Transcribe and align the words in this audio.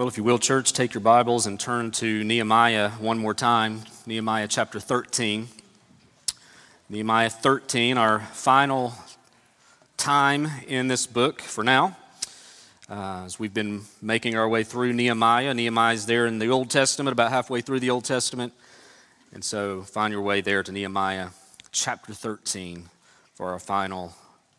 Well, 0.00 0.08
if 0.08 0.16
you 0.16 0.24
will, 0.24 0.38
church, 0.38 0.72
take 0.72 0.94
your 0.94 1.02
Bibles 1.02 1.44
and 1.44 1.60
turn 1.60 1.90
to 1.90 2.24
Nehemiah 2.24 2.88
one 2.92 3.18
more 3.18 3.34
time. 3.34 3.82
Nehemiah 4.06 4.48
chapter 4.48 4.80
13. 4.80 5.46
Nehemiah 6.88 7.28
13, 7.28 7.98
our 7.98 8.20
final 8.20 8.94
time 9.98 10.48
in 10.66 10.88
this 10.88 11.06
book 11.06 11.42
for 11.42 11.62
now. 11.62 11.98
Uh, 12.88 13.24
as 13.26 13.38
we've 13.38 13.52
been 13.52 13.82
making 14.00 14.36
our 14.36 14.48
way 14.48 14.64
through 14.64 14.94
Nehemiah, 14.94 15.52
Nehemiah 15.52 15.92
is 15.92 16.06
there 16.06 16.24
in 16.24 16.38
the 16.38 16.48
Old 16.48 16.70
Testament, 16.70 17.12
about 17.12 17.30
halfway 17.30 17.60
through 17.60 17.80
the 17.80 17.90
Old 17.90 18.06
Testament. 18.06 18.54
And 19.34 19.44
so 19.44 19.82
find 19.82 20.14
your 20.14 20.22
way 20.22 20.40
there 20.40 20.62
to 20.62 20.72
Nehemiah 20.72 21.28
chapter 21.72 22.14
13 22.14 22.88
for 23.34 23.50
our 23.50 23.58
final 23.58 24.14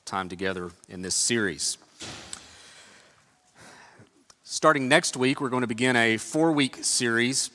time 0.06 0.30
together 0.30 0.70
in 0.88 1.02
this 1.02 1.16
series. 1.16 1.80
Starting 4.54 4.90
next 4.90 5.16
week, 5.16 5.40
we're 5.40 5.48
going 5.48 5.62
to 5.62 5.68
begin 5.68 5.96
a 5.96 6.18
four 6.18 6.52
week 6.52 6.80
series 6.82 7.52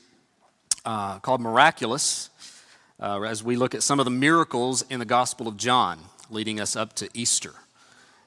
uh, 0.83 1.19
called 1.19 1.39
Miraculous 1.39 2.31
uh, 2.99 3.21
as 3.21 3.43
we 3.43 3.55
look 3.55 3.75
at 3.75 3.83
some 3.83 3.99
of 3.99 4.05
the 4.05 4.09
miracles 4.09 4.83
in 4.89 4.97
the 4.97 5.05
Gospel 5.05 5.47
of 5.47 5.57
John 5.57 5.99
leading 6.31 6.59
us 6.59 6.75
up 6.75 6.93
to 6.93 7.07
Easter. 7.13 7.53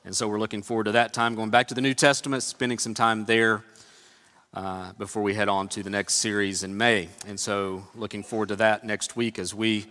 And 0.05 0.15
so 0.15 0.29
we're 0.29 0.39
looking 0.39 0.63
forward 0.63 0.85
to 0.85 0.93
that 0.93 1.13
time, 1.13 1.35
going 1.35 1.51
back 1.51 1.67
to 1.67 1.75
the 1.75 1.81
New 1.81 1.95
Testament, 1.95 2.45
spending 2.45 2.79
some 2.79 2.95
time 2.95 3.25
there 3.25 3.65
uh, 4.55 4.93
before 4.93 5.25
we 5.25 5.35
head 5.35 5.49
on 5.49 5.67
to 5.71 5.83
the 5.83 5.91
next 5.91 6.15
series 6.15 6.63
in 6.63 6.77
May. 6.77 7.09
And 7.27 7.41
so 7.41 7.83
looking 7.97 8.23
forward 8.23 8.51
to 8.51 8.57
that 8.57 8.85
next 8.85 9.17
week 9.17 9.41
as 9.41 9.53
we 9.53 9.87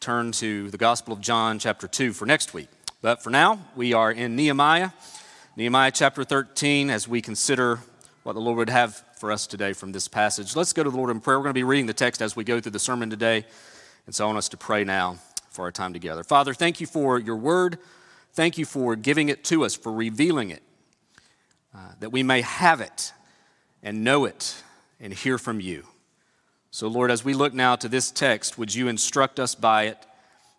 turn 0.00 0.32
to 0.32 0.70
the 0.70 0.76
Gospel 0.76 1.12
of 1.12 1.20
John, 1.20 1.60
chapter 1.60 1.86
2, 1.86 2.12
for 2.12 2.26
next 2.26 2.52
week. 2.52 2.68
But 3.00 3.22
for 3.22 3.30
now, 3.30 3.60
we 3.76 3.92
are 3.92 4.10
in 4.10 4.34
Nehemiah, 4.34 4.90
Nehemiah 5.54 5.92
chapter 5.92 6.24
13, 6.24 6.90
as 6.90 7.06
we 7.06 7.22
consider 7.22 7.78
what 8.28 8.34
the 8.34 8.40
Lord 8.42 8.58
would 8.58 8.68
have 8.68 9.02
for 9.16 9.32
us 9.32 9.46
today 9.46 9.72
from 9.72 9.92
this 9.92 10.06
passage. 10.06 10.54
Let's 10.54 10.74
go 10.74 10.84
to 10.84 10.90
the 10.90 10.96
Lord 10.98 11.08
in 11.08 11.18
prayer. 11.18 11.38
We're 11.38 11.44
going 11.44 11.54
to 11.54 11.58
be 11.58 11.62
reading 11.62 11.86
the 11.86 11.94
text 11.94 12.20
as 12.20 12.36
we 12.36 12.44
go 12.44 12.60
through 12.60 12.72
the 12.72 12.78
sermon 12.78 13.08
today. 13.08 13.46
And 14.04 14.14
so 14.14 14.24
I 14.24 14.26
want 14.26 14.36
us 14.36 14.50
to 14.50 14.58
pray 14.58 14.84
now 14.84 15.16
for 15.48 15.62
our 15.62 15.72
time 15.72 15.94
together. 15.94 16.22
Father, 16.22 16.52
thank 16.52 16.78
you 16.78 16.86
for 16.86 17.18
your 17.18 17.36
word. 17.36 17.78
Thank 18.34 18.58
you 18.58 18.66
for 18.66 18.96
giving 18.96 19.30
it 19.30 19.44
to 19.44 19.64
us, 19.64 19.74
for 19.74 19.90
revealing 19.90 20.50
it, 20.50 20.62
uh, 21.74 21.92
that 22.00 22.10
we 22.10 22.22
may 22.22 22.42
have 22.42 22.82
it 22.82 23.14
and 23.82 24.04
know 24.04 24.26
it 24.26 24.62
and 25.00 25.14
hear 25.14 25.38
from 25.38 25.58
you. 25.58 25.86
So, 26.70 26.86
Lord, 26.86 27.10
as 27.10 27.24
we 27.24 27.32
look 27.32 27.54
now 27.54 27.76
to 27.76 27.88
this 27.88 28.10
text, 28.10 28.58
would 28.58 28.74
you 28.74 28.88
instruct 28.88 29.40
us 29.40 29.54
by 29.54 29.84
it 29.84 30.06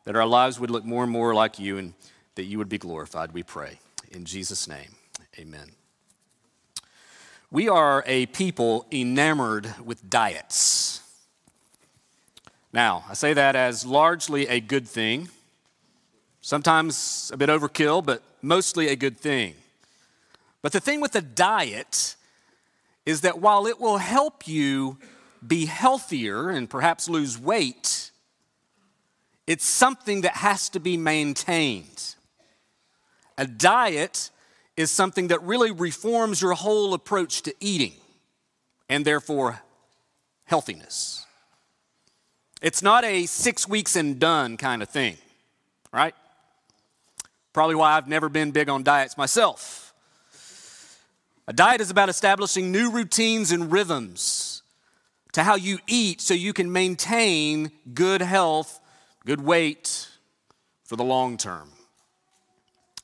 that 0.05 0.15
our 0.15 0.25
lives 0.25 0.59
would 0.59 0.71
look 0.71 0.85
more 0.85 1.03
and 1.03 1.11
more 1.11 1.35
like 1.35 1.59
you 1.59 1.77
and 1.77 1.93
that 2.33 2.45
you 2.45 2.57
would 2.57 2.67
be 2.67 2.79
glorified, 2.79 3.31
we 3.31 3.43
pray. 3.43 3.77
In 4.09 4.25
Jesus' 4.25 4.67
name, 4.67 4.95
amen. 5.37 5.78
We 7.51 7.67
are 7.67 8.03
a 8.05 8.27
people 8.27 8.85
enamored 8.91 9.73
with 9.83 10.07
diets. 10.07 11.01
Now, 12.71 13.05
I 13.09 13.15
say 13.15 13.33
that 13.33 13.55
as 13.55 13.87
largely 13.87 14.47
a 14.47 14.59
good 14.59 14.87
thing, 14.87 15.29
sometimes 16.41 17.31
a 17.33 17.37
bit 17.37 17.49
overkill, 17.49 18.05
but 18.05 18.21
mostly 18.43 18.89
a 18.89 18.95
good 18.95 19.17
thing. 19.17 19.55
But 20.61 20.73
the 20.73 20.79
thing 20.79 21.01
with 21.01 21.15
a 21.15 21.21
diet 21.21 22.15
is 23.03 23.21
that 23.21 23.39
while 23.39 23.65
it 23.65 23.79
will 23.79 23.97
help 23.97 24.47
you 24.47 24.99
be 25.45 25.65
healthier 25.65 26.51
and 26.51 26.69
perhaps 26.69 27.09
lose 27.09 27.39
weight, 27.39 28.11
it's 29.47 29.65
something 29.65 30.21
that 30.21 30.35
has 30.35 30.69
to 30.69 30.79
be 30.79 30.97
maintained. 30.97 32.13
A 33.39 33.47
diet 33.47 34.29
is 34.79 34.89
something 34.89 35.27
that 35.27 35.43
really 35.43 35.71
reforms 35.71 36.41
your 36.41 36.53
whole 36.53 36.93
approach 36.93 37.41
to 37.41 37.53
eating 37.59 37.91
and 38.87 39.03
therefore 39.03 39.61
healthiness. 40.45 41.25
It's 42.61 42.81
not 42.81 43.03
a 43.03 43.25
six 43.25 43.67
weeks 43.67 43.97
and 43.97 44.17
done 44.17 44.55
kind 44.55 44.81
of 44.81 44.87
thing, 44.87 45.17
right? 45.91 46.15
Probably 47.51 47.75
why 47.75 47.97
I've 47.97 48.07
never 48.07 48.29
been 48.29 48.51
big 48.51 48.69
on 48.69 48.83
diets 48.83 49.17
myself. 49.17 49.93
A 51.45 51.51
diet 51.51 51.81
is 51.81 51.91
about 51.91 52.07
establishing 52.07 52.71
new 52.71 52.89
routines 52.89 53.51
and 53.51 53.69
rhythms 53.69 54.61
to 55.33 55.43
how 55.43 55.55
you 55.55 55.79
eat 55.87 56.21
so 56.21 56.33
you 56.33 56.53
can 56.53 56.71
maintain 56.71 57.71
good 57.93 58.21
health, 58.21 58.79
good 59.25 59.41
weight 59.41 60.07
for 60.85 60.95
the 60.95 61.03
long 61.03 61.35
term. 61.35 61.69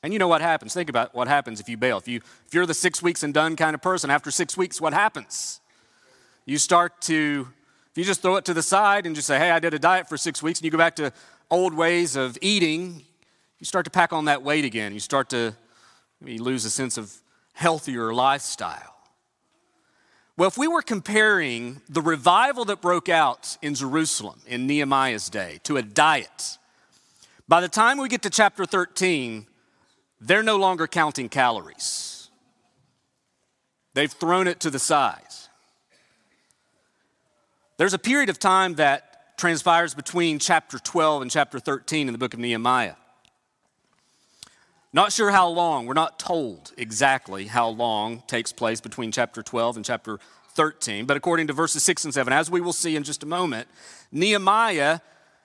And 0.06 0.12
you 0.12 0.20
know 0.20 0.28
what 0.28 0.40
happens. 0.40 0.72
Think 0.72 0.88
about 0.88 1.16
what 1.16 1.26
happens 1.26 1.58
if 1.58 1.68
you 1.68 1.76
bail. 1.76 1.98
If, 1.98 2.06
you, 2.06 2.20
if 2.46 2.54
you're 2.54 2.64
the 2.64 2.74
six 2.74 3.02
weeks 3.02 3.24
and 3.24 3.34
done 3.34 3.56
kind 3.56 3.74
of 3.74 3.82
person, 3.82 4.08
after 4.08 4.30
six 4.30 4.56
weeks, 4.56 4.80
what 4.80 4.92
happens? 4.92 5.60
You 6.44 6.58
start 6.58 7.00
to, 7.02 7.48
if 7.90 7.98
you 7.98 8.04
just 8.04 8.22
throw 8.22 8.36
it 8.36 8.44
to 8.44 8.54
the 8.54 8.62
side 8.62 9.04
and 9.04 9.16
just 9.16 9.26
say, 9.26 9.36
hey, 9.36 9.50
I 9.50 9.58
did 9.58 9.74
a 9.74 9.80
diet 9.80 10.08
for 10.08 10.16
six 10.16 10.44
weeks, 10.44 10.60
and 10.60 10.64
you 10.64 10.70
go 10.70 10.78
back 10.78 10.94
to 10.94 11.12
old 11.50 11.74
ways 11.74 12.14
of 12.14 12.38
eating, 12.40 13.02
you 13.58 13.66
start 13.66 13.84
to 13.86 13.90
pack 13.90 14.12
on 14.12 14.26
that 14.26 14.44
weight 14.44 14.64
again. 14.64 14.94
You 14.94 15.00
start 15.00 15.28
to 15.30 15.56
you 16.24 16.40
lose 16.40 16.64
a 16.64 16.70
sense 16.70 16.96
of 16.96 17.12
healthier 17.54 18.14
lifestyle. 18.14 18.94
Well, 20.36 20.46
if 20.46 20.56
we 20.56 20.68
were 20.68 20.82
comparing 20.82 21.80
the 21.88 22.00
revival 22.00 22.64
that 22.66 22.80
broke 22.80 23.08
out 23.08 23.56
in 23.60 23.74
Jerusalem 23.74 24.40
in 24.46 24.68
Nehemiah's 24.68 25.28
day 25.28 25.58
to 25.64 25.76
a 25.78 25.82
diet, 25.82 26.58
by 27.48 27.60
the 27.60 27.68
time 27.68 27.98
we 27.98 28.08
get 28.08 28.22
to 28.22 28.30
chapter 28.30 28.64
13, 28.64 29.48
they're 30.20 30.42
no 30.42 30.56
longer 30.56 30.86
counting 30.86 31.28
calories. 31.28 32.30
They've 33.94 34.12
thrown 34.12 34.46
it 34.46 34.60
to 34.60 34.70
the 34.70 34.78
side. 34.78 35.22
There's 37.78 37.94
a 37.94 37.98
period 37.98 38.30
of 38.30 38.38
time 38.38 38.74
that 38.74 39.36
transpires 39.36 39.94
between 39.94 40.38
chapter 40.38 40.78
12 40.78 41.22
and 41.22 41.30
chapter 41.30 41.58
13 41.58 42.08
in 42.08 42.12
the 42.12 42.18
book 42.18 42.32
of 42.32 42.40
Nehemiah. 42.40 42.94
Not 44.92 45.12
sure 45.12 45.30
how 45.30 45.48
long, 45.48 45.84
we're 45.84 45.92
not 45.92 46.18
told 46.18 46.72
exactly 46.78 47.46
how 47.46 47.68
long 47.68 48.22
takes 48.26 48.50
place 48.52 48.80
between 48.80 49.12
chapter 49.12 49.42
12 49.42 49.76
and 49.76 49.84
chapter 49.84 50.18
13, 50.54 51.04
but 51.04 51.18
according 51.18 51.48
to 51.48 51.52
verses 51.52 51.82
6 51.82 52.06
and 52.06 52.14
7, 52.14 52.32
as 52.32 52.50
we 52.50 52.62
will 52.62 52.72
see 52.72 52.96
in 52.96 53.02
just 53.02 53.22
a 53.22 53.26
moment, 53.26 53.68
Nehemiah 54.10 55.00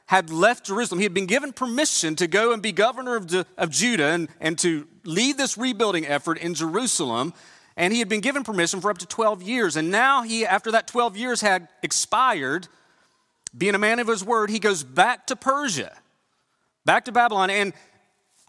had 0.07 0.29
left 0.29 0.65
Jerusalem. 0.65 0.99
He 0.99 1.05
had 1.05 1.13
been 1.13 1.25
given 1.25 1.53
permission 1.53 2.15
to 2.17 2.27
go 2.27 2.51
and 2.51 2.61
be 2.61 2.71
governor 2.71 3.15
of, 3.15 3.33
of 3.57 3.69
Judah 3.69 4.07
and, 4.07 4.29
and 4.39 4.59
to 4.59 4.87
lead 5.05 5.37
this 5.37 5.57
rebuilding 5.57 6.05
effort 6.05 6.37
in 6.37 6.53
Jerusalem. 6.53 7.33
And 7.77 7.93
he 7.93 7.99
had 7.99 8.09
been 8.09 8.19
given 8.19 8.43
permission 8.43 8.81
for 8.81 8.91
up 8.91 8.97
to 8.97 9.05
12 9.05 9.41
years. 9.41 9.77
And 9.77 9.89
now 9.89 10.23
he, 10.23 10.45
after 10.45 10.71
that 10.71 10.87
12 10.87 11.15
years 11.15 11.41
had 11.41 11.69
expired, 11.81 12.67
being 13.57 13.75
a 13.75 13.79
man 13.79 13.99
of 13.99 14.07
his 14.07 14.23
word, 14.23 14.49
he 14.49 14.59
goes 14.59 14.83
back 14.83 15.27
to 15.27 15.35
Persia, 15.35 15.97
back 16.85 17.05
to 17.05 17.11
Babylon, 17.11 17.49
and 17.49 17.73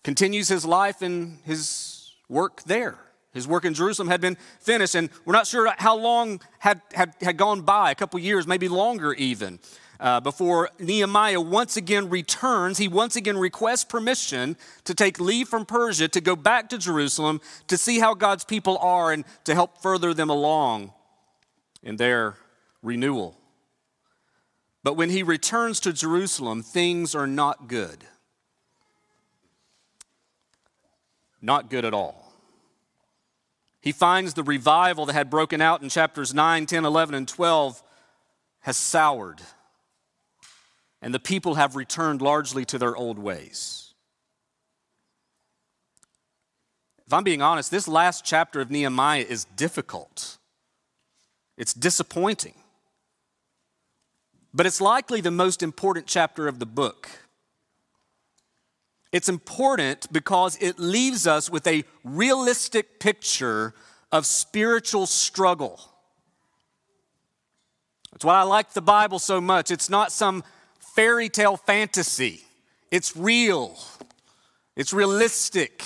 continues 0.02 0.48
his 0.48 0.64
life 0.64 1.02
and 1.02 1.38
his 1.44 2.12
work 2.28 2.62
there. 2.64 2.98
His 3.32 3.48
work 3.48 3.64
in 3.64 3.72
Jerusalem 3.72 4.08
had 4.08 4.20
been 4.20 4.36
finished, 4.60 4.94
and 4.94 5.08
we're 5.24 5.32
not 5.32 5.46
sure 5.46 5.72
how 5.78 5.96
long 5.96 6.40
had, 6.58 6.82
had, 6.92 7.14
had 7.20 7.36
gone 7.36 7.62
by, 7.62 7.90
a 7.90 7.94
couple 7.94 8.20
years, 8.20 8.46
maybe 8.46 8.68
longer 8.68 9.14
even 9.14 9.58
uh, 10.02 10.18
before 10.18 10.68
Nehemiah 10.80 11.40
once 11.40 11.76
again 11.76 12.10
returns, 12.10 12.78
he 12.78 12.88
once 12.88 13.14
again 13.14 13.38
requests 13.38 13.84
permission 13.84 14.56
to 14.82 14.94
take 14.94 15.20
leave 15.20 15.48
from 15.48 15.64
Persia 15.64 16.08
to 16.08 16.20
go 16.20 16.34
back 16.34 16.68
to 16.70 16.78
Jerusalem 16.78 17.40
to 17.68 17.78
see 17.78 18.00
how 18.00 18.12
God's 18.12 18.44
people 18.44 18.76
are 18.78 19.12
and 19.12 19.24
to 19.44 19.54
help 19.54 19.80
further 19.80 20.12
them 20.12 20.28
along 20.28 20.92
in 21.84 21.96
their 21.98 22.34
renewal. 22.82 23.38
But 24.82 24.94
when 24.94 25.08
he 25.08 25.22
returns 25.22 25.78
to 25.80 25.92
Jerusalem, 25.92 26.64
things 26.64 27.14
are 27.14 27.28
not 27.28 27.68
good. 27.68 28.04
Not 31.40 31.70
good 31.70 31.84
at 31.84 31.94
all. 31.94 32.32
He 33.80 33.92
finds 33.92 34.34
the 34.34 34.42
revival 34.42 35.06
that 35.06 35.12
had 35.12 35.30
broken 35.30 35.60
out 35.60 35.80
in 35.80 35.88
chapters 35.88 36.34
9, 36.34 36.66
10, 36.66 36.84
11, 36.84 37.14
and 37.14 37.28
12 37.28 37.80
has 38.62 38.76
soured 38.76 39.40
and 41.02 41.12
the 41.12 41.18
people 41.18 41.56
have 41.56 41.74
returned 41.74 42.22
largely 42.22 42.64
to 42.64 42.78
their 42.78 42.96
old 42.96 43.18
ways. 43.18 43.92
If 47.06 47.12
I'm 47.12 47.24
being 47.24 47.42
honest, 47.42 47.70
this 47.70 47.88
last 47.88 48.24
chapter 48.24 48.60
of 48.60 48.70
Nehemiah 48.70 49.26
is 49.28 49.44
difficult. 49.56 50.38
It's 51.58 51.74
disappointing. 51.74 52.54
But 54.54 54.64
it's 54.64 54.80
likely 54.80 55.20
the 55.20 55.30
most 55.30 55.62
important 55.62 56.06
chapter 56.06 56.46
of 56.46 56.58
the 56.60 56.66
book. 56.66 57.08
It's 59.10 59.28
important 59.28 60.10
because 60.12 60.56
it 60.60 60.78
leaves 60.78 61.26
us 61.26 61.50
with 61.50 61.66
a 61.66 61.84
realistic 62.04 63.00
picture 63.00 63.74
of 64.10 64.24
spiritual 64.24 65.06
struggle. 65.06 65.80
That's 68.12 68.24
why 68.24 68.38
I 68.38 68.42
like 68.44 68.72
the 68.72 68.80
Bible 68.80 69.18
so 69.18 69.40
much. 69.40 69.70
It's 69.70 69.90
not 69.90 70.12
some 70.12 70.44
fairy 70.94 71.28
tale 71.28 71.56
fantasy. 71.56 72.42
It's 72.90 73.16
real, 73.16 73.78
it's 74.76 74.92
realistic. 74.92 75.84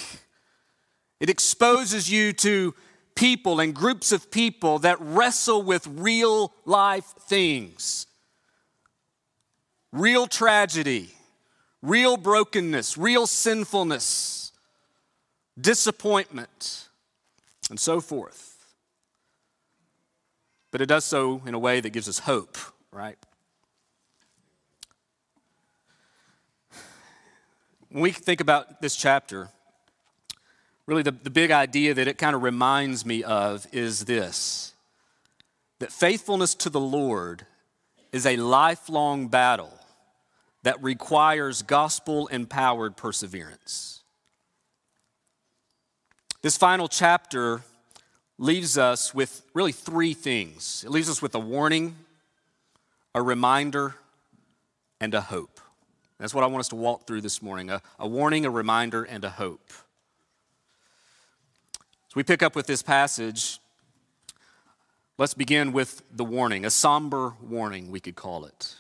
It 1.21 1.31
exposes 1.31 2.11
you 2.11 2.33
to 2.35 2.75
people 3.15 3.61
and 3.61 3.75
groups 3.75 4.13
of 4.13 4.31
people 4.31 4.81
that 4.81 4.99
wrestle 5.01 5.63
with 5.63 5.87
real 5.87 6.53
life 6.65 7.07
things 7.21 8.07
real 9.93 10.27
tragedy, 10.27 11.15
real 11.81 12.19
brokenness, 12.19 12.99
real 12.99 13.27
sinfulness, 13.27 14.53
disappointment, 15.59 16.89
and 17.71 17.81
so 17.81 18.01
forth. 18.03 18.67
But 20.71 20.83
it 20.83 20.87
does 20.87 21.07
so 21.07 21.41
in 21.47 21.55
a 21.55 21.59
way 21.59 21.81
that 21.81 21.91
gives 21.91 22.11
us 22.11 22.19
hope, 22.19 22.59
right? 22.93 23.17
When 27.97 28.03
we 28.03 28.11
think 28.11 28.43
about 28.43 28.83
this 28.83 28.95
chapter, 28.95 29.49
really 30.85 31.03
the, 31.03 31.13
the 31.13 31.31
big 31.31 31.51
idea 31.51 31.95
that 31.95 32.07
it 32.07 32.19
kind 32.19 32.37
of 32.37 32.43
reminds 32.43 33.07
me 33.07 33.25
of 33.25 33.67
is 33.73 34.05
this 34.05 34.75
that 35.79 35.91
faithfulness 35.91 36.55
to 36.57 36.69
the 36.69 36.79
Lord 36.79 37.47
is 38.13 38.27
a 38.27 38.37
lifelong 38.37 39.29
battle 39.29 39.73
that 40.63 40.83
requires 40.83 41.63
gospel 41.63 42.27
empowered 42.27 42.99
perseverance. 42.99 44.03
This 46.43 46.59
final 46.59 46.89
chapter 46.89 47.63
leaves 48.37 48.77
us 48.77 49.15
with 49.15 49.41
really 49.55 49.73
three 49.73 50.13
things 50.13 50.85
it 50.85 50.91
leaves 50.91 51.09
us 51.09 51.23
with 51.23 51.35
a 51.35 51.41
warning, 51.41 51.97
a 53.15 53.23
reminder, 53.23 53.95
and 55.01 55.15
a 55.15 55.23
hope. 55.23 55.56
That's 56.19 56.33
what 56.33 56.45
I 56.45 56.47
want 56.47 56.61
us 56.61 56.69
to 56.69 56.77
walk 56.77 57.07
through 57.07 57.21
this 57.21 57.43
morning 57.43 57.71
a, 57.71 57.83
a 57.99 58.09
warning, 58.09 58.47
a 58.47 58.51
reminder, 58.51 59.05
and 59.05 59.25
a 59.25 59.31
hope 59.31 59.71
So 62.09 62.15
we 62.15 62.23
pick 62.23 62.43
up 62.43 62.57
with 62.57 62.67
this 62.67 62.83
passage, 62.83 63.59
let's 65.19 65.35
begin 65.35 65.73
with 65.73 66.03
the 66.11 66.25
warning, 66.25 66.65
a 66.65 66.71
somber 66.71 67.35
warning, 67.43 67.91
we 67.91 68.01
could 68.01 68.17
call 68.17 68.45
it. 68.45 68.77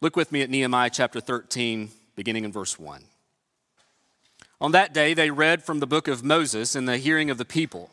Look 0.00 0.16
with 0.16 0.32
me 0.32 0.40
at 0.40 0.48
Nehemiah 0.48 0.90
chapter 0.90 1.20
13, 1.20 1.90
beginning 2.16 2.44
in 2.44 2.52
verse 2.52 2.78
1. 2.78 3.04
On 4.62 4.72
that 4.72 4.94
day, 4.94 5.14
they 5.14 5.30
read 5.30 5.62
from 5.62 5.80
the 5.80 5.86
book 5.86 6.08
of 6.08 6.24
Moses 6.24 6.74
in 6.74 6.86
the 6.86 6.98
hearing 6.98 7.30
of 7.30 7.38
the 7.38 7.44
people. 7.44 7.90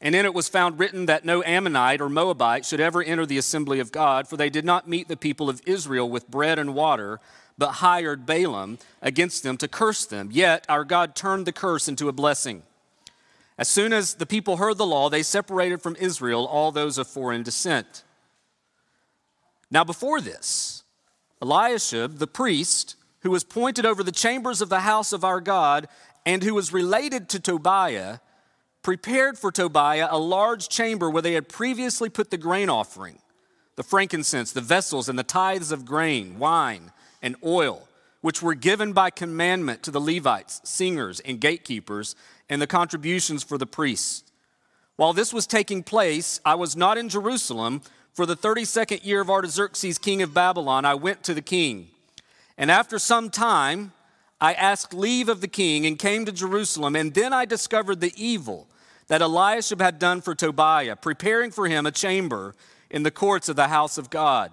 And 0.00 0.14
in 0.14 0.24
it 0.24 0.32
was 0.32 0.48
found 0.48 0.78
written 0.78 1.06
that 1.06 1.24
no 1.24 1.42
Ammonite 1.42 2.00
or 2.00 2.08
Moabite 2.08 2.64
should 2.64 2.80
ever 2.80 3.02
enter 3.02 3.26
the 3.26 3.38
assembly 3.38 3.80
of 3.80 3.92
God, 3.92 4.26
for 4.26 4.36
they 4.36 4.48
did 4.48 4.64
not 4.64 4.88
meet 4.88 5.08
the 5.08 5.16
people 5.16 5.50
of 5.50 5.60
Israel 5.66 6.08
with 6.08 6.30
bread 6.30 6.58
and 6.58 6.74
water, 6.74 7.20
but 7.58 7.72
hired 7.72 8.24
Balaam 8.24 8.78
against 9.02 9.42
them 9.42 9.58
to 9.58 9.68
curse 9.68 10.06
them. 10.06 10.30
Yet 10.32 10.64
our 10.68 10.84
God 10.84 11.14
turned 11.14 11.46
the 11.46 11.52
curse 11.52 11.86
into 11.86 12.08
a 12.08 12.12
blessing. 12.12 12.62
As 13.58 13.68
soon 13.68 13.92
as 13.92 14.14
the 14.14 14.24
people 14.24 14.56
heard 14.56 14.78
the 14.78 14.86
law, 14.86 15.10
they 15.10 15.22
separated 15.22 15.82
from 15.82 15.96
Israel 15.96 16.46
all 16.46 16.72
those 16.72 16.96
of 16.96 17.06
foreign 17.06 17.42
descent. 17.42 18.04
Now, 19.70 19.84
before 19.84 20.22
this, 20.22 20.82
Eliashib, 21.42 22.16
the 22.16 22.26
priest, 22.26 22.96
who 23.20 23.30
was 23.30 23.44
pointed 23.44 23.84
over 23.84 24.02
the 24.02 24.12
chambers 24.12 24.62
of 24.62 24.70
the 24.70 24.80
house 24.80 25.12
of 25.12 25.24
our 25.24 25.42
God 25.42 25.88
and 26.24 26.42
who 26.42 26.54
was 26.54 26.72
related 26.72 27.28
to 27.28 27.38
Tobiah, 27.38 28.20
prepared 28.82 29.38
for 29.38 29.52
Tobiah 29.52 30.08
a 30.10 30.18
large 30.18 30.68
chamber 30.68 31.10
where 31.10 31.22
they 31.22 31.34
had 31.34 31.48
previously 31.48 32.08
put 32.08 32.30
the 32.30 32.38
grain 32.38 32.68
offering, 32.68 33.18
the 33.76 33.82
frankincense, 33.82 34.52
the 34.52 34.60
vessels, 34.60 35.08
and 35.08 35.18
the 35.18 35.22
tithes 35.22 35.72
of 35.72 35.84
grain, 35.84 36.38
wine, 36.38 36.92
and 37.22 37.36
oil, 37.44 37.88
which 38.20 38.42
were 38.42 38.54
given 38.54 38.92
by 38.92 39.10
commandment 39.10 39.82
to 39.82 39.90
the 39.90 40.00
Levites, 40.00 40.60
singers, 40.64 41.20
and 41.20 41.40
gatekeepers 41.40 42.14
and 42.48 42.60
the 42.60 42.66
contributions 42.66 43.42
for 43.42 43.58
the 43.58 43.66
priests. 43.66 44.24
While 44.96 45.12
this 45.14 45.32
was 45.32 45.46
taking 45.46 45.82
place, 45.82 46.40
I 46.44 46.56
was 46.56 46.76
not 46.76 46.98
in 46.98 47.08
Jerusalem. 47.08 47.82
For 48.12 48.26
the 48.26 48.36
32nd 48.36 49.04
year 49.04 49.22
of 49.22 49.30
Artaxerxes, 49.30 49.98
king 49.98 50.20
of 50.20 50.34
Babylon, 50.34 50.84
I 50.84 50.94
went 50.94 51.22
to 51.24 51.32
the 51.32 51.40
king. 51.40 51.88
And 52.58 52.70
after 52.70 52.98
some 52.98 53.30
time, 53.30 53.92
I 54.40 54.54
asked 54.54 54.94
leave 54.94 55.28
of 55.28 55.40
the 55.40 55.48
king 55.48 55.86
and 55.86 55.98
came 55.98 56.24
to 56.24 56.32
Jerusalem. 56.32 56.96
And 56.96 57.12
then 57.12 57.32
I 57.32 57.44
discovered 57.44 58.00
the 58.00 58.14
evil 58.16 58.68
that 59.08 59.20
Eliashib 59.20 59.80
had 59.80 59.98
done 59.98 60.20
for 60.20 60.34
Tobiah, 60.34 60.96
preparing 60.96 61.50
for 61.50 61.66
him 61.66 61.84
a 61.84 61.90
chamber 61.90 62.54
in 62.90 63.02
the 63.02 63.10
courts 63.10 63.48
of 63.48 63.56
the 63.56 63.68
house 63.68 63.98
of 63.98 64.08
God. 64.08 64.52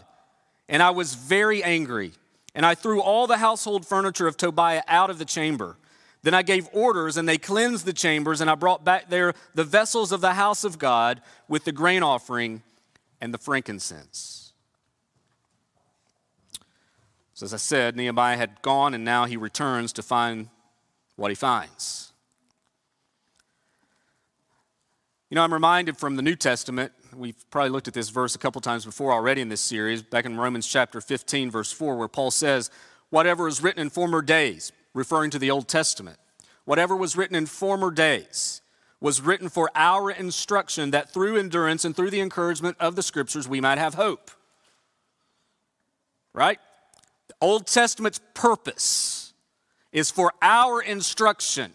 And 0.68 0.84
I 0.84 0.89
was 0.89 1.13
very 1.13 1.63
angry. 1.63 2.12
And 2.54 2.66
I 2.66 2.75
threw 2.75 3.01
all 3.01 3.28
the 3.28 3.38
household 3.38 3.86
furniture 3.86 4.28
of 4.28 4.36
Tobiah 4.36 4.84
out 4.88 5.10
of 5.10 5.19
the 5.19 5.25
chamber. 5.25 5.78
Then 6.24 6.34
I 6.34 6.42
gave 6.42 6.68
orders, 6.74 7.16
and 7.16 7.30
they 7.30 7.38
cleansed 7.38 7.86
the 7.86 7.94
chambers, 7.94 8.42
and 8.42 8.50
I 8.50 8.56
brought 8.56 8.84
back 8.84 9.10
there 9.10 9.34
the 9.54 9.63
vessels 9.63 10.12
of 10.12 10.22
the 10.22 10.34
house 10.34 10.63
of 10.63 10.80
God 10.80 11.22
with 11.48 11.63
the 11.63 11.72
grain 11.72 12.04
offering 12.04 12.63
and 13.22 13.34
the 13.34 13.38
frankincense. 13.38 14.47
So, 17.38 17.44
as 17.44 17.54
I 17.54 17.57
said, 17.57 17.95
Nehemiah 17.95 18.36
had 18.36 18.63
gone, 18.63 18.95
and 18.95 19.06
now 19.06 19.25
he 19.25 19.38
returns 19.38 19.94
to 19.94 20.01
find 20.01 20.50
what 21.18 21.30
he 21.30 21.36
finds. 21.36 22.12
You 25.30 25.36
know, 25.36 25.44
I'm 25.44 25.54
reminded 25.54 25.98
from 25.98 26.16
the 26.16 26.24
New 26.24 26.36
Testament, 26.36 26.94
we've 27.16 27.38
probably 27.51 27.69
looked 27.69 27.88
at 27.88 27.94
this 27.94 28.10
verse 28.10 28.34
a 28.34 28.39
couple 28.39 28.60
times 28.60 28.86
before 28.86 29.13
already 29.13 29.42
in 29.42 29.50
this 29.50 29.62
series, 29.62 30.01
back 30.01 30.25
in 30.25 30.36
Romans 30.36 30.66
chapter 30.66 31.00
15, 31.00 31.51
verse 31.51 31.72
4, 31.72 31.95
where 31.95 32.07
Paul 32.07 32.31
says, 32.31 32.72
Whatever 33.12 33.44
was 33.44 33.62
written 33.62 33.84
in 33.84 33.92
former 33.92 34.24
days, 34.24 34.72
referring 34.95 35.30
to 35.30 35.38
the 35.38 35.51
Old 35.51 35.68
Testament. 35.68 36.18
Whatever 36.66 36.95
was 36.95 37.16
written 37.16 37.36
in 37.36 37.45
former 37.45 37.92
days 37.92 38.63
was 39.00 39.22
written 39.22 39.48
for 39.48 39.69
our 39.75 40.10
instruction 40.10 40.89
that 40.89 41.13
through 41.13 41.38
endurance 41.38 41.86
and 41.86 41.95
through 41.95 42.10
the 42.10 42.19
encouragement 42.19 42.78
of 42.80 42.95
the 42.95 43.04
scriptures 43.04 43.48
we 43.48 43.62
might 43.62 43.78
have 43.78 43.94
hope. 43.94 44.31
Right? 46.34 46.57
Old 47.42 47.68
Testament's 47.68 48.19
purpose 48.34 49.34
is 49.92 50.12
for 50.12 50.34
our 50.42 50.81
instruction 50.81 51.72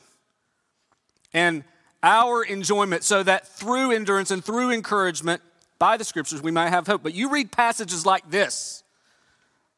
and 1.33 1.65
our 2.03 2.43
enjoyment 2.43 3.05
so 3.05 3.23
that 3.23 3.47
through 3.47 3.93
endurance 3.93 4.31
and 4.31 4.45
through 4.45 4.71
encouragement 4.71 5.41
by 5.79 5.97
the 5.97 6.05
scriptures 6.05 6.43
we 6.43 6.51
might 6.51 6.71
have 6.71 6.87
hope. 6.87 7.03
But 7.03 7.15
you 7.15 7.31
read 7.31 7.53
passages 7.53 8.05
like 8.05 8.31
this, 8.31 8.83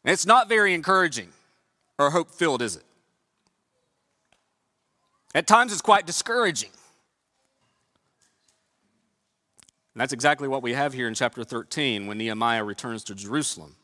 and 0.04 0.12
it's 0.12 0.26
not 0.26 0.48
very 0.48 0.74
encouraging 0.74 1.28
or 1.98 2.10
hope 2.10 2.30
filled, 2.30 2.62
is 2.62 2.76
it? 2.76 2.84
At 5.34 5.46
times, 5.46 5.72
it's 5.72 5.82
quite 5.82 6.06
discouraging. 6.06 6.70
And 9.94 10.00
that's 10.00 10.12
exactly 10.12 10.46
what 10.46 10.62
we 10.62 10.74
have 10.74 10.92
here 10.92 11.08
in 11.08 11.14
chapter 11.14 11.42
13 11.44 12.06
when 12.06 12.18
Nehemiah 12.18 12.64
returns 12.64 13.02
to 13.04 13.14
Jerusalem. 13.14 13.74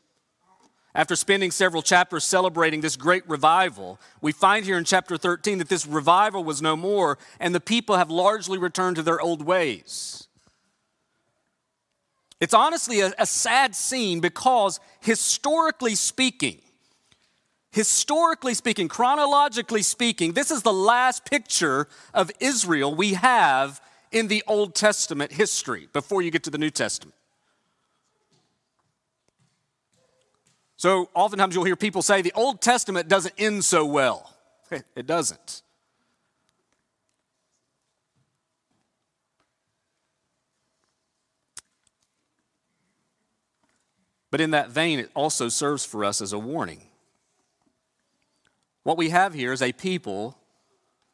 After 0.93 1.15
spending 1.15 1.51
several 1.51 1.81
chapters 1.81 2.25
celebrating 2.25 2.81
this 2.81 2.97
great 2.97 3.27
revival, 3.29 3.99
we 4.19 4.33
find 4.33 4.65
here 4.65 4.77
in 4.77 4.83
chapter 4.83 5.17
13 5.17 5.59
that 5.59 5.69
this 5.69 5.87
revival 5.87 6.43
was 6.43 6.61
no 6.61 6.75
more 6.75 7.17
and 7.39 7.55
the 7.55 7.61
people 7.61 7.95
have 7.95 8.09
largely 8.09 8.57
returned 8.57 8.97
to 8.97 9.01
their 9.01 9.21
old 9.21 9.41
ways. 9.41 10.27
It's 12.41 12.53
honestly 12.53 12.99
a, 12.99 13.13
a 13.17 13.25
sad 13.25 13.75
scene 13.75 14.19
because, 14.19 14.79
historically 14.99 15.95
speaking, 15.95 16.59
historically 17.71 18.53
speaking, 18.53 18.89
chronologically 18.89 19.83
speaking, 19.83 20.33
this 20.33 20.51
is 20.51 20.63
the 20.63 20.73
last 20.73 21.23
picture 21.23 21.87
of 22.13 22.31
Israel 22.41 22.93
we 22.93 23.13
have 23.13 23.79
in 24.11 24.27
the 24.27 24.43
Old 24.45 24.75
Testament 24.75 25.31
history 25.31 25.87
before 25.93 26.21
you 26.21 26.31
get 26.31 26.43
to 26.43 26.49
the 26.49 26.57
New 26.57 26.71
Testament. 26.71 27.15
So, 30.81 31.11
oftentimes 31.13 31.53
you'll 31.53 31.65
hear 31.65 31.75
people 31.75 32.01
say 32.01 32.23
the 32.23 32.33
Old 32.33 32.59
Testament 32.59 33.07
doesn't 33.07 33.35
end 33.37 33.63
so 33.63 33.85
well. 33.85 34.33
It 34.95 35.05
doesn't. 35.05 35.61
But 44.31 44.41
in 44.41 44.49
that 44.51 44.71
vein, 44.71 44.97
it 44.97 45.11
also 45.13 45.49
serves 45.49 45.85
for 45.85 46.03
us 46.03 46.19
as 46.19 46.33
a 46.33 46.39
warning. 46.39 46.81
What 48.81 48.97
we 48.97 49.09
have 49.09 49.35
here 49.35 49.53
is 49.53 49.61
a 49.61 49.73
people 49.73 50.35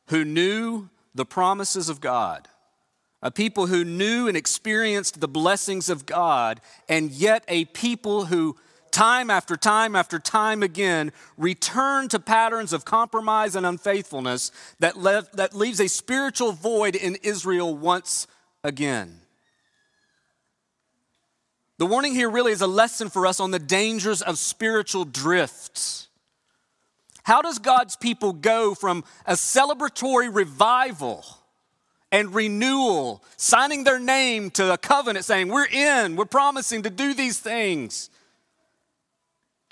who 0.05 0.23
knew 0.23 0.87
the 1.13 1.25
promises 1.25 1.89
of 1.89 1.99
God, 1.99 2.47
a 3.21 3.31
people 3.31 3.67
who 3.67 3.83
knew 3.83 4.29
and 4.29 4.37
experienced 4.37 5.19
the 5.19 5.27
blessings 5.27 5.89
of 5.89 6.05
God, 6.05 6.61
and 6.87 7.11
yet 7.11 7.43
a 7.49 7.65
people 7.65 8.27
who, 8.27 8.55
time 8.97 9.29
after 9.29 9.55
time 9.55 9.95
after 9.95 10.17
time 10.17 10.63
again, 10.63 11.11
return 11.37 12.07
to 12.07 12.17
patterns 12.17 12.73
of 12.73 12.83
compromise 12.83 13.55
and 13.55 13.63
unfaithfulness 13.63 14.51
that, 14.79 14.95
that 15.33 15.53
leaves 15.53 15.79
a 15.79 15.87
spiritual 15.87 16.51
void 16.51 16.95
in 16.95 17.15
Israel 17.21 17.77
once 17.77 18.25
again. 18.63 19.19
The 21.77 21.85
warning 21.85 22.15
here 22.15 22.27
really 22.27 22.51
is 22.51 22.61
a 22.61 22.67
lesson 22.67 23.11
for 23.11 23.27
us 23.27 23.39
on 23.39 23.51
the 23.51 23.59
dangers 23.59 24.23
of 24.23 24.39
spiritual 24.39 25.05
drifts. 25.05 26.07
How 27.21 27.43
does 27.43 27.59
God's 27.59 27.95
people 27.95 28.33
go 28.33 28.73
from 28.73 29.03
a 29.27 29.33
celebratory 29.33 30.33
revival 30.33 31.23
and 32.11 32.33
renewal, 32.33 33.23
signing 33.35 33.83
their 33.83 33.99
name 33.99 34.49
to 34.51 34.73
a 34.73 34.77
covenant 34.79 35.23
saying, 35.23 35.49
We're 35.49 35.67
in, 35.67 36.15
we're 36.15 36.25
promising 36.25 36.81
to 36.81 36.89
do 36.89 37.13
these 37.13 37.37
things. 37.37 38.09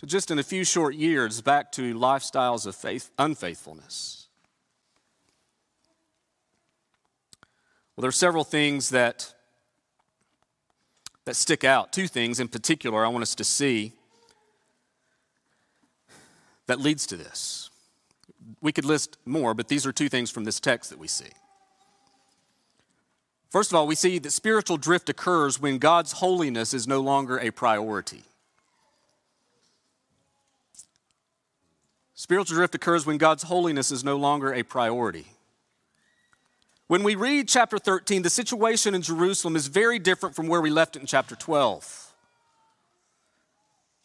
Just 0.05 0.29
in 0.29 0.37
a 0.37 0.43
few 0.43 0.63
short 0.63 0.95
years, 0.95 1.41
back 1.41 1.71
to 1.73 1.95
lifestyles 1.95 2.67
of 2.67 2.75
faith, 2.75 3.09
unfaithfulness. 3.17 4.27
Well, 7.95 8.01
there 8.01 8.09
are 8.09 8.11
several 8.11 8.43
things 8.43 8.89
that, 8.89 9.33
that 11.23 11.35
stick 11.35 11.63
out. 11.63 11.91
Two 11.91 12.07
things 12.07 12.39
in 12.39 12.49
particular 12.49 13.05
I 13.05 13.07
want 13.07 13.23
us 13.23 13.35
to 13.35 13.43
see 13.43 13.93
that 16.67 16.79
leads 16.79 17.07
to 17.07 17.17
this. 17.17 17.69
We 18.61 18.71
could 18.71 18.85
list 18.85 19.17
more, 19.25 19.53
but 19.53 19.69
these 19.69 19.85
are 19.85 19.91
two 19.91 20.09
things 20.09 20.29
from 20.29 20.43
this 20.43 20.59
text 20.59 20.89
that 20.91 20.99
we 20.99 21.07
see. 21.07 21.29
First 23.49 23.71
of 23.71 23.75
all, 23.75 23.87
we 23.87 23.95
see 23.95 24.19
that 24.19 24.31
spiritual 24.31 24.77
drift 24.77 25.09
occurs 25.09 25.59
when 25.59 25.77
God's 25.77 26.11
holiness 26.13 26.73
is 26.73 26.87
no 26.87 26.99
longer 26.99 27.39
a 27.39 27.49
priority. 27.51 28.23
Spiritual 32.15 32.55
drift 32.55 32.75
occurs 32.75 33.05
when 33.05 33.17
God's 33.17 33.43
holiness 33.43 33.91
is 33.91 34.03
no 34.03 34.15
longer 34.15 34.53
a 34.53 34.63
priority. 34.63 35.27
When 36.87 37.03
we 37.03 37.15
read 37.15 37.47
chapter 37.47 37.77
13, 37.77 38.21
the 38.21 38.29
situation 38.29 38.95
in 38.95 39.01
Jerusalem 39.01 39.55
is 39.55 39.67
very 39.67 39.99
different 39.99 40.35
from 40.35 40.47
where 40.47 40.61
we 40.61 40.69
left 40.69 40.95
it 40.95 40.99
in 40.99 41.05
chapter 41.05 41.35
12. 41.35 42.13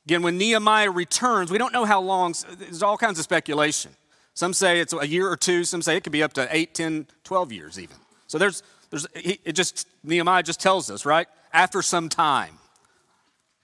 Again, 0.07 0.23
when 0.23 0.39
Nehemiah 0.39 0.91
returns, 0.91 1.51
we 1.51 1.59
don't 1.59 1.73
know 1.73 1.85
how 1.85 2.01
long, 2.01 2.35
there's 2.59 2.83
all 2.83 2.97
kinds 2.97 3.19
of 3.19 3.25
speculation. 3.25 3.93
Some 4.35 4.55
say 4.55 4.81
it's 4.81 4.93
a 4.93 5.07
year 5.07 5.31
or 5.31 5.37
two, 5.37 5.65
some 5.65 5.83
say 5.83 5.97
it 5.97 6.03
could 6.03 6.13
be 6.13 6.23
up 6.23 6.33
to 6.35 6.49
8, 6.51 6.75
10, 6.75 7.07
12 7.25 7.53
years 7.53 7.79
even. 7.79 7.97
So 8.27 8.39
there's 8.39 8.63
there's, 8.91 9.07
it 9.15 9.53
just, 9.53 9.89
Nehemiah 10.03 10.43
just 10.43 10.61
tells 10.61 10.91
us, 10.91 11.07
right? 11.07 11.29
After 11.53 11.81
some 11.81 12.09
time, 12.09 12.59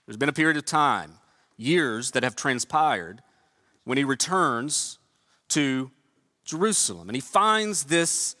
there's 0.05 0.17
been 0.17 0.29
a 0.29 0.33
period 0.33 0.57
of 0.57 0.65
time, 0.65 1.15
years 1.57 2.11
that 2.11 2.23
have 2.23 2.35
transpired 2.35 3.21
when 3.87 3.97
he 3.97 4.03
returns 4.03 4.99
to 5.47 5.89
Jerusalem 6.43 7.07
and 7.07 7.15
he 7.15 7.21
finds 7.21 7.85
this, 7.85 8.35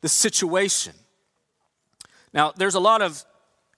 this 0.00 0.12
situation. 0.12 0.94
Now, 2.32 2.52
there's 2.56 2.76
a 2.76 2.80
lot 2.80 3.02
of 3.02 3.24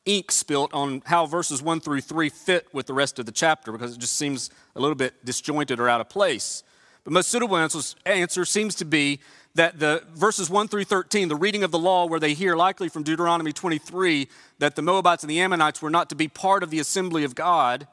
ink 0.04 0.30
spilt 0.30 0.72
on 0.74 1.02
how 1.06 1.24
verses 1.24 1.62
1 1.62 1.80
through 1.80 2.02
3 2.02 2.28
fit 2.28 2.66
with 2.74 2.86
the 2.86 2.92
rest 2.92 3.18
of 3.18 3.24
the 3.24 3.32
chapter 3.32 3.72
because 3.72 3.94
it 3.94 3.98
just 3.98 4.16
seems 4.16 4.50
a 4.76 4.80
little 4.80 4.94
bit 4.94 5.24
disjointed 5.24 5.80
or 5.80 5.88
out 5.88 6.02
of 6.02 6.10
place. 6.10 6.62
But 7.04 7.14
most 7.14 7.30
suitable 7.30 7.56
answer 7.56 8.44
seems 8.44 8.74
to 8.74 8.84
be 8.84 9.20
that 9.54 9.78
the 9.78 10.02
verses 10.14 10.50
1 10.50 10.68
through 10.68 10.84
13, 10.84 11.28
the 11.28 11.36
reading 11.36 11.62
of 11.62 11.70
the 11.70 11.78
law, 11.78 12.06
where 12.06 12.20
they 12.20 12.34
hear 12.34 12.54
likely 12.54 12.90
from 12.90 13.02
Deuteronomy 13.02 13.52
23 13.52 14.28
that 14.58 14.76
the 14.76 14.82
Moabites 14.82 15.22
and 15.22 15.30
the 15.30 15.40
Ammonites 15.40 15.80
were 15.80 15.90
not 15.90 16.10
to 16.10 16.14
be 16.14 16.28
part 16.28 16.62
of 16.62 16.70
the 16.70 16.80
assembly 16.80 17.24
of 17.24 17.34
God, 17.34 17.86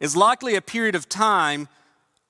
is 0.00 0.16
likely 0.16 0.54
a 0.54 0.60
period 0.60 0.94
of 0.94 1.08
time 1.08 1.68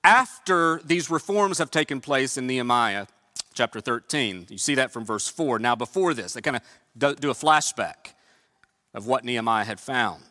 after 0.03 0.81
these 0.85 1.09
reforms 1.09 1.57
have 1.57 1.71
taken 1.71 1.99
place 1.99 2.37
in 2.37 2.47
Nehemiah 2.47 3.07
chapter 3.53 3.81
13. 3.81 4.47
You 4.49 4.57
see 4.57 4.75
that 4.75 4.91
from 4.91 5.03
verse 5.03 5.27
4. 5.27 5.59
Now, 5.59 5.75
before 5.75 6.13
this, 6.13 6.33
they 6.33 6.41
kind 6.41 6.57
of 6.57 7.19
do 7.19 7.29
a 7.29 7.33
flashback 7.33 8.13
of 8.93 9.05
what 9.07 9.25
Nehemiah 9.25 9.65
had 9.65 9.79
found. 9.79 10.23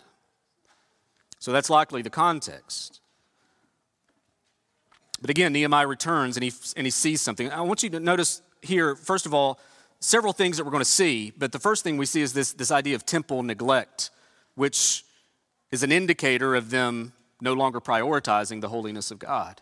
So 1.38 1.52
that's 1.52 1.68
likely 1.68 2.02
the 2.02 2.10
context. 2.10 3.00
But 5.20 5.30
again, 5.30 5.52
Nehemiah 5.52 5.86
returns 5.86 6.36
and 6.36 6.44
he, 6.44 6.52
and 6.76 6.86
he 6.86 6.90
sees 6.90 7.20
something. 7.20 7.50
I 7.50 7.60
want 7.60 7.82
you 7.82 7.90
to 7.90 8.00
notice 8.00 8.42
here, 8.62 8.94
first 8.94 9.26
of 9.26 9.34
all, 9.34 9.58
several 10.00 10.32
things 10.32 10.56
that 10.56 10.64
we're 10.64 10.70
going 10.70 10.82
to 10.82 10.90
see. 10.90 11.32
But 11.36 11.52
the 11.52 11.58
first 11.58 11.84
thing 11.84 11.96
we 11.96 12.06
see 12.06 12.22
is 12.22 12.32
this, 12.32 12.52
this 12.52 12.70
idea 12.70 12.94
of 12.94 13.04
temple 13.04 13.42
neglect, 13.42 14.10
which 14.54 15.04
is 15.70 15.82
an 15.82 15.92
indicator 15.92 16.54
of 16.54 16.70
them 16.70 17.12
no 17.40 17.52
longer 17.52 17.80
prioritizing 17.80 18.60
the 18.60 18.68
holiness 18.68 19.10
of 19.10 19.18
God. 19.18 19.60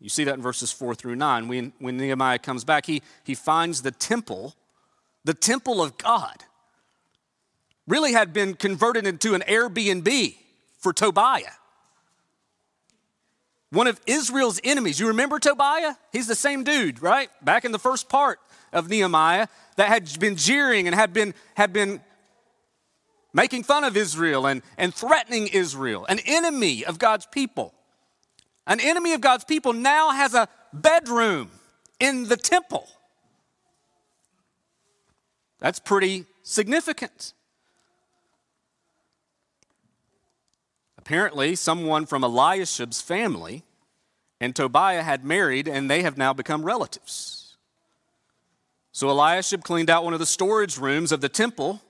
You 0.00 0.08
see 0.08 0.24
that 0.24 0.34
in 0.34 0.42
verses 0.42 0.72
4 0.72 0.94
through 0.94 1.16
9. 1.16 1.48
When, 1.48 1.72
when 1.78 1.96
Nehemiah 1.96 2.38
comes 2.38 2.64
back, 2.64 2.86
he, 2.86 3.02
he 3.22 3.34
finds 3.34 3.82
the 3.82 3.90
temple, 3.90 4.54
the 5.24 5.34
temple 5.34 5.82
of 5.82 5.98
God, 5.98 6.44
really 7.86 8.12
had 8.12 8.32
been 8.32 8.54
converted 8.54 9.06
into 9.06 9.34
an 9.34 9.42
Airbnb 9.46 10.36
for 10.78 10.92
Tobiah 10.92 11.52
one 13.70 13.86
of 13.86 14.00
Israel's 14.06 14.60
enemies. 14.64 15.00
You 15.00 15.08
remember 15.08 15.38
Tobiah? 15.38 15.94
He's 16.12 16.26
the 16.26 16.34
same 16.34 16.64
dude, 16.64 17.00
right? 17.00 17.30
Back 17.42 17.64
in 17.64 17.72
the 17.72 17.78
first 17.78 18.08
part 18.08 18.40
of 18.72 18.88
Nehemiah 18.88 19.46
that 19.76 19.88
had 19.88 20.18
been 20.18 20.36
jeering 20.36 20.86
and 20.86 20.94
had 20.94 21.12
been, 21.12 21.34
had 21.54 21.72
been 21.72 22.00
making 23.32 23.64
fun 23.64 23.84
of 23.84 23.96
Israel 23.96 24.46
and, 24.46 24.62
and 24.76 24.94
threatening 24.94 25.48
Israel, 25.48 26.06
an 26.08 26.20
enemy 26.26 26.84
of 26.84 26.98
God's 26.98 27.26
people. 27.26 27.74
An 28.66 28.80
enemy 28.80 29.12
of 29.12 29.20
God's 29.20 29.44
people 29.44 29.72
now 29.72 30.10
has 30.10 30.34
a 30.34 30.48
bedroom 30.72 31.50
in 31.98 32.28
the 32.28 32.36
temple. 32.36 32.86
That's 35.58 35.78
pretty 35.78 36.26
significant. 36.42 37.34
Apparently, 40.96 41.56
someone 41.56 42.06
from 42.06 42.22
Eliashib's 42.22 43.00
family 43.00 43.64
and 44.40 44.56
Tobiah 44.56 45.02
had 45.02 45.24
married, 45.24 45.68
and 45.68 45.90
they 45.90 46.02
have 46.02 46.16
now 46.16 46.32
become 46.32 46.62
relatives. 46.62 47.56
So 48.92 49.10
Eliashib 49.10 49.62
cleaned 49.62 49.90
out 49.90 50.02
one 50.02 50.14
of 50.14 50.18
the 50.18 50.26
storage 50.26 50.78
rooms 50.78 51.12
of 51.12 51.20
the 51.20 51.28
temple, 51.28 51.82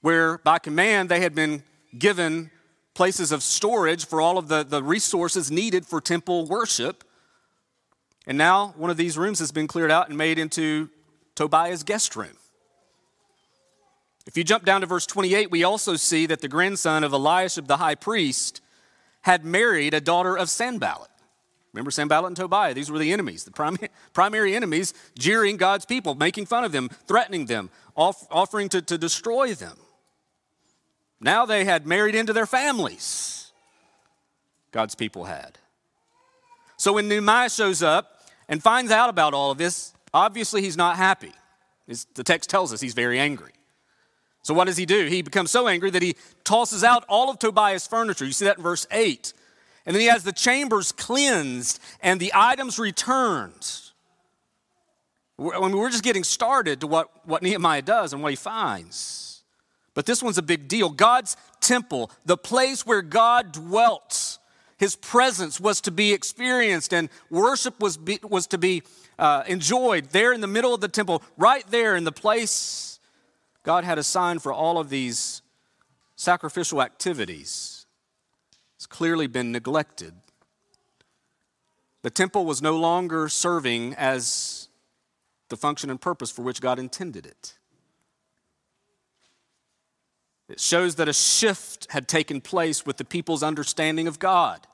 where 0.00 0.38
by 0.38 0.58
command 0.58 1.08
they 1.08 1.20
had 1.20 1.34
been 1.34 1.62
given 1.98 2.50
places 2.94 3.32
of 3.32 3.42
storage 3.42 4.06
for 4.06 4.20
all 4.20 4.38
of 4.38 4.48
the, 4.48 4.62
the 4.62 4.82
resources 4.82 5.50
needed 5.50 5.86
for 5.86 6.00
temple 6.00 6.46
worship. 6.46 7.04
And 8.26 8.36
now 8.36 8.74
one 8.76 8.90
of 8.90 8.96
these 8.96 9.16
rooms 9.16 9.38
has 9.38 9.52
been 9.52 9.66
cleared 9.66 9.90
out 9.90 10.08
and 10.08 10.18
made 10.18 10.38
into 10.38 10.90
Tobiah's 11.34 11.82
guest 11.82 12.16
room. 12.16 12.36
If 14.26 14.36
you 14.36 14.44
jump 14.44 14.64
down 14.64 14.82
to 14.82 14.86
verse 14.86 15.06
28, 15.06 15.50
we 15.50 15.64
also 15.64 15.96
see 15.96 16.26
that 16.26 16.40
the 16.40 16.48
grandson 16.48 17.04
of 17.04 17.12
Eliashib 17.12 17.66
the 17.66 17.78
high 17.78 17.94
priest 17.94 18.60
had 19.22 19.44
married 19.44 19.94
a 19.94 20.00
daughter 20.00 20.36
of 20.36 20.48
Sanballat. 20.48 21.08
Remember 21.72 21.90
Sanballat 21.90 22.28
and 22.28 22.36
Tobiah? 22.36 22.74
These 22.74 22.90
were 22.90 22.98
the 22.98 23.12
enemies, 23.12 23.44
the 23.44 23.50
primary, 23.50 23.88
primary 24.12 24.54
enemies, 24.54 24.92
jeering 25.18 25.56
God's 25.56 25.84
people, 25.84 26.14
making 26.14 26.46
fun 26.46 26.64
of 26.64 26.72
them, 26.72 26.88
threatening 27.06 27.46
them, 27.46 27.70
off, 27.94 28.26
offering 28.30 28.68
to, 28.70 28.82
to 28.82 28.98
destroy 28.98 29.54
them. 29.54 29.76
Now 31.20 31.44
they 31.44 31.64
had 31.64 31.86
married 31.86 32.14
into 32.14 32.32
their 32.32 32.46
families, 32.46 33.52
God's 34.72 34.94
people 34.94 35.24
had. 35.24 35.58
So 36.76 36.94
when 36.94 37.08
Nehemiah 37.08 37.50
shows 37.50 37.82
up 37.82 38.22
and 38.48 38.62
finds 38.62 38.90
out 38.90 39.10
about 39.10 39.34
all 39.34 39.50
of 39.50 39.58
this, 39.58 39.92
obviously 40.14 40.62
he's 40.62 40.78
not 40.78 40.96
happy. 40.96 41.32
the 42.14 42.24
text 42.24 42.48
tells 42.48 42.72
us 42.72 42.80
he's 42.80 42.94
very 42.94 43.18
angry. 43.18 43.52
So 44.42 44.54
what 44.54 44.64
does 44.64 44.78
he 44.78 44.86
do? 44.86 45.06
He 45.06 45.20
becomes 45.20 45.50
so 45.50 45.68
angry 45.68 45.90
that 45.90 46.00
he 46.00 46.16
tosses 46.44 46.82
out 46.82 47.04
all 47.08 47.28
of 47.28 47.38
Tobiah's 47.38 47.86
furniture. 47.86 48.24
You 48.24 48.32
see 48.32 48.46
that 48.46 48.56
in 48.56 48.62
verse 48.62 48.86
8. 48.90 49.34
And 49.84 49.94
then 49.94 50.00
he 50.00 50.06
has 50.06 50.24
the 50.24 50.32
chambers 50.32 50.92
cleansed 50.92 51.80
and 52.02 52.18
the 52.18 52.32
items 52.34 52.78
returned. 52.78 53.82
I 55.38 55.60
mean, 55.60 55.76
we're 55.76 55.90
just 55.90 56.04
getting 56.04 56.24
started 56.24 56.80
to 56.80 56.86
what, 56.86 57.10
what 57.26 57.42
Nehemiah 57.42 57.82
does 57.82 58.12
and 58.12 58.22
what 58.22 58.30
he 58.30 58.36
finds. 58.36 59.29
But 60.00 60.06
this 60.06 60.22
one's 60.22 60.38
a 60.38 60.42
big 60.42 60.66
deal. 60.66 60.88
God's 60.88 61.36
temple, 61.60 62.10
the 62.24 62.38
place 62.38 62.86
where 62.86 63.02
God 63.02 63.52
dwelt, 63.52 64.38
his 64.78 64.96
presence 64.96 65.60
was 65.60 65.82
to 65.82 65.90
be 65.90 66.14
experienced 66.14 66.94
and 66.94 67.10
worship 67.28 67.78
was, 67.80 67.98
be, 67.98 68.18
was 68.22 68.46
to 68.46 68.56
be 68.56 68.82
uh, 69.18 69.42
enjoyed 69.46 70.06
there 70.06 70.32
in 70.32 70.40
the 70.40 70.46
middle 70.46 70.72
of 70.72 70.80
the 70.80 70.88
temple, 70.88 71.22
right 71.36 71.66
there 71.68 71.96
in 71.96 72.04
the 72.04 72.12
place 72.12 72.98
God 73.62 73.84
had 73.84 73.98
assigned 73.98 74.42
for 74.42 74.54
all 74.54 74.78
of 74.78 74.88
these 74.88 75.42
sacrificial 76.16 76.80
activities 76.80 77.84
It's 78.76 78.86
clearly 78.86 79.26
been 79.26 79.52
neglected. 79.52 80.14
The 82.00 82.10
temple 82.10 82.46
was 82.46 82.62
no 82.62 82.78
longer 82.78 83.28
serving 83.28 83.96
as 83.96 84.70
the 85.50 85.58
function 85.58 85.90
and 85.90 86.00
purpose 86.00 86.30
for 86.30 86.40
which 86.40 86.62
God 86.62 86.78
intended 86.78 87.26
it. 87.26 87.58
It 90.50 90.58
shows 90.58 90.96
that 90.96 91.08
a 91.08 91.12
shift 91.12 91.86
had 91.90 92.08
taken 92.08 92.40
place 92.40 92.84
with 92.84 92.96
the 92.96 93.04
people's 93.04 93.42
understanding 93.42 94.08
of 94.08 94.18
God. 94.18 94.66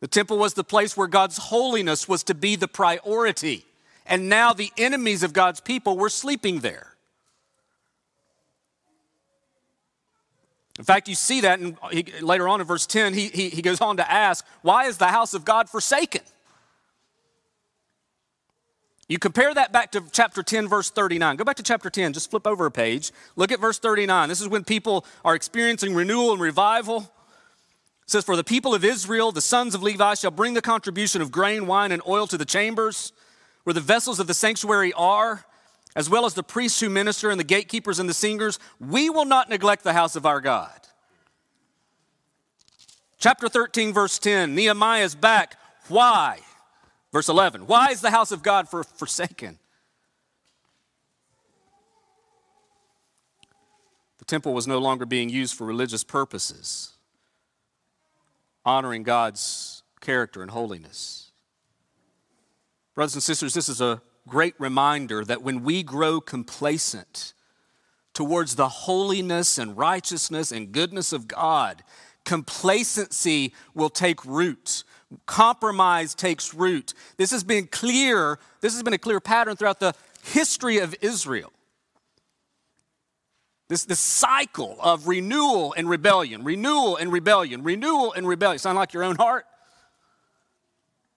The 0.00 0.08
temple 0.08 0.36
was 0.36 0.52
the 0.52 0.62
place 0.62 0.94
where 0.94 1.06
God's 1.08 1.38
holiness 1.38 2.06
was 2.06 2.22
to 2.24 2.34
be 2.34 2.54
the 2.54 2.68
priority, 2.68 3.64
and 4.04 4.28
now 4.28 4.52
the 4.52 4.70
enemies 4.76 5.22
of 5.22 5.32
God's 5.32 5.60
people 5.60 5.96
were 5.96 6.10
sleeping 6.10 6.60
there. 6.60 6.92
In 10.78 10.84
fact, 10.84 11.08
you 11.08 11.14
see 11.14 11.40
that 11.40 11.58
in, 11.58 11.78
he, 11.90 12.04
later 12.20 12.46
on 12.46 12.60
in 12.60 12.66
verse 12.66 12.84
10, 12.84 13.14
he, 13.14 13.28
he, 13.28 13.48
he 13.48 13.62
goes 13.62 13.80
on 13.80 13.96
to 13.96 14.12
ask, 14.12 14.44
Why 14.60 14.84
is 14.84 14.98
the 14.98 15.06
house 15.06 15.32
of 15.32 15.46
God 15.46 15.70
forsaken? 15.70 16.20
You 19.08 19.18
compare 19.18 19.54
that 19.54 19.72
back 19.72 19.92
to 19.92 20.02
chapter 20.10 20.42
10, 20.42 20.68
verse 20.68 20.90
39. 20.90 21.36
Go 21.36 21.44
back 21.44 21.56
to 21.56 21.62
chapter 21.62 21.88
10, 21.88 22.12
just 22.12 22.30
flip 22.30 22.46
over 22.46 22.66
a 22.66 22.70
page. 22.70 23.12
Look 23.36 23.52
at 23.52 23.60
verse 23.60 23.78
39. 23.78 24.28
This 24.28 24.40
is 24.40 24.48
when 24.48 24.64
people 24.64 25.04
are 25.24 25.36
experiencing 25.36 25.94
renewal 25.94 26.32
and 26.32 26.40
revival. 26.40 27.12
It 28.02 28.10
says, 28.10 28.24
For 28.24 28.34
the 28.34 28.42
people 28.42 28.74
of 28.74 28.84
Israel, 28.84 29.30
the 29.30 29.40
sons 29.40 29.76
of 29.76 29.82
Levi 29.82 30.14
shall 30.14 30.32
bring 30.32 30.54
the 30.54 30.62
contribution 30.62 31.22
of 31.22 31.30
grain, 31.30 31.68
wine, 31.68 31.92
and 31.92 32.02
oil 32.06 32.26
to 32.26 32.36
the 32.36 32.44
chambers 32.44 33.12
where 33.62 33.74
the 33.74 33.80
vessels 33.80 34.20
of 34.20 34.26
the 34.26 34.34
sanctuary 34.34 34.92
are, 34.92 35.44
as 35.94 36.10
well 36.10 36.24
as 36.24 36.34
the 36.34 36.42
priests 36.42 36.80
who 36.80 36.88
minister 36.88 37.30
and 37.30 37.38
the 37.40 37.44
gatekeepers 37.44 37.98
and 37.98 38.08
the 38.08 38.14
singers. 38.14 38.58
We 38.80 39.08
will 39.10 39.24
not 39.24 39.48
neglect 39.48 39.82
the 39.82 39.92
house 39.92 40.14
of 40.14 40.26
our 40.26 40.40
God. 40.40 40.80
Chapter 43.18 43.48
13, 43.48 43.92
verse 43.92 44.18
10 44.18 44.54
Nehemiah 44.54 45.02
is 45.02 45.14
back. 45.14 45.56
Why? 45.88 46.38
Verse 47.12 47.28
11 47.28 47.66
Why 47.66 47.90
is 47.90 48.00
the 48.00 48.10
house 48.10 48.32
of 48.32 48.42
God 48.42 48.68
for, 48.68 48.84
forsaken? 48.84 49.58
The 54.18 54.24
temple 54.24 54.54
was 54.54 54.66
no 54.66 54.78
longer 54.78 55.06
being 55.06 55.28
used 55.28 55.54
for 55.54 55.66
religious 55.66 56.02
purposes, 56.02 56.94
honoring 58.64 59.02
God's 59.02 59.82
character 60.00 60.42
and 60.42 60.50
holiness. 60.50 61.30
Brothers 62.94 63.14
and 63.14 63.22
sisters, 63.22 63.54
this 63.54 63.68
is 63.68 63.80
a 63.80 64.00
great 64.26 64.54
reminder 64.58 65.24
that 65.24 65.42
when 65.42 65.62
we 65.62 65.82
grow 65.82 66.20
complacent 66.20 67.34
towards 68.14 68.56
the 68.56 68.68
holiness 68.68 69.58
and 69.58 69.76
righteousness 69.76 70.50
and 70.50 70.72
goodness 70.72 71.12
of 71.12 71.28
God, 71.28 71.84
complacency 72.24 73.52
will 73.74 73.90
take 73.90 74.24
root. 74.24 74.84
Compromise 75.26 76.14
takes 76.14 76.52
root. 76.52 76.92
This 77.16 77.30
has 77.30 77.44
been 77.44 77.66
clear, 77.66 78.38
this 78.60 78.72
has 78.72 78.82
been 78.82 78.92
a 78.92 78.98
clear 78.98 79.20
pattern 79.20 79.56
throughout 79.56 79.78
the 79.78 79.94
history 80.24 80.78
of 80.78 80.94
Israel. 81.00 81.52
This, 83.68 83.84
this 83.84 84.00
cycle 84.00 84.76
of 84.80 85.08
renewal 85.08 85.74
and 85.76 85.88
rebellion, 85.88 86.44
renewal 86.44 86.96
and 86.96 87.12
rebellion, 87.12 87.62
renewal 87.62 88.12
and 88.12 88.26
rebellion. 88.26 88.58
Sound 88.58 88.78
like 88.78 88.92
your 88.92 89.02
own 89.02 89.16
heart? 89.16 89.44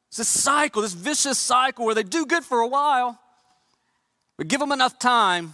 It's 0.07 0.17
this 0.17 0.27
cycle, 0.27 0.81
this 0.81 0.93
vicious 0.93 1.37
cycle 1.37 1.85
where 1.85 1.93
they 1.93 2.03
do 2.03 2.25
good 2.25 2.43
for 2.43 2.59
a 2.59 2.67
while, 2.67 3.19
but 4.37 4.47
give 4.47 4.59
them 4.59 4.71
enough 4.71 4.97
time, 4.97 5.53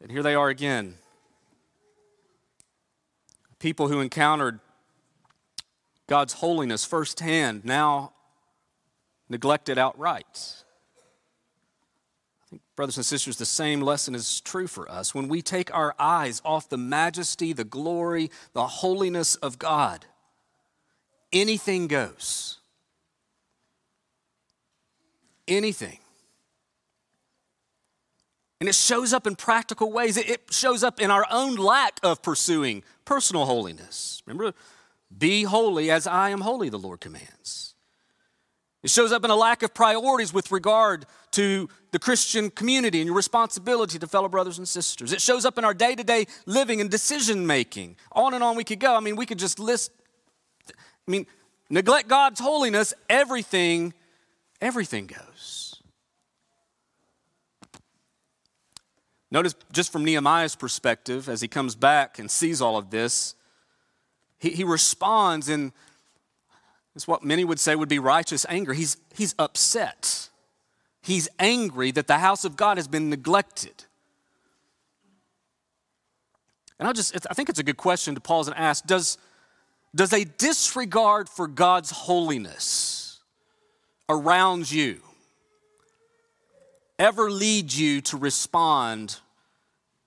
and 0.00 0.10
here 0.10 0.22
they 0.22 0.36
are 0.36 0.48
again. 0.48 0.94
People 3.58 3.88
who 3.88 4.00
encountered 4.00 4.60
God's 6.08 6.34
holiness 6.34 6.84
firsthand 6.84 7.64
now 7.64 8.12
neglected 9.28 9.78
outright. 9.78 10.64
I 12.42 12.46
think, 12.50 12.62
brothers 12.76 12.96
and 12.96 13.06
sisters, 13.06 13.36
the 13.36 13.46
same 13.46 13.80
lesson 13.80 14.14
is 14.14 14.40
true 14.40 14.66
for 14.66 14.90
us. 14.90 15.14
When 15.14 15.28
we 15.28 15.42
take 15.42 15.74
our 15.74 15.94
eyes 15.98 16.42
off 16.44 16.68
the 16.68 16.76
majesty, 16.76 17.52
the 17.52 17.64
glory, 17.64 18.30
the 18.52 18.66
holiness 18.66 19.36
of 19.36 19.58
God, 19.58 20.04
anything 21.32 21.86
goes. 21.86 22.58
Anything. 25.48 25.98
And 28.60 28.68
it 28.68 28.76
shows 28.76 29.12
up 29.12 29.26
in 29.26 29.34
practical 29.34 29.90
ways. 29.90 30.16
It 30.16 30.42
shows 30.52 30.84
up 30.84 31.00
in 31.00 31.10
our 31.10 31.26
own 31.32 31.56
lack 31.56 31.98
of 32.04 32.22
pursuing 32.22 32.84
personal 33.04 33.44
holiness. 33.44 34.22
Remember, 34.24 34.54
be 35.18 35.44
holy 35.44 35.90
as 35.90 36.06
I 36.06 36.30
am 36.30 36.40
holy, 36.40 36.68
the 36.68 36.78
Lord 36.78 37.00
commands. 37.00 37.74
It 38.82 38.90
shows 38.90 39.12
up 39.12 39.24
in 39.24 39.30
a 39.30 39.36
lack 39.36 39.62
of 39.62 39.74
priorities 39.74 40.34
with 40.34 40.50
regard 40.50 41.06
to 41.32 41.68
the 41.92 41.98
Christian 41.98 42.50
community 42.50 42.98
and 43.00 43.06
your 43.06 43.14
responsibility 43.14 43.98
to 43.98 44.06
fellow 44.06 44.28
brothers 44.28 44.58
and 44.58 44.66
sisters. 44.66 45.12
It 45.12 45.20
shows 45.20 45.44
up 45.44 45.56
in 45.56 45.64
our 45.64 45.74
day 45.74 45.94
to 45.94 46.02
day 46.02 46.26
living 46.46 46.80
and 46.80 46.90
decision 46.90 47.46
making. 47.46 47.96
On 48.12 48.34
and 48.34 48.42
on 48.42 48.56
we 48.56 48.64
could 48.64 48.80
go. 48.80 48.96
I 48.96 49.00
mean, 49.00 49.14
we 49.14 49.24
could 49.24 49.38
just 49.38 49.60
list, 49.60 49.92
I 50.68 51.10
mean, 51.10 51.26
neglect 51.70 52.08
God's 52.08 52.40
holiness, 52.40 52.92
everything, 53.08 53.94
everything 54.60 55.06
goes. 55.06 55.80
Notice 59.30 59.54
just 59.72 59.92
from 59.92 60.04
Nehemiah's 60.04 60.56
perspective, 60.56 61.28
as 61.28 61.40
he 61.40 61.48
comes 61.48 61.74
back 61.74 62.18
and 62.18 62.30
sees 62.30 62.60
all 62.60 62.76
of 62.76 62.90
this, 62.90 63.34
he, 64.42 64.50
he 64.50 64.64
responds 64.64 65.48
in 65.48 65.72
it's 66.96 67.08
what 67.08 67.22
many 67.24 67.44
would 67.44 67.60
say 67.60 67.74
would 67.74 67.88
be 67.88 68.00
righteous 68.00 68.44
anger. 68.48 68.74
He's, 68.74 68.96
he's 69.14 69.34
upset. 69.38 70.28
He's 71.00 71.28
angry 71.38 71.90
that 71.92 72.06
the 72.06 72.18
house 72.18 72.44
of 72.44 72.56
God 72.56 72.76
has 72.76 72.86
been 72.86 73.08
neglected. 73.08 73.84
And 76.78 76.88
I 76.88 76.92
just, 76.92 77.16
I 77.30 77.34
think 77.34 77.48
it's 77.48 77.60
a 77.60 77.62
good 77.62 77.76
question 77.76 78.14
to 78.14 78.20
pause 78.20 78.48
and 78.48 78.56
ask 78.56 78.84
does, 78.84 79.16
does 79.94 80.12
a 80.12 80.24
disregard 80.24 81.28
for 81.28 81.46
God's 81.46 81.90
holiness 81.90 83.20
around 84.08 84.70
you 84.70 85.00
ever 86.98 87.30
lead 87.30 87.72
you 87.72 88.00
to 88.00 88.16
respond 88.16 89.18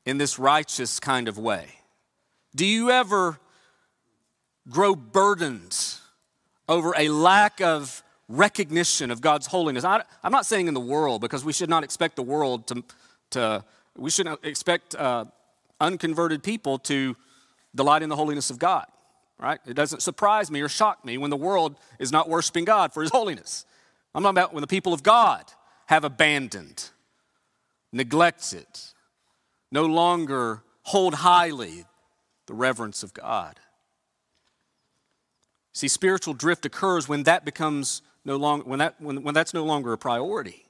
in 0.05 0.17
this 0.17 0.37
righteous 0.37 0.99
kind 0.99 1.27
of 1.27 1.37
way? 1.37 1.67
Do 2.53 2.65
you 2.65 2.91
ever 2.91 3.39
grow 4.69 4.95
burdened 4.95 5.77
over 6.67 6.93
a 6.97 7.09
lack 7.09 7.61
of 7.61 8.03
recognition 8.27 9.11
of 9.11 9.21
God's 9.21 9.47
holiness. 9.47 9.83
I, 9.83 10.01
am 10.23 10.31
not 10.31 10.45
saying 10.45 10.67
in 10.67 10.73
the 10.73 10.79
world 10.79 11.21
because 11.21 11.45
we 11.45 11.53
should 11.53 11.69
not 11.69 11.83
expect 11.83 12.15
the 12.15 12.23
world 12.23 12.67
to, 12.67 12.83
to 13.31 13.63
we 13.97 14.09
shouldn't 14.09 14.43
expect 14.43 14.95
uh, 14.95 15.25
unconverted 15.79 16.43
people 16.43 16.79
to 16.79 17.15
delight 17.73 18.01
in 18.01 18.09
the 18.09 18.15
holiness 18.15 18.49
of 18.49 18.57
God, 18.57 18.85
right? 19.37 19.59
It 19.65 19.75
doesn't 19.75 20.01
surprise 20.01 20.49
me 20.49 20.61
or 20.61 20.69
shock 20.69 21.05
me 21.05 21.17
when 21.17 21.29
the 21.29 21.37
world 21.37 21.75
is 21.99 22.11
not 22.11 22.29
worshiping 22.29 22.65
God 22.65 22.93
for 22.93 23.01
his 23.01 23.11
holiness. 23.11 23.65
I'm 24.13 24.23
talking 24.23 24.37
about 24.37 24.53
when 24.53 24.61
the 24.61 24.67
people 24.67 24.93
of 24.93 25.03
God 25.03 25.43
have 25.87 26.03
abandoned, 26.03 26.89
neglected, 27.91 28.59
it, 28.59 28.93
no 29.71 29.85
longer 29.85 30.63
hold 30.83 31.15
highly 31.15 31.85
the 32.47 32.53
reverence 32.53 33.03
of 33.03 33.13
God. 33.13 33.59
See, 35.75 35.89
spiritual 35.89 36.33
drift 36.33 36.65
occurs 36.65 37.09
when 37.09 37.23
that 37.23 37.43
becomes 37.43 38.01
no 38.23 38.37
longer 38.37 38.63
when 38.65 38.79
that 38.79 38.95
when, 38.99 39.23
when 39.23 39.33
that's 39.33 39.53
no 39.53 39.65
longer 39.65 39.91
a 39.91 39.97
priority. 39.97 40.65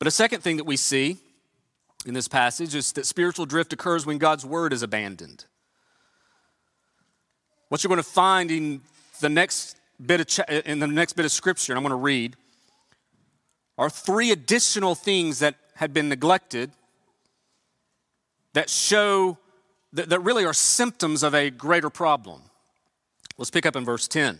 But 0.00 0.08
a 0.08 0.10
second 0.10 0.40
thing 0.40 0.56
that 0.56 0.64
we 0.64 0.76
see 0.76 1.18
in 2.04 2.12
this 2.12 2.26
passage 2.26 2.74
is 2.74 2.90
that 2.94 3.06
spiritual 3.06 3.46
drift 3.46 3.72
occurs 3.72 4.04
when 4.04 4.18
God's 4.18 4.44
word 4.44 4.72
is 4.72 4.82
abandoned. 4.82 5.44
What 7.68 7.84
you're 7.84 7.88
going 7.88 8.02
to 8.02 8.02
find 8.02 8.50
in 8.50 8.80
the 9.20 9.28
next 9.28 9.76
bit 10.04 10.38
of 10.40 10.66
in 10.66 10.80
the 10.80 10.88
next 10.88 11.12
bit 11.12 11.24
of 11.24 11.30
scripture, 11.30 11.72
and 11.72 11.78
I'm 11.78 11.84
going 11.84 11.90
to 11.90 11.96
read, 11.96 12.34
are 13.78 13.88
three 13.88 14.32
additional 14.32 14.96
things 14.96 15.38
that 15.38 15.54
had 15.76 15.94
been 15.94 16.08
neglected 16.08 16.72
that 18.54 18.68
show 18.68 19.38
that, 19.92 20.08
that 20.08 20.18
really 20.18 20.44
are 20.44 20.52
symptoms 20.52 21.22
of 21.22 21.32
a 21.32 21.48
greater 21.48 21.90
problem. 21.90 22.42
Let's 23.38 23.50
pick 23.50 23.66
up 23.66 23.76
in 23.76 23.84
verse 23.84 24.08
10. 24.08 24.38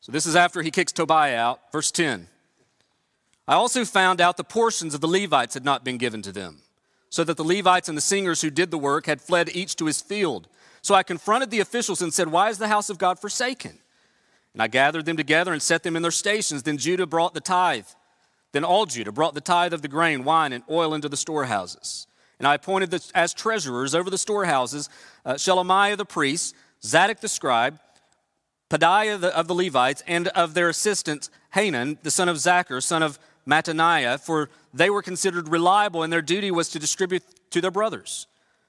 So 0.00 0.12
this 0.12 0.26
is 0.26 0.36
after 0.36 0.62
he 0.62 0.70
kicks 0.70 0.92
Tobiah 0.92 1.36
out. 1.36 1.72
Verse 1.72 1.90
10. 1.90 2.28
I 3.46 3.54
also 3.54 3.84
found 3.84 4.20
out 4.20 4.36
the 4.36 4.44
portions 4.44 4.94
of 4.94 5.00
the 5.00 5.08
Levites 5.08 5.54
had 5.54 5.64
not 5.64 5.84
been 5.84 5.96
given 5.96 6.20
to 6.22 6.32
them, 6.32 6.58
so 7.08 7.24
that 7.24 7.38
the 7.38 7.44
Levites 7.44 7.88
and 7.88 7.96
the 7.96 8.02
singers 8.02 8.42
who 8.42 8.50
did 8.50 8.70
the 8.70 8.78
work 8.78 9.06
had 9.06 9.22
fled 9.22 9.48
each 9.54 9.74
to 9.76 9.86
his 9.86 10.02
field. 10.02 10.48
So 10.82 10.94
I 10.94 11.02
confronted 11.02 11.50
the 11.50 11.60
officials 11.60 12.02
and 12.02 12.12
said, 12.12 12.28
Why 12.28 12.50
is 12.50 12.58
the 12.58 12.68
house 12.68 12.90
of 12.90 12.98
God 12.98 13.18
forsaken? 13.18 13.78
And 14.52 14.62
I 14.62 14.68
gathered 14.68 15.06
them 15.06 15.16
together 15.16 15.52
and 15.52 15.62
set 15.62 15.82
them 15.82 15.96
in 15.96 16.02
their 16.02 16.10
stations. 16.10 16.62
Then 16.62 16.78
Judah 16.78 17.06
brought 17.06 17.34
the 17.34 17.40
tithe. 17.40 17.86
Then 18.52 18.64
all 18.64 18.86
Judah 18.86 19.12
brought 19.12 19.34
the 19.34 19.40
tithe 19.40 19.72
of 19.72 19.82
the 19.82 19.88
grain, 19.88 20.24
wine, 20.24 20.52
and 20.52 20.64
oil 20.70 20.94
into 20.94 21.08
the 21.08 21.16
storehouses. 21.16 22.06
And 22.38 22.46
I 22.46 22.54
appointed 22.54 22.90
the, 22.90 23.10
as 23.14 23.34
treasurers 23.34 23.94
over 23.94 24.10
the 24.10 24.18
storehouses 24.18 24.88
uh, 25.24 25.34
Shelemiah 25.34 25.96
the 25.96 26.04
priest, 26.04 26.54
Zadok 26.82 27.20
the 27.20 27.28
scribe, 27.28 27.78
Pedaiah 28.70 29.22
of 29.22 29.48
the 29.48 29.54
Levites, 29.54 30.02
and 30.06 30.28
of 30.28 30.54
their 30.54 30.68
assistants, 30.68 31.30
Hanan, 31.54 31.98
the 32.02 32.10
son 32.10 32.28
of 32.28 32.36
Zaccur, 32.36 32.82
son 32.82 33.02
of 33.02 33.18
Mattaniah, 33.46 34.20
for 34.20 34.50
they 34.74 34.90
were 34.90 35.02
considered 35.02 35.48
reliable, 35.48 36.02
and 36.02 36.12
their 36.12 36.22
duty 36.22 36.50
was 36.50 36.68
to 36.70 36.78
distribute 36.78 37.22
to 37.50 37.60
their 37.60 37.70
brothers. 37.70 38.26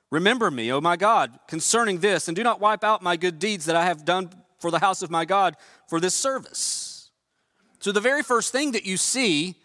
Remember 0.10 0.50
me, 0.50 0.72
O 0.72 0.82
my 0.82 0.96
God, 0.96 1.38
concerning 1.48 2.00
this, 2.00 2.28
and 2.28 2.36
do 2.36 2.44
not 2.44 2.60
wipe 2.60 2.84
out 2.84 3.04
my 3.04 3.16
good 3.16 3.38
deeds 3.38 3.66
that 3.66 3.76
I 3.76 3.86
have 3.86 4.06
done 4.06 4.30
for 4.60 4.72
the 4.72 4.80
house 4.80 5.02
of 5.02 5.12
my 5.12 5.26
God 5.26 5.56
for 5.88 6.00
this 6.00 6.16
service. 6.16 7.12
So, 7.80 7.92
the 7.92 8.02
very 8.02 8.24
first 8.24 8.52
thing 8.52 8.72
that 8.72 8.86
you 8.86 8.98
see 8.98 9.56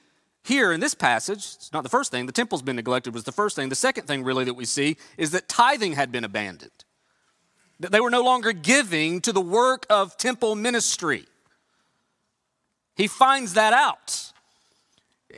here 0.44 0.72
in 0.72 0.80
this 0.80 0.94
passage, 0.94 1.54
it's 1.54 1.72
not 1.72 1.82
the 1.82 1.88
first 1.88 2.10
thing, 2.10 2.26
the 2.26 2.32
temple's 2.32 2.62
been 2.62 2.76
neglected, 2.76 3.14
was 3.14 3.24
the 3.24 3.32
first 3.32 3.56
thing. 3.56 3.70
The 3.70 3.74
second 3.74 4.06
thing, 4.06 4.22
really, 4.22 4.44
that 4.44 4.54
we 4.54 4.66
see 4.66 4.96
is 5.16 5.30
that 5.30 5.48
tithing 5.48 5.94
had 5.94 6.12
been 6.12 6.24
abandoned. 6.24 6.84
They 7.90 8.00
were 8.00 8.10
no 8.10 8.22
longer 8.22 8.52
giving 8.52 9.20
to 9.22 9.32
the 9.32 9.40
work 9.40 9.86
of 9.90 10.16
temple 10.16 10.54
ministry. 10.54 11.26
He 12.96 13.06
finds 13.06 13.54
that 13.54 13.72
out. 13.72 14.32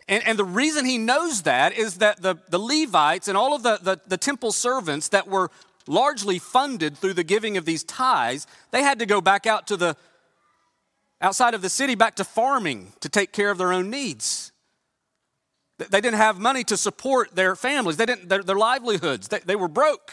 And, 0.08 0.26
and, 0.26 0.38
the 0.38 0.44
reason 0.44 0.84
he 0.84 0.98
knows 0.98 1.42
that 1.42 1.72
is 1.72 1.98
that 1.98 2.20
the, 2.20 2.36
the 2.50 2.58
Levites 2.58 3.28
and 3.28 3.36
all 3.36 3.54
of 3.54 3.62
the, 3.62 3.78
the, 3.80 3.98
the 4.06 4.18
temple 4.18 4.52
servants 4.52 5.08
that 5.08 5.26
were 5.26 5.50
largely 5.86 6.38
funded 6.38 6.98
through 6.98 7.14
the 7.14 7.24
giving 7.24 7.56
of 7.56 7.64
these 7.64 7.82
tithes, 7.82 8.46
they 8.72 8.82
had 8.82 8.98
to 8.98 9.06
go 9.06 9.22
back 9.22 9.46
out 9.46 9.66
to 9.68 9.76
the 9.76 9.96
outside 11.22 11.54
of 11.54 11.62
the 11.62 11.70
city, 11.70 11.94
back 11.94 12.16
to 12.16 12.24
farming 12.24 12.92
to 13.00 13.08
take 13.08 13.32
care 13.32 13.50
of 13.50 13.56
their 13.56 13.72
own 13.72 13.88
needs. 13.88 14.52
They 15.78 16.00
didn't 16.00 16.18
have 16.18 16.38
money 16.38 16.64
to 16.64 16.76
support 16.76 17.34
their 17.34 17.56
families, 17.56 17.96
they 17.96 18.06
didn't, 18.06 18.28
their, 18.28 18.42
their 18.42 18.56
livelihoods. 18.56 19.28
They, 19.28 19.38
they 19.38 19.56
were 19.56 19.68
broke 19.68 20.12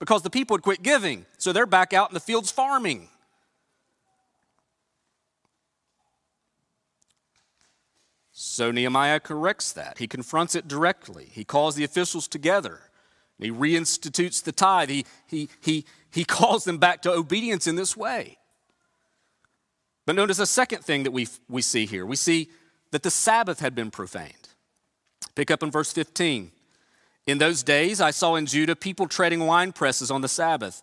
because 0.00 0.22
the 0.22 0.30
people 0.30 0.56
had 0.56 0.62
quit 0.62 0.82
giving. 0.82 1.26
So 1.38 1.52
they're 1.52 1.66
back 1.66 1.92
out 1.92 2.10
in 2.10 2.14
the 2.14 2.20
fields 2.20 2.50
farming. 2.50 3.08
So 8.32 8.70
Nehemiah 8.70 9.20
corrects 9.20 9.72
that. 9.72 9.98
He 9.98 10.08
confronts 10.08 10.54
it 10.54 10.66
directly. 10.66 11.28
He 11.30 11.44
calls 11.44 11.76
the 11.76 11.84
officials 11.84 12.26
together. 12.26 12.80
He 13.38 13.50
reinstitutes 13.50 14.42
the 14.42 14.52
tithe. 14.52 14.88
He, 14.88 15.04
he, 15.28 15.48
he, 15.60 15.84
he 16.10 16.24
calls 16.26 16.64
them 16.64 16.78
back 16.78 17.02
to 17.02 17.12
obedience 17.12 17.66
in 17.66 17.76
this 17.76 17.96
way. 17.96 18.38
But 20.06 20.16
notice 20.16 20.38
a 20.38 20.46
second 20.46 20.82
thing 20.82 21.02
that 21.02 21.10
we, 21.10 21.28
we 21.48 21.60
see 21.62 21.84
here. 21.84 22.06
We 22.06 22.16
see 22.16 22.48
that 22.90 23.02
the 23.02 23.10
Sabbath 23.10 23.60
had 23.60 23.74
been 23.74 23.90
profaned. 23.90 24.48
Pick 25.34 25.50
up 25.50 25.62
in 25.62 25.70
verse 25.70 25.92
15. 25.92 26.50
In 27.26 27.38
those 27.38 27.62
days, 27.62 28.00
I 28.00 28.10
saw 28.10 28.36
in 28.36 28.46
Judah 28.46 28.76
people 28.76 29.06
treading 29.06 29.46
wine 29.46 29.72
presses 29.72 30.10
on 30.10 30.20
the 30.20 30.28
Sabbath 30.28 30.82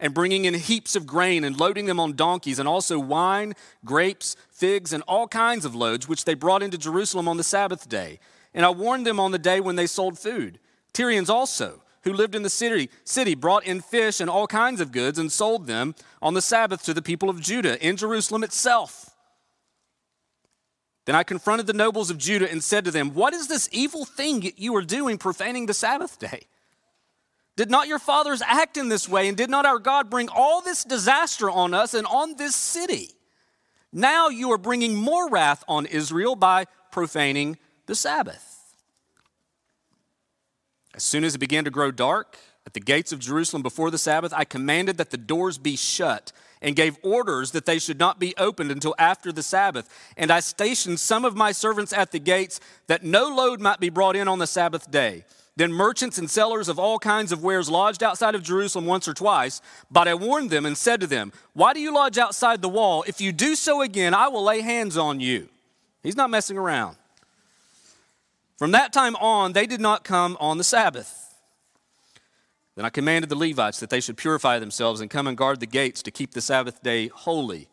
and 0.00 0.14
bringing 0.14 0.44
in 0.44 0.54
heaps 0.54 0.94
of 0.94 1.06
grain 1.06 1.44
and 1.44 1.58
loading 1.58 1.86
them 1.86 1.98
on 1.98 2.14
donkeys, 2.14 2.58
and 2.58 2.68
also 2.68 2.98
wine, 2.98 3.54
grapes, 3.84 4.36
figs, 4.50 4.92
and 4.92 5.02
all 5.08 5.26
kinds 5.26 5.64
of 5.64 5.74
loads, 5.74 6.08
which 6.08 6.24
they 6.24 6.34
brought 6.34 6.62
into 6.62 6.78
Jerusalem 6.78 7.26
on 7.26 7.36
the 7.36 7.42
Sabbath 7.42 7.88
day. 7.88 8.20
And 8.54 8.64
I 8.64 8.70
warned 8.70 9.06
them 9.06 9.18
on 9.18 9.32
the 9.32 9.38
day 9.38 9.60
when 9.60 9.76
they 9.76 9.86
sold 9.86 10.18
food. 10.18 10.58
Tyrians 10.92 11.28
also, 11.28 11.82
who 12.02 12.12
lived 12.12 12.34
in 12.34 12.42
the 12.42 12.50
city, 12.50 12.90
city 13.04 13.34
brought 13.34 13.64
in 13.64 13.80
fish 13.80 14.20
and 14.20 14.30
all 14.30 14.46
kinds 14.46 14.80
of 14.80 14.92
goods 14.92 15.18
and 15.18 15.32
sold 15.32 15.66
them 15.66 15.94
on 16.22 16.34
the 16.34 16.42
Sabbath 16.42 16.82
to 16.84 16.94
the 16.94 17.02
people 17.02 17.28
of 17.28 17.40
Judah 17.40 17.84
in 17.84 17.96
Jerusalem 17.96 18.44
itself. 18.44 19.07
Then 21.08 21.16
I 21.16 21.22
confronted 21.22 21.66
the 21.66 21.72
nobles 21.72 22.10
of 22.10 22.18
Judah 22.18 22.50
and 22.50 22.62
said 22.62 22.84
to 22.84 22.90
them, 22.90 23.14
What 23.14 23.32
is 23.32 23.48
this 23.48 23.66
evil 23.72 24.04
thing 24.04 24.52
you 24.58 24.76
are 24.76 24.82
doing, 24.82 25.16
profaning 25.16 25.64
the 25.64 25.72
Sabbath 25.72 26.18
day? 26.18 26.42
Did 27.56 27.70
not 27.70 27.88
your 27.88 27.98
fathers 27.98 28.42
act 28.44 28.76
in 28.76 28.90
this 28.90 29.08
way? 29.08 29.26
And 29.26 29.34
did 29.34 29.48
not 29.48 29.64
our 29.64 29.78
God 29.78 30.10
bring 30.10 30.28
all 30.28 30.60
this 30.60 30.84
disaster 30.84 31.50
on 31.50 31.72
us 31.72 31.94
and 31.94 32.06
on 32.06 32.36
this 32.36 32.54
city? 32.54 33.08
Now 33.90 34.28
you 34.28 34.52
are 34.52 34.58
bringing 34.58 34.96
more 34.96 35.30
wrath 35.30 35.64
on 35.66 35.86
Israel 35.86 36.36
by 36.36 36.66
profaning 36.92 37.56
the 37.86 37.94
Sabbath. 37.94 38.76
As 40.92 41.04
soon 41.04 41.24
as 41.24 41.36
it 41.36 41.38
began 41.38 41.64
to 41.64 41.70
grow 41.70 41.90
dark 41.90 42.36
at 42.66 42.74
the 42.74 42.80
gates 42.80 43.12
of 43.12 43.20
Jerusalem 43.20 43.62
before 43.62 43.90
the 43.90 43.96
Sabbath, 43.96 44.34
I 44.36 44.44
commanded 44.44 44.98
that 44.98 45.08
the 45.08 45.16
doors 45.16 45.56
be 45.56 45.74
shut 45.74 46.32
and 46.60 46.76
gave 46.76 46.98
orders 47.02 47.52
that 47.52 47.66
they 47.66 47.78
should 47.78 47.98
not 47.98 48.18
be 48.18 48.34
opened 48.36 48.70
until 48.70 48.94
after 48.98 49.32
the 49.32 49.42
Sabbath. 49.42 49.88
And 50.16 50.30
I 50.30 50.40
stationed 50.40 51.00
some 51.00 51.24
of 51.24 51.36
my 51.36 51.52
servants 51.52 51.92
at 51.92 52.12
the 52.12 52.18
gates 52.18 52.60
that 52.86 53.04
no 53.04 53.28
load 53.28 53.60
might 53.60 53.80
be 53.80 53.90
brought 53.90 54.16
in 54.16 54.28
on 54.28 54.38
the 54.38 54.46
Sabbath 54.46 54.90
day. 54.90 55.24
Then 55.56 55.72
merchants 55.72 56.18
and 56.18 56.30
sellers 56.30 56.68
of 56.68 56.78
all 56.78 57.00
kinds 57.00 57.32
of 57.32 57.42
wares 57.42 57.68
lodged 57.68 58.04
outside 58.04 58.36
of 58.36 58.44
Jerusalem 58.44 58.86
once 58.86 59.08
or 59.08 59.14
twice. 59.14 59.60
But 59.90 60.06
I 60.06 60.14
warned 60.14 60.50
them 60.50 60.64
and 60.64 60.78
said 60.78 61.00
to 61.00 61.08
them, 61.08 61.32
Why 61.52 61.72
do 61.72 61.80
you 61.80 61.92
lodge 61.92 62.16
outside 62.16 62.62
the 62.62 62.68
wall? 62.68 63.04
If 63.08 63.20
you 63.20 63.32
do 63.32 63.56
so 63.56 63.82
again, 63.82 64.14
I 64.14 64.28
will 64.28 64.44
lay 64.44 64.60
hands 64.60 64.96
on 64.96 65.18
you. 65.18 65.48
He's 66.04 66.14
not 66.14 66.30
messing 66.30 66.56
around. 66.56 66.96
From 68.56 68.70
that 68.70 68.92
time 68.92 69.16
on, 69.16 69.52
they 69.52 69.66
did 69.66 69.80
not 69.80 70.04
come 70.04 70.36
on 70.38 70.58
the 70.58 70.64
Sabbath. 70.64 71.27
Then 72.78 72.84
I 72.84 72.90
commanded 72.90 73.28
the 73.28 73.34
Levites 73.34 73.80
that 73.80 73.90
they 73.90 73.98
should 73.98 74.16
purify 74.16 74.60
themselves 74.60 75.00
and 75.00 75.10
come 75.10 75.26
and 75.26 75.36
guard 75.36 75.58
the 75.58 75.66
gates 75.66 76.00
to 76.00 76.12
keep 76.12 76.30
the 76.30 76.40
Sabbath 76.40 76.80
day 76.80 77.08
holy. 77.08 77.66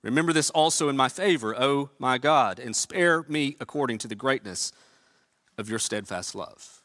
Remember 0.00 0.32
this 0.32 0.48
also 0.48 0.88
in 0.88 0.96
my 0.96 1.10
favor, 1.10 1.54
O 1.54 1.90
my 1.98 2.16
God, 2.16 2.58
and 2.58 2.74
spare 2.74 3.26
me 3.28 3.58
according 3.60 3.98
to 3.98 4.08
the 4.08 4.14
greatness 4.14 4.72
of 5.58 5.68
your 5.68 5.78
steadfast 5.78 6.34
love. 6.34 6.80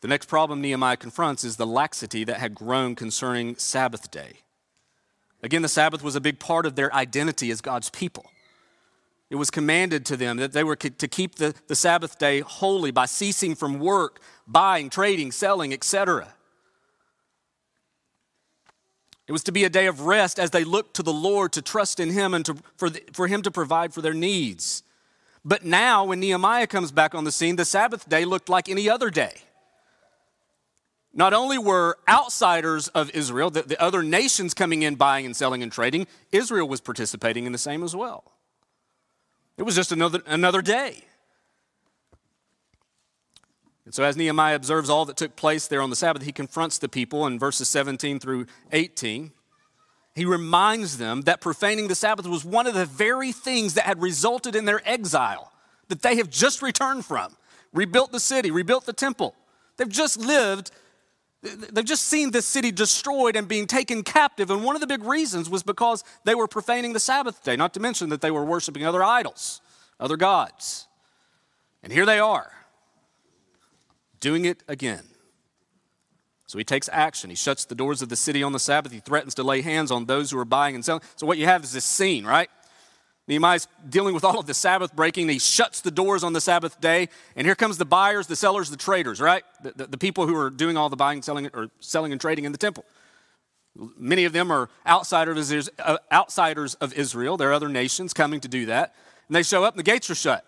The 0.00 0.08
next 0.08 0.30
problem 0.30 0.62
Nehemiah 0.62 0.96
confronts 0.96 1.44
is 1.44 1.58
the 1.58 1.66
laxity 1.66 2.24
that 2.24 2.38
had 2.38 2.54
grown 2.54 2.94
concerning 2.94 3.56
Sabbath 3.56 4.10
day. 4.10 4.36
Again, 5.42 5.60
the 5.60 5.68
Sabbath 5.68 6.02
was 6.02 6.16
a 6.16 6.22
big 6.22 6.38
part 6.38 6.64
of 6.64 6.74
their 6.74 6.90
identity 6.94 7.50
as 7.50 7.60
God's 7.60 7.90
people. 7.90 8.30
It 9.32 9.36
was 9.36 9.50
commanded 9.50 10.04
to 10.06 10.16
them 10.18 10.36
that 10.36 10.52
they 10.52 10.62
were 10.62 10.76
to 10.76 11.08
keep 11.08 11.36
the, 11.36 11.54
the 11.66 11.74
Sabbath 11.74 12.18
day 12.18 12.40
holy 12.40 12.90
by 12.90 13.06
ceasing 13.06 13.54
from 13.54 13.78
work, 13.78 14.20
buying, 14.46 14.90
trading, 14.90 15.32
selling, 15.32 15.72
etc. 15.72 16.34
It 19.26 19.32
was 19.32 19.42
to 19.44 19.50
be 19.50 19.64
a 19.64 19.70
day 19.70 19.86
of 19.86 20.02
rest 20.02 20.38
as 20.38 20.50
they 20.50 20.64
looked 20.64 20.96
to 20.96 21.02
the 21.02 21.14
Lord 21.14 21.54
to 21.54 21.62
trust 21.62 21.98
in 21.98 22.10
Him 22.10 22.34
and 22.34 22.44
to, 22.44 22.56
for, 22.76 22.90
the, 22.90 23.02
for 23.14 23.26
Him 23.26 23.40
to 23.40 23.50
provide 23.50 23.94
for 23.94 24.02
their 24.02 24.12
needs. 24.12 24.82
But 25.42 25.64
now, 25.64 26.04
when 26.04 26.20
Nehemiah 26.20 26.66
comes 26.66 26.92
back 26.92 27.14
on 27.14 27.24
the 27.24 27.32
scene, 27.32 27.56
the 27.56 27.64
Sabbath 27.64 28.06
day 28.06 28.26
looked 28.26 28.50
like 28.50 28.68
any 28.68 28.90
other 28.90 29.08
day. 29.08 29.36
Not 31.14 31.32
only 31.32 31.56
were 31.56 31.96
outsiders 32.06 32.88
of 32.88 33.10
Israel, 33.12 33.48
the, 33.48 33.62
the 33.62 33.80
other 33.80 34.02
nations 34.02 34.52
coming 34.52 34.82
in, 34.82 34.96
buying 34.96 35.24
and 35.24 35.34
selling 35.34 35.62
and 35.62 35.72
trading, 35.72 36.06
Israel 36.32 36.68
was 36.68 36.82
participating 36.82 37.46
in 37.46 37.52
the 37.52 37.58
same 37.58 37.82
as 37.82 37.96
well. 37.96 38.31
It 39.56 39.62
was 39.64 39.74
just 39.74 39.92
another, 39.92 40.22
another 40.26 40.62
day. 40.62 41.04
And 43.84 43.94
so, 43.94 44.04
as 44.04 44.16
Nehemiah 44.16 44.54
observes 44.54 44.88
all 44.88 45.04
that 45.06 45.16
took 45.16 45.36
place 45.36 45.66
there 45.66 45.82
on 45.82 45.90
the 45.90 45.96
Sabbath, 45.96 46.22
he 46.22 46.32
confronts 46.32 46.78
the 46.78 46.88
people 46.88 47.26
in 47.26 47.38
verses 47.38 47.68
17 47.68 48.20
through 48.20 48.46
18. 48.70 49.32
He 50.14 50.24
reminds 50.24 50.98
them 50.98 51.22
that 51.22 51.40
profaning 51.40 51.88
the 51.88 51.94
Sabbath 51.94 52.26
was 52.26 52.44
one 52.44 52.66
of 52.66 52.74
the 52.74 52.86
very 52.86 53.32
things 53.32 53.74
that 53.74 53.84
had 53.84 54.00
resulted 54.00 54.54
in 54.54 54.66
their 54.66 54.80
exile 54.88 55.52
that 55.88 56.02
they 56.02 56.16
have 56.16 56.30
just 56.30 56.62
returned 56.62 57.04
from. 57.04 57.36
Rebuilt 57.72 58.12
the 58.12 58.20
city, 58.20 58.50
rebuilt 58.50 58.86
the 58.86 58.92
temple. 58.92 59.34
They've 59.76 59.88
just 59.88 60.18
lived 60.18 60.70
They've 61.42 61.84
just 61.84 62.04
seen 62.04 62.30
this 62.30 62.46
city 62.46 62.70
destroyed 62.70 63.34
and 63.34 63.48
being 63.48 63.66
taken 63.66 64.04
captive. 64.04 64.50
And 64.50 64.62
one 64.62 64.76
of 64.76 64.80
the 64.80 64.86
big 64.86 65.02
reasons 65.02 65.50
was 65.50 65.64
because 65.64 66.04
they 66.24 66.36
were 66.36 66.46
profaning 66.46 66.92
the 66.92 67.00
Sabbath 67.00 67.42
day, 67.42 67.56
not 67.56 67.74
to 67.74 67.80
mention 67.80 68.10
that 68.10 68.20
they 68.20 68.30
were 68.30 68.44
worshiping 68.44 68.86
other 68.86 69.02
idols, 69.02 69.60
other 69.98 70.16
gods. 70.16 70.86
And 71.82 71.92
here 71.92 72.06
they 72.06 72.20
are, 72.20 72.52
doing 74.20 74.44
it 74.44 74.62
again. 74.68 75.02
So 76.46 76.58
he 76.58 76.64
takes 76.64 76.88
action. 76.92 77.30
He 77.30 77.36
shuts 77.36 77.64
the 77.64 77.74
doors 77.74 78.02
of 78.02 78.08
the 78.08 78.14
city 78.14 78.42
on 78.42 78.52
the 78.52 78.60
Sabbath. 78.60 78.92
He 78.92 79.00
threatens 79.00 79.34
to 79.36 79.42
lay 79.42 79.62
hands 79.62 79.90
on 79.90 80.04
those 80.04 80.30
who 80.30 80.38
are 80.38 80.44
buying 80.44 80.74
and 80.76 80.84
selling. 80.84 81.02
So 81.16 81.26
what 81.26 81.38
you 81.38 81.46
have 81.46 81.64
is 81.64 81.72
this 81.72 81.84
scene, 81.84 82.24
right? 82.24 82.50
Nehemiah's 83.28 83.68
dealing 83.88 84.14
with 84.14 84.24
all 84.24 84.40
of 84.40 84.46
the 84.46 84.54
Sabbath 84.54 84.94
breaking. 84.94 85.28
He 85.28 85.38
shuts 85.38 85.80
the 85.80 85.90
doors 85.90 86.24
on 86.24 86.32
the 86.32 86.40
Sabbath 86.40 86.80
day. 86.80 87.08
And 87.36 87.46
here 87.46 87.54
comes 87.54 87.78
the 87.78 87.84
buyers, 87.84 88.26
the 88.26 88.36
sellers, 88.36 88.68
the 88.68 88.76
traders, 88.76 89.20
right? 89.20 89.44
The, 89.62 89.72
the, 89.76 89.86
the 89.88 89.98
people 89.98 90.26
who 90.26 90.36
are 90.36 90.50
doing 90.50 90.76
all 90.76 90.88
the 90.88 90.96
buying, 90.96 91.22
selling, 91.22 91.48
or 91.54 91.68
selling 91.80 92.12
and 92.12 92.20
trading 92.20 92.44
in 92.44 92.52
the 92.52 92.58
temple. 92.58 92.84
Many 93.96 94.24
of 94.24 94.32
them 94.32 94.50
are 94.50 94.68
outsiders, 94.86 95.70
uh, 95.78 95.98
outsiders 96.10 96.74
of 96.74 96.92
Israel. 96.94 97.36
There 97.36 97.50
are 97.50 97.54
other 97.54 97.68
nations 97.68 98.12
coming 98.12 98.40
to 98.40 98.48
do 98.48 98.66
that. 98.66 98.94
And 99.28 99.36
they 99.36 99.42
show 99.42 99.64
up 99.64 99.74
and 99.74 99.78
the 99.78 99.90
gates 99.90 100.10
are 100.10 100.14
shut. 100.14 100.44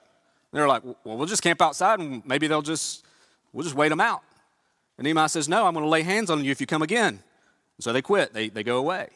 And 0.53 0.59
they're 0.59 0.69
like, 0.69 0.85
well, 0.85 1.17
we'll 1.17 1.27
just 1.27 1.43
camp 1.43 1.63
outside 1.63 2.01
and 2.01 2.25
maybe 2.27 2.49
they'll 2.49 2.61
just, 2.61 3.05
we'll 3.53 3.65
just 3.65 3.77
wait 3.77 3.89
them 3.89 4.01
out. 4.01 4.23
And 4.99 5.05
Nehemiah 5.05 5.29
says, 5.29 5.49
no, 5.49 5.67
I'm 5.67 5.75
going 5.75 5.85
to 5.85 5.89
lay 5.89 6.03
hands 6.03 6.29
on 6.29 6.45
you 6.45 6.51
if 6.51 6.61
you 6.61 6.67
come 6.67 6.83
again. 6.83 7.21
so 7.79 7.93
they 7.93 8.03
quit, 8.03 8.35
they, 8.35 8.49
they 8.49 8.63
go 8.63 8.79
away. 8.79 9.09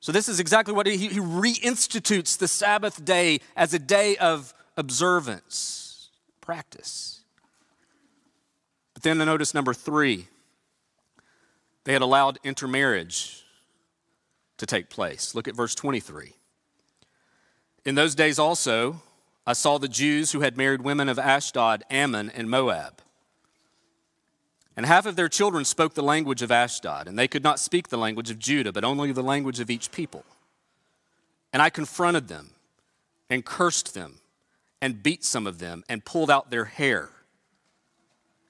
So, 0.00 0.12
this 0.12 0.28
is 0.28 0.38
exactly 0.38 0.74
what 0.74 0.86
he, 0.86 0.96
he 0.96 1.18
reinstitutes 1.18 2.38
the 2.38 2.48
Sabbath 2.48 3.04
day 3.04 3.40
as 3.56 3.74
a 3.74 3.78
day 3.78 4.16
of 4.16 4.54
observance, 4.76 6.10
practice. 6.40 7.20
But 8.94 9.02
then 9.02 9.18
notice 9.18 9.54
number 9.54 9.74
three, 9.74 10.28
they 11.84 11.92
had 11.92 12.02
allowed 12.02 12.38
intermarriage 12.44 13.44
to 14.58 14.66
take 14.66 14.88
place. 14.88 15.34
Look 15.34 15.48
at 15.48 15.56
verse 15.56 15.74
23. 15.74 16.34
In 17.84 17.94
those 17.94 18.14
days 18.14 18.38
also, 18.38 19.02
I 19.46 19.52
saw 19.54 19.78
the 19.78 19.88
Jews 19.88 20.32
who 20.32 20.40
had 20.40 20.56
married 20.56 20.82
women 20.82 21.08
of 21.08 21.18
Ashdod, 21.18 21.82
Ammon, 21.90 22.30
and 22.30 22.50
Moab. 22.50 23.00
And 24.78 24.86
half 24.86 25.06
of 25.06 25.16
their 25.16 25.28
children 25.28 25.64
spoke 25.64 25.94
the 25.94 26.04
language 26.04 26.40
of 26.40 26.52
Ashdod, 26.52 27.08
and 27.08 27.18
they 27.18 27.26
could 27.26 27.42
not 27.42 27.58
speak 27.58 27.88
the 27.88 27.98
language 27.98 28.30
of 28.30 28.38
Judah, 28.38 28.70
but 28.70 28.84
only 28.84 29.10
the 29.10 29.24
language 29.24 29.58
of 29.58 29.70
each 29.70 29.90
people. 29.90 30.24
And 31.52 31.60
I 31.60 31.68
confronted 31.68 32.28
them 32.28 32.50
and 33.28 33.44
cursed 33.44 33.92
them 33.92 34.20
and 34.80 35.02
beat 35.02 35.24
some 35.24 35.48
of 35.48 35.58
them 35.58 35.82
and 35.88 36.04
pulled 36.04 36.30
out 36.30 36.50
their 36.52 36.66
hair. 36.66 37.08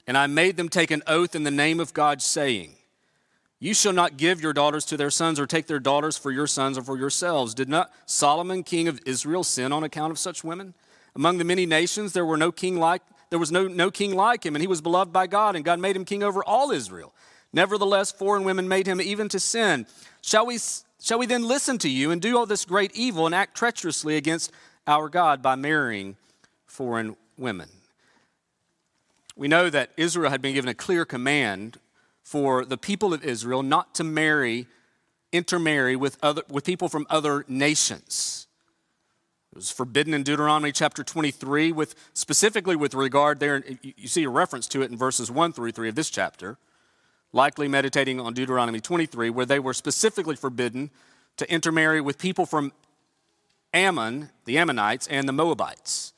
And 0.06 0.18
I 0.18 0.26
made 0.26 0.58
them 0.58 0.68
take 0.68 0.90
an 0.90 1.02
oath 1.06 1.34
in 1.34 1.44
the 1.44 1.50
name 1.50 1.80
of 1.80 1.94
God, 1.94 2.20
saying, 2.20 2.74
You 3.58 3.72
shall 3.72 3.94
not 3.94 4.18
give 4.18 4.42
your 4.42 4.52
daughters 4.52 4.84
to 4.84 4.98
their 4.98 5.08
sons 5.08 5.40
or 5.40 5.46
take 5.46 5.66
their 5.66 5.80
daughters 5.80 6.18
for 6.18 6.30
your 6.30 6.46
sons 6.46 6.76
or 6.76 6.82
for 6.82 6.98
yourselves. 6.98 7.54
Did 7.54 7.70
not 7.70 7.90
Solomon, 8.04 8.64
king 8.64 8.86
of 8.86 9.00
Israel, 9.06 9.44
sin 9.44 9.72
on 9.72 9.82
account 9.82 10.10
of 10.10 10.18
such 10.18 10.44
women? 10.44 10.74
Among 11.16 11.38
the 11.38 11.44
many 11.44 11.64
nations, 11.64 12.12
there 12.12 12.26
were 12.26 12.36
no 12.36 12.52
king 12.52 12.76
like 12.76 13.00
there 13.30 13.38
was 13.38 13.52
no, 13.52 13.68
no 13.68 13.90
king 13.90 14.14
like 14.14 14.44
him, 14.44 14.54
and 14.54 14.62
he 14.62 14.68
was 14.68 14.80
beloved 14.80 15.12
by 15.12 15.26
God, 15.26 15.56
and 15.56 15.64
God 15.64 15.78
made 15.78 15.96
him 15.96 16.04
king 16.04 16.22
over 16.22 16.42
all 16.44 16.70
Israel. 16.70 17.14
Nevertheless, 17.52 18.10
foreign 18.10 18.44
women 18.44 18.68
made 18.68 18.86
him 18.86 19.00
even 19.00 19.28
to 19.30 19.40
sin. 19.40 19.86
Shall 20.22 20.46
we, 20.46 20.58
shall 21.00 21.18
we 21.18 21.26
then 21.26 21.46
listen 21.46 21.78
to 21.78 21.88
you 21.88 22.10
and 22.10 22.20
do 22.20 22.36
all 22.36 22.46
this 22.46 22.64
great 22.64 22.94
evil 22.94 23.26
and 23.26 23.34
act 23.34 23.56
treacherously 23.56 24.16
against 24.16 24.52
our 24.86 25.08
God 25.08 25.42
by 25.42 25.54
marrying 25.54 26.16
foreign 26.66 27.16
women? 27.36 27.68
We 29.36 29.48
know 29.48 29.70
that 29.70 29.90
Israel 29.96 30.30
had 30.30 30.42
been 30.42 30.54
given 30.54 30.68
a 30.68 30.74
clear 30.74 31.04
command 31.04 31.78
for 32.24 32.64
the 32.64 32.76
people 32.76 33.14
of 33.14 33.24
Israel 33.24 33.62
not 33.62 33.94
to 33.94 34.04
marry, 34.04 34.66
intermarry 35.32 35.96
with, 35.96 36.18
other, 36.22 36.42
with 36.48 36.64
people 36.64 36.88
from 36.88 37.06
other 37.08 37.44
nations. 37.48 38.47
Was 39.58 39.72
forbidden 39.72 40.14
in 40.14 40.22
Deuteronomy 40.22 40.70
chapter 40.70 41.02
23, 41.02 41.72
with 41.72 41.96
specifically 42.14 42.76
with 42.76 42.94
regard 42.94 43.40
there, 43.40 43.64
you 43.82 44.06
see 44.06 44.22
a 44.22 44.28
reference 44.28 44.68
to 44.68 44.82
it 44.82 44.90
in 44.92 44.96
verses 44.96 45.32
1 45.32 45.52
through 45.52 45.72
3 45.72 45.88
of 45.88 45.96
this 45.96 46.10
chapter, 46.10 46.58
likely 47.32 47.66
meditating 47.66 48.20
on 48.20 48.34
Deuteronomy 48.34 48.78
23, 48.78 49.30
where 49.30 49.44
they 49.44 49.58
were 49.58 49.74
specifically 49.74 50.36
forbidden 50.36 50.92
to 51.38 51.52
intermarry 51.52 52.00
with 52.00 52.18
people 52.18 52.46
from 52.46 52.70
Ammon, 53.74 54.30
the 54.44 54.58
Ammonites, 54.58 55.08
and 55.08 55.28
the 55.28 55.32
Moabites. 55.32 56.12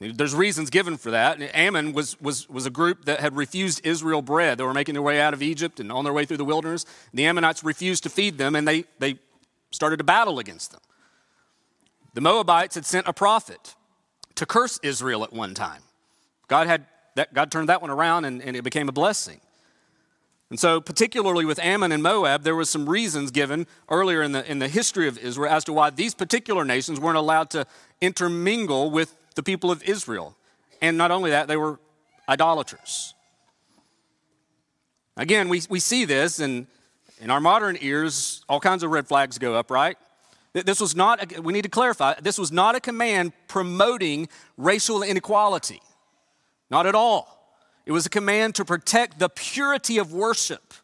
There's 0.00 0.34
reasons 0.34 0.70
given 0.70 0.96
for 0.96 1.12
that. 1.12 1.40
Ammon 1.54 1.92
was, 1.92 2.20
was, 2.20 2.48
was 2.50 2.66
a 2.66 2.70
group 2.70 3.04
that 3.04 3.20
had 3.20 3.36
refused 3.36 3.86
Israel 3.86 4.22
bread. 4.22 4.58
They 4.58 4.64
were 4.64 4.74
making 4.74 4.94
their 4.94 5.02
way 5.02 5.20
out 5.20 5.34
of 5.34 5.40
Egypt 5.40 5.78
and 5.78 5.92
on 5.92 6.02
their 6.02 6.12
way 6.12 6.24
through 6.24 6.38
the 6.38 6.44
wilderness. 6.44 6.84
The 7.14 7.26
Ammonites 7.26 7.62
refused 7.62 8.02
to 8.02 8.10
feed 8.10 8.38
them, 8.38 8.56
and 8.56 8.66
they, 8.66 8.86
they 8.98 9.20
started 9.70 9.98
to 9.98 10.04
battle 10.04 10.40
against 10.40 10.72
them. 10.72 10.80
The 12.18 12.22
Moabites 12.22 12.74
had 12.74 12.84
sent 12.84 13.06
a 13.06 13.12
prophet 13.12 13.76
to 14.34 14.44
curse 14.44 14.80
Israel 14.82 15.22
at 15.22 15.32
one 15.32 15.54
time. 15.54 15.82
God, 16.48 16.66
had 16.66 16.84
that, 17.14 17.32
God 17.32 17.52
turned 17.52 17.68
that 17.68 17.80
one 17.80 17.90
around, 17.90 18.24
and, 18.24 18.42
and 18.42 18.56
it 18.56 18.64
became 18.64 18.88
a 18.88 18.92
blessing. 18.92 19.40
And 20.50 20.58
so, 20.58 20.80
particularly 20.80 21.44
with 21.44 21.60
Ammon 21.60 21.92
and 21.92 22.02
Moab, 22.02 22.42
there 22.42 22.56
was 22.56 22.68
some 22.68 22.88
reasons 22.88 23.30
given 23.30 23.68
earlier 23.88 24.20
in 24.20 24.32
the, 24.32 24.44
in 24.50 24.58
the 24.58 24.66
history 24.66 25.06
of 25.06 25.16
Israel 25.16 25.52
as 25.52 25.62
to 25.66 25.72
why 25.72 25.90
these 25.90 26.12
particular 26.12 26.64
nations 26.64 26.98
weren't 26.98 27.16
allowed 27.16 27.50
to 27.50 27.64
intermingle 28.00 28.90
with 28.90 29.14
the 29.36 29.42
people 29.44 29.70
of 29.70 29.80
Israel. 29.84 30.36
And 30.82 30.98
not 30.98 31.12
only 31.12 31.30
that, 31.30 31.46
they 31.46 31.56
were 31.56 31.78
idolaters. 32.28 33.14
Again, 35.16 35.48
we, 35.48 35.62
we 35.70 35.78
see 35.78 36.04
this, 36.04 36.40
and 36.40 36.66
in 37.20 37.30
our 37.30 37.40
modern 37.40 37.78
ears, 37.80 38.44
all 38.48 38.58
kinds 38.58 38.82
of 38.82 38.90
red 38.90 39.06
flags 39.06 39.38
go 39.38 39.54
up, 39.54 39.70
right? 39.70 39.96
This 40.52 40.80
was 40.80 40.96
not, 40.96 41.38
we 41.42 41.52
need 41.52 41.62
to 41.62 41.68
clarify, 41.68 42.14
this 42.20 42.38
was 42.38 42.50
not 42.50 42.74
a 42.74 42.80
command 42.80 43.32
promoting 43.48 44.28
racial 44.56 45.02
inequality. 45.02 45.80
Not 46.70 46.86
at 46.86 46.94
all. 46.94 47.38
It 47.86 47.92
was 47.92 48.06
a 48.06 48.10
command 48.10 48.54
to 48.56 48.64
protect 48.64 49.18
the 49.18 49.28
purity 49.28 49.98
of 49.98 50.12
worship. 50.12 50.74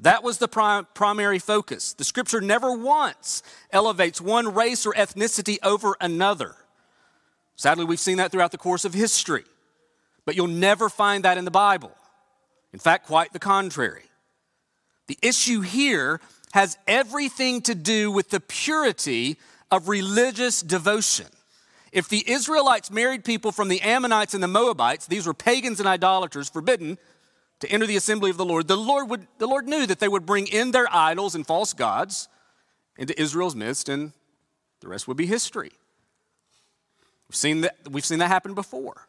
That 0.00 0.22
was 0.22 0.38
the 0.38 0.48
prim- 0.48 0.86
primary 0.94 1.38
focus. 1.38 1.92
The 1.92 2.04
scripture 2.04 2.40
never 2.40 2.72
once 2.72 3.42
elevates 3.72 4.20
one 4.20 4.54
race 4.54 4.86
or 4.86 4.92
ethnicity 4.94 5.58
over 5.62 5.96
another. 6.00 6.54
Sadly, 7.56 7.84
we've 7.84 7.98
seen 7.98 8.18
that 8.18 8.30
throughout 8.30 8.52
the 8.52 8.58
course 8.58 8.84
of 8.84 8.94
history, 8.94 9.44
but 10.24 10.36
you'll 10.36 10.46
never 10.46 10.88
find 10.88 11.24
that 11.24 11.38
in 11.38 11.44
the 11.44 11.50
Bible. 11.50 11.92
In 12.72 12.78
fact, 12.78 13.06
quite 13.06 13.32
the 13.32 13.40
contrary. 13.40 14.04
The 15.08 15.18
issue 15.22 15.62
here 15.62 16.20
has 16.58 16.76
everything 16.88 17.62
to 17.62 17.72
do 17.72 18.10
with 18.10 18.30
the 18.30 18.40
purity 18.40 19.36
of 19.70 19.88
religious 19.88 20.60
devotion. 20.60 21.26
If 21.92 22.08
the 22.08 22.28
Israelites 22.28 22.90
married 22.90 23.24
people 23.24 23.52
from 23.52 23.68
the 23.68 23.80
Ammonites 23.80 24.34
and 24.34 24.42
the 24.42 24.48
Moabites, 24.48 25.06
these 25.06 25.24
were 25.24 25.34
pagans 25.34 25.78
and 25.78 25.88
idolaters, 25.88 26.50
forbidden 26.50 26.98
to 27.60 27.70
enter 27.70 27.86
the 27.86 27.96
assembly 27.96 28.30
of 28.30 28.38
the 28.38 28.44
Lord, 28.44 28.66
the 28.66 28.76
Lord, 28.76 29.08
would, 29.08 29.28
the 29.38 29.46
Lord 29.46 29.68
knew 29.68 29.86
that 29.86 30.00
they 30.00 30.08
would 30.08 30.26
bring 30.26 30.48
in 30.48 30.72
their 30.72 30.92
idols 30.92 31.36
and 31.36 31.46
false 31.46 31.72
gods 31.74 32.26
into 32.96 33.14
Israel's 33.22 33.54
midst, 33.54 33.88
and 33.88 34.10
the 34.80 34.88
rest 34.88 35.06
would 35.06 35.16
be 35.16 35.26
history. 35.26 35.70
We've 37.28 37.36
seen 37.36 37.60
that, 37.60 37.76
we've 37.88 38.04
seen 38.04 38.18
that 38.18 38.26
happen 38.26 38.54
before. 38.54 39.06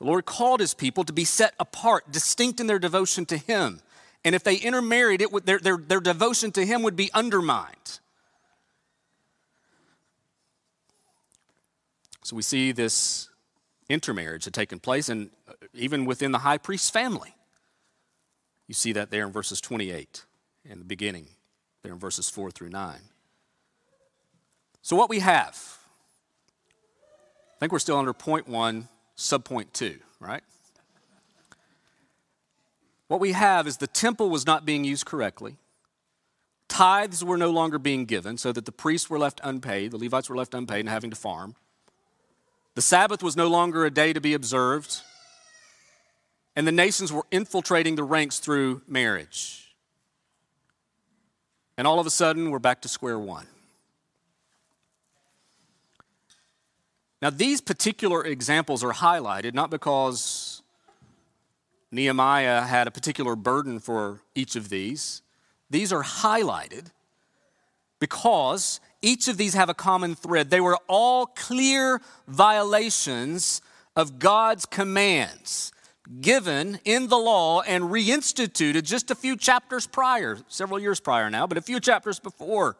The 0.00 0.06
Lord 0.06 0.26
called 0.26 0.58
his 0.58 0.74
people 0.74 1.04
to 1.04 1.12
be 1.12 1.24
set 1.24 1.54
apart, 1.60 2.10
distinct 2.10 2.58
in 2.58 2.66
their 2.66 2.80
devotion 2.80 3.24
to 3.26 3.36
him. 3.36 3.82
And 4.24 4.34
if 4.34 4.42
they 4.42 4.56
intermarried, 4.56 5.20
it 5.20 5.32
would, 5.32 5.44
their, 5.44 5.58
their, 5.58 5.76
their 5.76 6.00
devotion 6.00 6.50
to 6.52 6.64
him 6.64 6.82
would 6.82 6.96
be 6.96 7.10
undermined. 7.12 8.00
So 12.22 12.34
we 12.36 12.42
see 12.42 12.72
this 12.72 13.28
intermarriage 13.90 14.44
had 14.44 14.54
taken 14.54 14.80
place, 14.80 15.10
and 15.10 15.30
uh, 15.46 15.52
even 15.74 16.06
within 16.06 16.32
the 16.32 16.38
high 16.38 16.56
priest's 16.56 16.88
family. 16.88 17.34
You 18.66 18.72
see 18.74 18.92
that 18.92 19.10
there 19.10 19.26
in 19.26 19.32
verses 19.32 19.60
28 19.60 20.24
in 20.64 20.78
the 20.78 20.86
beginning, 20.86 21.28
there 21.82 21.92
in 21.92 21.98
verses 21.98 22.30
4 22.30 22.50
through 22.50 22.70
9. 22.70 22.96
So, 24.80 24.96
what 24.96 25.10
we 25.10 25.18
have 25.18 25.78
I 27.54 27.58
think 27.60 27.72
we're 27.72 27.78
still 27.78 27.96
under 27.96 28.12
point 28.12 28.48
one, 28.48 28.88
sub 29.14 29.44
point 29.44 29.72
two, 29.72 29.98
right? 30.18 30.42
What 33.08 33.20
we 33.20 33.32
have 33.32 33.66
is 33.66 33.76
the 33.76 33.86
temple 33.86 34.30
was 34.30 34.46
not 34.46 34.64
being 34.64 34.84
used 34.84 35.06
correctly. 35.06 35.56
Tithes 36.68 37.22
were 37.22 37.36
no 37.36 37.50
longer 37.50 37.78
being 37.78 38.04
given, 38.06 38.38
so 38.38 38.50
that 38.52 38.64
the 38.64 38.72
priests 38.72 39.10
were 39.10 39.18
left 39.18 39.40
unpaid, 39.44 39.90
the 39.90 39.98
Levites 39.98 40.28
were 40.28 40.36
left 40.36 40.54
unpaid 40.54 40.80
and 40.80 40.88
having 40.88 41.10
to 41.10 41.16
farm. 41.16 41.54
The 42.74 42.82
Sabbath 42.82 43.22
was 43.22 43.36
no 43.36 43.46
longer 43.46 43.84
a 43.84 43.90
day 43.90 44.12
to 44.12 44.20
be 44.20 44.34
observed, 44.34 45.02
and 46.56 46.66
the 46.66 46.72
nations 46.72 47.12
were 47.12 47.26
infiltrating 47.30 47.96
the 47.96 48.02
ranks 48.02 48.38
through 48.38 48.82
marriage. 48.88 49.74
And 51.76 51.86
all 51.86 52.00
of 52.00 52.06
a 52.06 52.10
sudden, 52.10 52.50
we're 52.50 52.58
back 52.58 52.80
to 52.82 52.88
square 52.88 53.18
one. 53.18 53.46
Now, 57.20 57.30
these 57.30 57.60
particular 57.60 58.24
examples 58.24 58.84
are 58.84 58.92
highlighted 58.92 59.54
not 59.54 59.70
because 59.70 60.53
Nehemiah 61.90 62.62
had 62.62 62.86
a 62.86 62.90
particular 62.90 63.36
burden 63.36 63.78
for 63.78 64.20
each 64.34 64.56
of 64.56 64.68
these, 64.68 65.22
these 65.70 65.92
are 65.92 66.02
highlighted 66.02 66.86
because 67.98 68.80
each 69.02 69.28
of 69.28 69.36
these 69.36 69.54
have 69.54 69.68
a 69.68 69.74
common 69.74 70.14
thread. 70.14 70.50
They 70.50 70.60
were 70.60 70.78
all 70.88 71.26
clear 71.26 72.00
violations 72.28 73.62
of 73.96 74.18
God's 74.18 74.66
commands 74.66 75.72
given 76.20 76.78
in 76.84 77.08
the 77.08 77.16
law 77.16 77.62
and 77.62 77.84
reinstituted 77.84 78.82
just 78.82 79.10
a 79.10 79.14
few 79.14 79.36
chapters 79.36 79.86
prior, 79.86 80.38
several 80.48 80.78
years 80.78 81.00
prior 81.00 81.30
now, 81.30 81.46
but 81.46 81.56
a 81.56 81.62
few 81.62 81.80
chapters 81.80 82.18
before. 82.18 82.76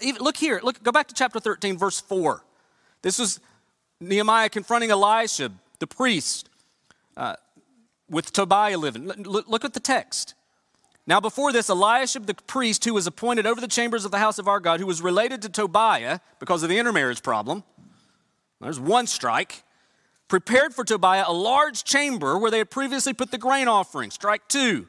Even, 0.00 0.22
look 0.22 0.36
here, 0.36 0.60
look, 0.62 0.82
go 0.82 0.92
back 0.92 1.06
to 1.08 1.14
chapter 1.14 1.38
13, 1.38 1.78
verse 1.78 2.00
4. 2.00 2.42
This 3.02 3.18
was 3.18 3.40
Nehemiah 4.00 4.48
confronting 4.48 4.90
Elisha, 4.90 5.52
the 5.78 5.86
priest, 5.86 6.50
uh, 7.16 7.36
with 8.08 8.32
Tobiah 8.32 8.78
living. 8.78 9.06
Look, 9.06 9.64
at 9.64 9.74
the 9.74 9.80
text. 9.80 10.34
Now, 11.06 11.20
before 11.20 11.52
this, 11.52 11.68
Eliashib 11.68 12.26
the 12.26 12.34
priest, 12.34 12.84
who 12.84 12.94
was 12.94 13.06
appointed 13.06 13.46
over 13.46 13.60
the 13.60 13.68
chambers 13.68 14.04
of 14.04 14.10
the 14.10 14.18
house 14.18 14.38
of 14.38 14.48
our 14.48 14.60
God, 14.60 14.80
who 14.80 14.86
was 14.86 15.00
related 15.00 15.42
to 15.42 15.48
Tobiah 15.48 16.20
because 16.40 16.62
of 16.62 16.68
the 16.68 16.78
intermarriage 16.78 17.22
problem, 17.22 17.62
there's 18.60 18.80
one 18.80 19.06
strike, 19.06 19.62
prepared 20.28 20.74
for 20.74 20.84
Tobiah 20.84 21.24
a 21.26 21.32
large 21.32 21.84
chamber 21.84 22.38
where 22.38 22.50
they 22.50 22.58
had 22.58 22.70
previously 22.70 23.12
put 23.12 23.30
the 23.30 23.38
grain 23.38 23.68
offering. 23.68 24.10
Strike 24.10 24.48
two, 24.48 24.88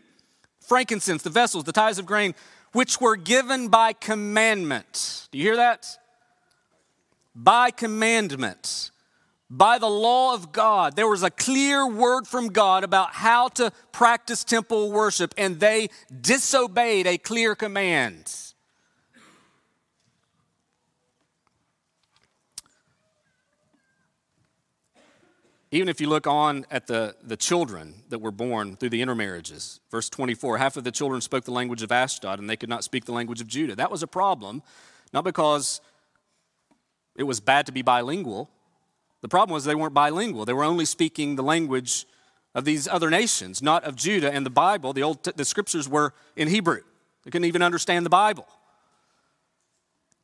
frankincense, 0.59 1.21
the 1.21 1.29
vessels, 1.29 1.65
the 1.65 1.71
tithes 1.71 1.99
of 1.99 2.05
grain, 2.05 2.33
which 2.71 2.99
were 2.99 3.15
given 3.15 3.67
by 3.67 3.93
commandment. 3.93 5.27
Do 5.31 5.37
you 5.37 5.43
hear 5.43 5.55
that? 5.57 5.87
By 7.35 7.69
commandment 7.69 8.91
by 9.49 9.77
the 9.79 9.89
law 9.89 10.33
of 10.33 10.51
God. 10.51 10.95
There 10.95 11.07
was 11.07 11.23
a 11.23 11.29
clear 11.29 11.87
word 11.87 12.27
from 12.27 12.49
God 12.49 12.83
about 12.83 13.13
how 13.13 13.47
to 13.49 13.71
practice 13.91 14.43
temple 14.43 14.91
worship, 14.91 15.33
and 15.37 15.59
they 15.59 15.89
disobeyed 16.21 17.07
a 17.07 17.17
clear 17.17 17.55
command. 17.55 18.33
Even 25.69 25.89
if 25.89 25.99
you 25.99 26.07
look 26.07 26.27
on 26.27 26.65
at 26.71 26.87
the, 26.87 27.13
the 27.21 27.35
children 27.35 28.03
that 28.07 28.19
were 28.19 28.31
born 28.31 28.77
through 28.77 28.89
the 28.89 29.01
intermarriages, 29.01 29.81
verse 29.91 30.09
24, 30.09 30.57
half 30.57 30.77
of 30.77 30.85
the 30.85 30.91
children 30.91 31.19
spoke 31.19 31.43
the 31.43 31.51
language 31.51 31.83
of 31.83 31.91
Ashdod 31.91 32.39
and 32.39 32.49
they 32.49 32.55
could 32.55 32.69
not 32.69 32.85
speak 32.85 33.03
the 33.03 33.11
language 33.11 33.41
of 33.41 33.47
Judah. 33.47 33.75
That 33.75 33.91
was 33.91 34.01
a 34.01 34.07
problem, 34.07 34.63
not 35.11 35.25
because 35.25 35.81
it 37.17 37.23
was 37.23 37.41
bad 37.41 37.65
to 37.65 37.73
be 37.73 37.81
bilingual, 37.81 38.49
the 39.27 39.29
problem 39.29 39.53
was 39.53 39.65
they 39.65 39.75
weren't 39.75 39.93
bilingual. 39.93 40.45
They 40.45 40.53
were 40.53 40.63
only 40.63 40.85
speaking 40.85 41.35
the 41.35 41.43
language 41.43 42.05
of 42.55 42.63
these 42.63 42.87
other 42.87 43.09
nations, 43.09 43.61
not 43.61 43.83
of 43.83 43.97
Judah. 43.97 44.33
And 44.33 44.45
the 44.45 44.49
Bible, 44.49 44.93
the 44.93 45.03
old 45.03 45.21
the 45.21 45.43
scriptures 45.43 45.89
were 45.89 46.13
in 46.37 46.47
Hebrew. 46.47 46.79
They 47.25 47.31
couldn't 47.31 47.43
even 47.43 47.61
understand 47.61 48.05
the 48.05 48.09
Bible. 48.09 48.47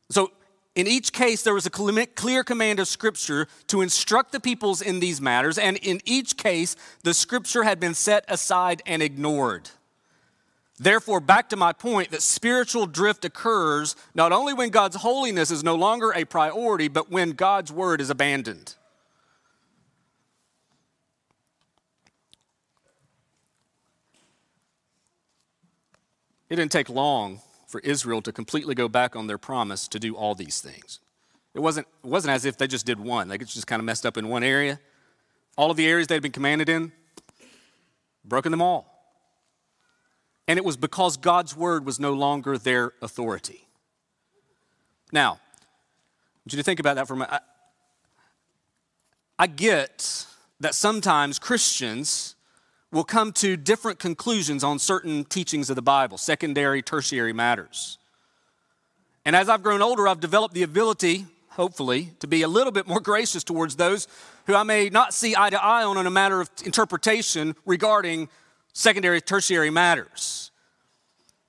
So 0.09 0.31
in 0.73 0.87
each 0.87 1.11
case, 1.11 1.43
there 1.43 1.53
was 1.53 1.65
a 1.65 1.69
clear 1.69 2.45
command 2.45 2.79
of 2.79 2.87
Scripture 2.87 3.49
to 3.67 3.81
instruct 3.81 4.31
the 4.31 4.39
peoples 4.39 4.81
in 4.81 5.01
these 5.01 5.19
matters, 5.19 5.57
and 5.57 5.75
in 5.77 5.99
each 6.05 6.37
case, 6.37 6.77
the 7.03 7.13
Scripture 7.13 7.63
had 7.63 7.81
been 7.81 7.93
set 7.93 8.23
aside 8.29 8.81
and 8.85 9.01
ignored. 9.03 9.69
Therefore, 10.79 11.19
back 11.19 11.49
to 11.49 11.57
my 11.57 11.73
point 11.73 12.11
that 12.11 12.21
spiritual 12.21 12.85
drift 12.85 13.25
occurs 13.25 13.97
not 14.15 14.31
only 14.31 14.53
when 14.53 14.69
God's 14.69 14.95
holiness 14.95 15.51
is 15.51 15.61
no 15.61 15.75
longer 15.75 16.13
a 16.15 16.23
priority, 16.23 16.87
but 16.87 17.11
when 17.11 17.31
God's 17.31 17.69
word 17.69 17.99
is 17.99 18.09
abandoned. 18.09 18.75
It 26.53 26.57
didn't 26.57 26.71
take 26.71 26.87
long 26.87 27.41
for 27.65 27.79
Israel 27.79 28.21
to 28.21 28.31
completely 28.31 28.75
go 28.75 28.87
back 28.87 29.15
on 29.15 29.25
their 29.25 29.39
promise 29.39 29.87
to 29.87 29.97
do 29.97 30.15
all 30.15 30.35
these 30.35 30.61
things. 30.61 30.99
It 31.55 31.61
wasn't, 31.61 31.87
it 32.03 32.07
wasn't 32.07 32.35
as 32.35 32.45
if 32.45 32.59
they 32.59 32.67
just 32.67 32.85
did 32.85 32.99
one, 32.99 33.27
they 33.27 33.39
just 33.39 33.65
kind 33.65 33.79
of 33.79 33.85
messed 33.85 34.05
up 34.05 34.17
in 34.17 34.27
one 34.29 34.43
area. 34.43 34.79
All 35.57 35.71
of 35.71 35.77
the 35.77 35.87
areas 35.87 36.05
they 36.05 36.13
had 36.13 36.21
been 36.21 36.31
commanded 36.31 36.69
in, 36.69 36.91
broken 38.23 38.51
them 38.51 38.61
all. 38.61 38.85
And 40.47 40.59
it 40.59 40.63
was 40.63 40.77
because 40.77 41.17
God's 41.17 41.57
word 41.57 41.87
was 41.87 41.99
no 41.99 42.13
longer 42.13 42.59
their 42.59 42.93
authority. 43.01 43.67
Now, 45.11 45.31
I 45.31 46.45
want 46.45 46.51
you 46.51 46.57
to 46.57 46.63
think 46.63 46.79
about 46.79 46.97
that 46.97 47.07
for 47.07 47.15
a 47.15 47.17
minute. 47.17 47.33
I, 47.33 47.39
I 49.39 49.47
get 49.47 50.27
that 50.59 50.75
sometimes 50.75 51.39
Christians 51.39 52.35
will 52.93 53.03
come 53.03 53.33
to 53.33 53.57
different 53.57 53.97
conclusions 53.97 54.63
on 54.63 54.77
certain 54.77 55.25
teachings 55.25 55.69
of 55.71 55.75
the 55.75 55.81
Bible, 55.81 56.17
secondary, 56.17 56.83
tertiary 56.83 57.33
matters. 57.33 57.97
And 59.25 59.35
as 59.35 59.49
I've 59.49 59.63
grown 59.63 59.81
older, 59.81 60.07
I've 60.07 60.19
developed 60.19 60.53
the 60.53 60.61
ability, 60.61 61.25
hopefully, 61.49 62.11
to 62.19 62.27
be 62.27 62.43
a 62.43 62.47
little 62.47 62.71
bit 62.71 62.87
more 62.87 62.99
gracious 63.01 63.43
towards 63.43 63.77
those 63.77 64.07
who 64.45 64.53
I 64.53 64.61
may 64.61 64.89
not 64.89 65.13
see 65.13 65.33
eye 65.35 65.49
to 65.49 65.61
eye 65.61 65.83
on 65.83 65.97
in 65.97 66.05
a 66.05 66.11
matter 66.11 66.39
of 66.39 66.51
interpretation 66.63 67.55
regarding 67.65 68.29
secondary, 68.73 69.21
tertiary 69.21 69.71
matters. 69.71 70.51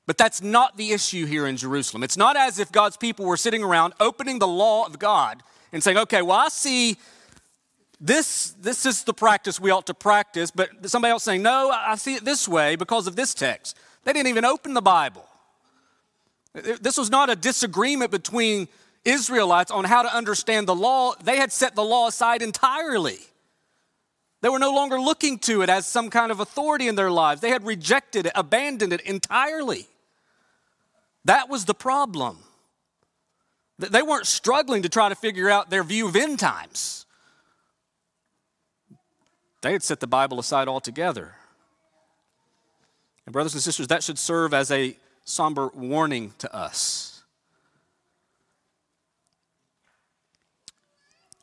But 0.07 0.16
that's 0.16 0.40
not 0.40 0.78
the 0.78 0.92
issue 0.92 1.26
here 1.26 1.46
in 1.46 1.59
Jerusalem. 1.59 2.02
It's 2.02 2.16
not 2.16 2.37
as 2.37 2.59
if 2.59 2.72
God's 2.72 2.96
people 2.96 3.26
were 3.26 3.37
sitting 3.37 3.62
around 3.62 3.92
opening 4.00 4.38
the 4.38 4.48
law 4.48 4.87
of 4.87 4.98
God 4.98 5.42
and 5.72 5.83
saying, 5.83 5.98
okay, 5.98 6.22
well, 6.22 6.38
I 6.38 6.48
see 6.48 6.96
this, 8.00 8.50
this 8.61 8.87
is 8.87 9.04
the 9.04 9.14
practice 9.14 9.61
we 9.61 9.70
ought 9.70 9.87
to 9.87 9.94
practice, 9.94 10.50
but 10.50 10.68
somebody 10.88 11.12
else 11.12 11.22
saying, 11.22 11.42
no, 11.42 11.70
I 11.70 11.96
see 11.96 12.14
it 12.14 12.24
this 12.24 12.48
way 12.48 12.76
because 12.76 13.07
of 13.07 13.16
this 13.16 13.35
text. 13.35 13.76
They 14.04 14.12
didn't 14.12 14.28
even 14.28 14.44
open 14.44 14.74
the 14.74 14.83
Bible. 14.83 15.26
This 16.52 16.96
was 16.96 17.11
not 17.11 17.30
a 17.30 17.37
disagreement 17.37 18.11
between 18.11 18.68
Israelites 19.04 19.70
on 19.70 19.85
how 19.85 20.02
to 20.02 20.14
understand 20.14 20.68
the 20.68 20.74
law. 20.74 21.14
They 21.22 21.37
had 21.37 21.52
set 21.52 21.74
the 21.74 21.85
law 21.85 22.09
aside 22.09 22.42
entirely. 22.42 23.18
They 24.40 24.48
were 24.48 24.59
no 24.59 24.74
longer 24.74 25.00
looking 25.00 25.38
to 25.40 25.62
it 25.62 25.70
as 25.70 25.87
some 25.87 26.11
kind 26.11 26.30
of 26.30 26.40
authority 26.40 26.87
in 26.87 26.96
their 26.96 27.11
lives. 27.11 27.40
They 27.40 27.50
had 27.50 27.64
rejected 27.64 28.26
it, 28.26 28.33
abandoned 28.35 28.92
it 28.92 29.00
entirely. 29.00 29.87
That 31.24 31.48
was 31.48 31.64
the 31.64 31.74
problem. 31.74 32.38
They 33.78 34.02
weren't 34.02 34.26
struggling 34.26 34.83
to 34.83 34.88
try 34.88 35.09
to 35.09 35.14
figure 35.14 35.48
out 35.48 35.70
their 35.70 35.83
view 35.83 36.09
of 36.09 36.14
end 36.14 36.38
times. 36.38 37.04
They 39.64 39.72
had 39.72 39.83
set 39.83 40.00
the 40.00 40.07
Bible 40.07 40.38
aside 40.38 40.68
altogether. 40.68 41.37
And, 43.24 43.33
brothers 43.33 43.55
and 43.55 43.62
sisters, 43.62 43.87
that 43.87 44.03
should 44.03 44.18
serve 44.18 44.53
as 44.53 44.70
a 44.70 44.94
somber 45.24 45.68
warning 45.68 46.35
to 46.37 46.55
us. 46.55 47.22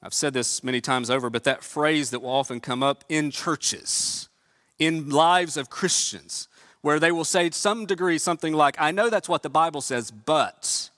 I've 0.03 0.13
said 0.13 0.33
this 0.33 0.63
many 0.63 0.81
times 0.81 1.09
over, 1.09 1.31
but 1.31 1.45
that 1.45 1.63
phrase 1.63 2.11
that 2.11 2.19
will 2.19 2.29
often 2.29 2.59
come 2.59 2.83
up 2.83 3.03
in 3.09 3.31
churches, 3.31 4.29
in 4.77 5.09
lives 5.09 5.57
of 5.57 5.71
Christians, 5.71 6.47
where 6.81 6.99
they 6.99 7.11
will 7.11 7.25
say 7.25 7.49
to 7.49 7.57
some 7.57 7.87
degree 7.87 8.19
something 8.19 8.53
like, 8.53 8.75
I 8.77 8.91
know 8.91 9.09
that's 9.09 9.29
what 9.29 9.41
the 9.41 9.49
Bible 9.49 9.81
says, 9.81 10.11
but. 10.11 10.91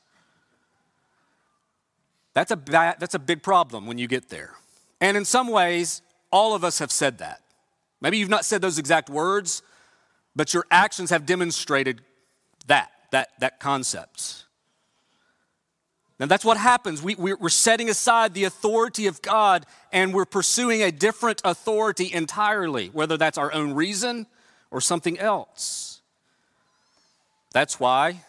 That's 2.34 2.52
a, 2.52 2.60
that's 2.68 3.16
a 3.16 3.20
big 3.20 3.44
problem 3.44 3.88
when 3.88 3.98
you 3.98 4.10
get 4.10 4.28
there. 4.28 4.56
And 5.00 5.16
in 5.16 5.24
some 5.24 5.48
ways, 5.48 6.02
all 6.34 6.56
of 6.56 6.64
us 6.64 6.80
have 6.80 6.92
said 6.92 7.20
that. 7.20 7.42
Maybe 8.02 8.18
you've 8.18 8.28
not 8.28 8.44
said 8.44 8.62
those 8.62 8.80
exact 8.80 9.10
words, 9.10 9.62
but 10.36 10.54
your 10.54 10.66
actions 10.72 11.12
have 11.12 11.26
demonstrated 11.26 12.02
that, 12.68 12.92
that, 13.12 13.30
that 13.40 13.60
concept. 13.60 14.44
And 16.20 16.30
that's 16.30 16.44
what 16.44 16.58
happens. 16.58 17.02
We, 17.02 17.16
we're 17.16 17.50
setting 17.50 17.90
aside 17.90 18.34
the 18.34 18.46
authority 18.46 19.08
of 19.08 19.22
God 19.22 19.66
and 19.92 20.14
we're 20.14 20.26
pursuing 20.26 20.82
a 20.82 20.92
different 20.92 21.42
authority 21.46 22.12
entirely, 22.12 22.88
whether 22.88 23.16
that's 23.16 23.38
our 23.38 23.54
own 23.54 23.74
reason 23.74 24.26
or 24.72 24.82
something 24.82 25.20
else. 25.20 26.02
That's 27.54 27.80
why 27.80 28.24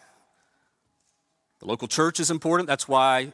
the 1.59 1.65
local 1.65 1.87
church 1.87 2.19
is 2.19 2.29
important. 2.29 2.67
That's 2.67 2.87
why 2.87 3.33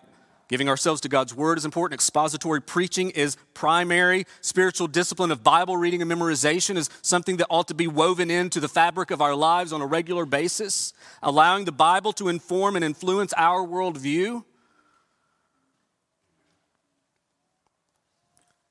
Giving 0.52 0.68
ourselves 0.68 1.00
to 1.02 1.08
God's 1.08 1.34
word 1.34 1.58
is 1.58 1.64
important. 1.64 1.98
Expository 1.98 2.62
preaching 2.62 3.12
is 3.12 3.38
primary. 3.54 4.26
Spiritual 4.42 4.88
discipline 4.88 5.32
of 5.32 5.46
Bible 5.46 5.78
reading 5.78 6.02
and 6.02 6.12
memorization 6.12 6.76
is 6.76 6.90
something 7.02 7.38
that 7.38 7.48
ought 7.50 7.70
to 7.70 7.74
be 7.74 7.88
woven 7.88 8.30
into 8.30 8.60
the 8.60 8.68
fabric 8.68 9.12
of 9.12 9.22
our 9.22 9.34
lives 9.34 9.72
on 9.72 9.80
a 9.80 9.86
regular 9.86 10.26
basis. 10.26 10.92
Allowing 11.24 11.64
the 11.64 11.72
Bible 11.72 12.12
to 12.14 12.28
inform 12.28 12.76
and 12.76 12.84
influence 12.84 13.34
our 13.38 13.66
worldview. 13.66 14.44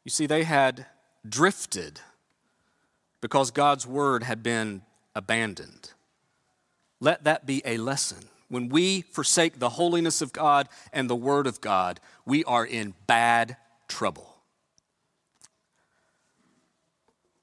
You 0.05 0.11
see, 0.11 0.27
they 0.27 0.45
had 0.45 0.85
drifted 1.27 1.99
because 3.23 3.51
God's 3.51 3.87
word 3.87 4.23
had 4.23 4.43
been 4.43 4.83
abandoned. 5.15 5.93
Let 7.01 7.25
that 7.25 7.47
be 7.47 7.63
a 7.65 7.79
lesson 7.79 8.30
when 8.51 8.69
we 8.69 9.01
forsake 9.01 9.59
the 9.59 9.71
holiness 9.71 10.21
of 10.21 10.33
God 10.33 10.69
and 10.93 11.09
the 11.09 11.17
Word 11.17 11.47
of 11.47 11.61
God, 11.61 12.01
we 12.27 12.45
are 12.45 12.67
in 12.67 12.95
bad 13.07 13.57
trouble. 13.89 14.37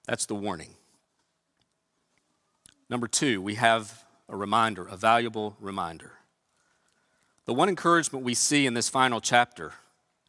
That's 0.06 0.26
the 0.26 0.36
warning. 0.36 0.72
Number 2.90 3.08
two, 3.08 3.42
we 3.42 3.56
have 3.56 4.04
a 4.30 4.36
reminder, 4.36 4.86
a 4.86 4.98
valuable 4.98 5.56
reminder. 5.60 6.12
The 7.46 7.54
one 7.54 7.70
encouragement 7.70 8.26
we 8.26 8.34
see 8.34 8.66
in 8.66 8.74
this 8.74 8.90
final 8.90 9.22
chapter, 9.22 9.74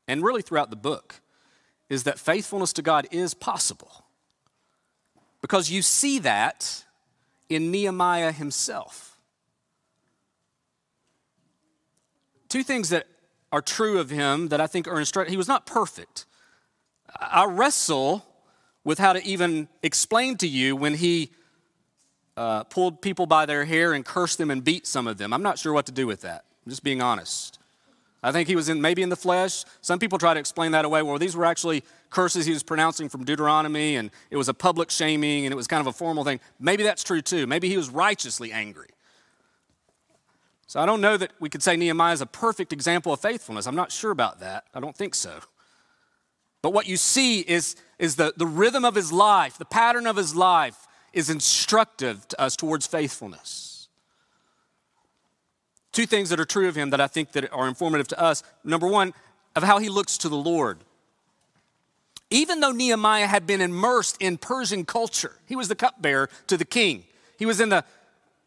and 0.06 0.22
really 0.22 0.42
throughout 0.42 0.70
the 0.70 0.76
book, 0.76 1.20
is 1.88 2.04
that 2.04 2.20
faithfulness 2.20 2.72
to 2.74 2.82
God 2.82 3.08
is 3.10 3.34
possible. 3.34 4.04
Because 5.40 5.70
you 5.70 5.82
see 5.82 6.20
that 6.20 6.84
in 7.48 7.72
Nehemiah 7.72 8.30
himself. 8.30 9.07
Two 12.48 12.62
things 12.62 12.88
that 12.90 13.06
are 13.52 13.62
true 13.62 13.98
of 13.98 14.10
him 14.10 14.48
that 14.48 14.60
I 14.60 14.66
think 14.66 14.86
are 14.86 14.98
instructive. 14.98 15.30
He 15.30 15.36
was 15.36 15.48
not 15.48 15.66
perfect. 15.66 16.26
I 17.18 17.46
wrestle 17.46 18.24
with 18.84 18.98
how 18.98 19.12
to 19.12 19.24
even 19.24 19.68
explain 19.82 20.36
to 20.38 20.48
you 20.48 20.76
when 20.76 20.94
he 20.94 21.30
uh, 22.36 22.64
pulled 22.64 23.02
people 23.02 23.26
by 23.26 23.46
their 23.46 23.64
hair 23.64 23.92
and 23.92 24.04
cursed 24.04 24.38
them 24.38 24.50
and 24.50 24.62
beat 24.62 24.86
some 24.86 25.06
of 25.06 25.18
them. 25.18 25.32
I'm 25.32 25.42
not 25.42 25.58
sure 25.58 25.72
what 25.72 25.86
to 25.86 25.92
do 25.92 26.06
with 26.06 26.22
that. 26.22 26.44
I'm 26.64 26.70
just 26.70 26.82
being 26.82 27.02
honest. 27.02 27.58
I 28.22 28.32
think 28.32 28.48
he 28.48 28.56
was 28.56 28.68
in 28.68 28.80
maybe 28.80 29.02
in 29.02 29.08
the 29.08 29.16
flesh. 29.16 29.64
Some 29.80 29.98
people 29.98 30.18
try 30.18 30.34
to 30.34 30.40
explain 30.40 30.72
that 30.72 30.84
away. 30.84 31.02
Well, 31.02 31.18
these 31.18 31.36
were 31.36 31.44
actually 31.44 31.84
curses 32.10 32.46
he 32.46 32.52
was 32.52 32.62
pronouncing 32.62 33.08
from 33.08 33.24
Deuteronomy, 33.24 33.96
and 33.96 34.10
it 34.30 34.36
was 34.36 34.48
a 34.48 34.54
public 34.54 34.90
shaming, 34.90 35.46
and 35.46 35.52
it 35.52 35.56
was 35.56 35.66
kind 35.66 35.80
of 35.80 35.86
a 35.86 35.92
formal 35.92 36.24
thing. 36.24 36.40
Maybe 36.58 36.82
that's 36.82 37.04
true 37.04 37.22
too. 37.22 37.46
Maybe 37.46 37.68
he 37.68 37.76
was 37.76 37.90
righteously 37.90 38.52
angry. 38.52 38.88
So 40.68 40.78
I 40.78 40.86
don't 40.86 41.00
know 41.00 41.16
that 41.16 41.32
we 41.40 41.48
could 41.48 41.62
say 41.62 41.76
Nehemiah 41.76 42.12
is 42.12 42.20
a 42.20 42.26
perfect 42.26 42.74
example 42.74 43.10
of 43.10 43.20
faithfulness. 43.20 43.66
I'm 43.66 43.74
not 43.74 43.90
sure 43.90 44.10
about 44.10 44.40
that. 44.40 44.64
I 44.74 44.80
don't 44.80 44.94
think 44.94 45.14
so. 45.14 45.40
But 46.60 46.74
what 46.74 46.86
you 46.86 46.98
see 46.98 47.40
is, 47.40 47.74
is 47.98 48.16
the, 48.16 48.34
the 48.36 48.46
rhythm 48.46 48.84
of 48.84 48.94
his 48.94 49.10
life, 49.10 49.56
the 49.56 49.64
pattern 49.64 50.06
of 50.06 50.16
his 50.16 50.36
life 50.36 50.86
is 51.14 51.30
instructive 51.30 52.28
to 52.28 52.40
us 52.40 52.54
towards 52.54 52.86
faithfulness. 52.86 53.88
Two 55.92 56.04
things 56.04 56.28
that 56.28 56.38
are 56.38 56.44
true 56.44 56.68
of 56.68 56.76
him 56.76 56.90
that 56.90 57.00
I 57.00 57.06
think 57.06 57.32
that 57.32 57.50
are 57.50 57.66
informative 57.66 58.08
to 58.08 58.20
us. 58.20 58.42
Number 58.62 58.86
one, 58.86 59.14
of 59.56 59.62
how 59.62 59.78
he 59.78 59.88
looks 59.88 60.18
to 60.18 60.28
the 60.28 60.36
Lord. 60.36 60.78
Even 62.30 62.60
though 62.60 62.72
Nehemiah 62.72 63.26
had 63.26 63.46
been 63.46 63.62
immersed 63.62 64.18
in 64.20 64.36
Persian 64.36 64.84
culture, 64.84 65.32
he 65.46 65.56
was 65.56 65.68
the 65.68 65.74
cupbearer 65.74 66.28
to 66.46 66.58
the 66.58 66.66
king. 66.66 67.04
He 67.38 67.46
was 67.46 67.58
in 67.58 67.70
the 67.70 67.84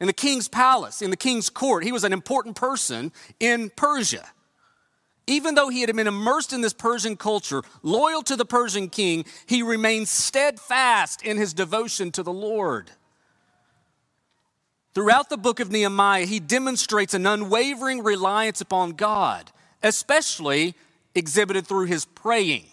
in 0.01 0.07
the 0.07 0.13
king's 0.13 0.49
palace, 0.49 1.01
in 1.01 1.11
the 1.11 1.15
king's 1.15 1.49
court. 1.49 1.85
He 1.85 1.93
was 1.93 2.03
an 2.03 2.11
important 2.11 2.57
person 2.57 3.13
in 3.39 3.69
Persia. 3.69 4.27
even 5.27 5.55
though 5.55 5.69
he 5.69 5.81
had 5.81 5.95
been 5.95 6.07
immersed 6.07 6.51
in 6.51 6.61
this 6.61 6.73
Persian 6.73 7.15
culture, 7.15 7.61
loyal 7.83 8.21
to 8.23 8.35
the 8.35 8.45
Persian 8.45 8.89
king, 8.89 9.23
he 9.45 9.63
remained 9.63 10.07
steadfast 10.09 11.23
in 11.23 11.37
his 11.37 11.53
devotion 11.53 12.11
to 12.11 12.23
the 12.23 12.33
Lord. 12.33 12.91
Throughout 14.93 15.29
the 15.29 15.37
book 15.37 15.61
of 15.61 15.71
Nehemiah, 15.71 16.25
he 16.25 16.39
demonstrates 16.39 17.13
an 17.13 17.25
unwavering 17.25 18.03
reliance 18.03 18.59
upon 18.59 18.91
God, 18.91 19.51
especially 19.81 20.75
exhibited 21.15 21.65
through 21.65 21.85
his 21.85 22.03
praying. 22.03 22.65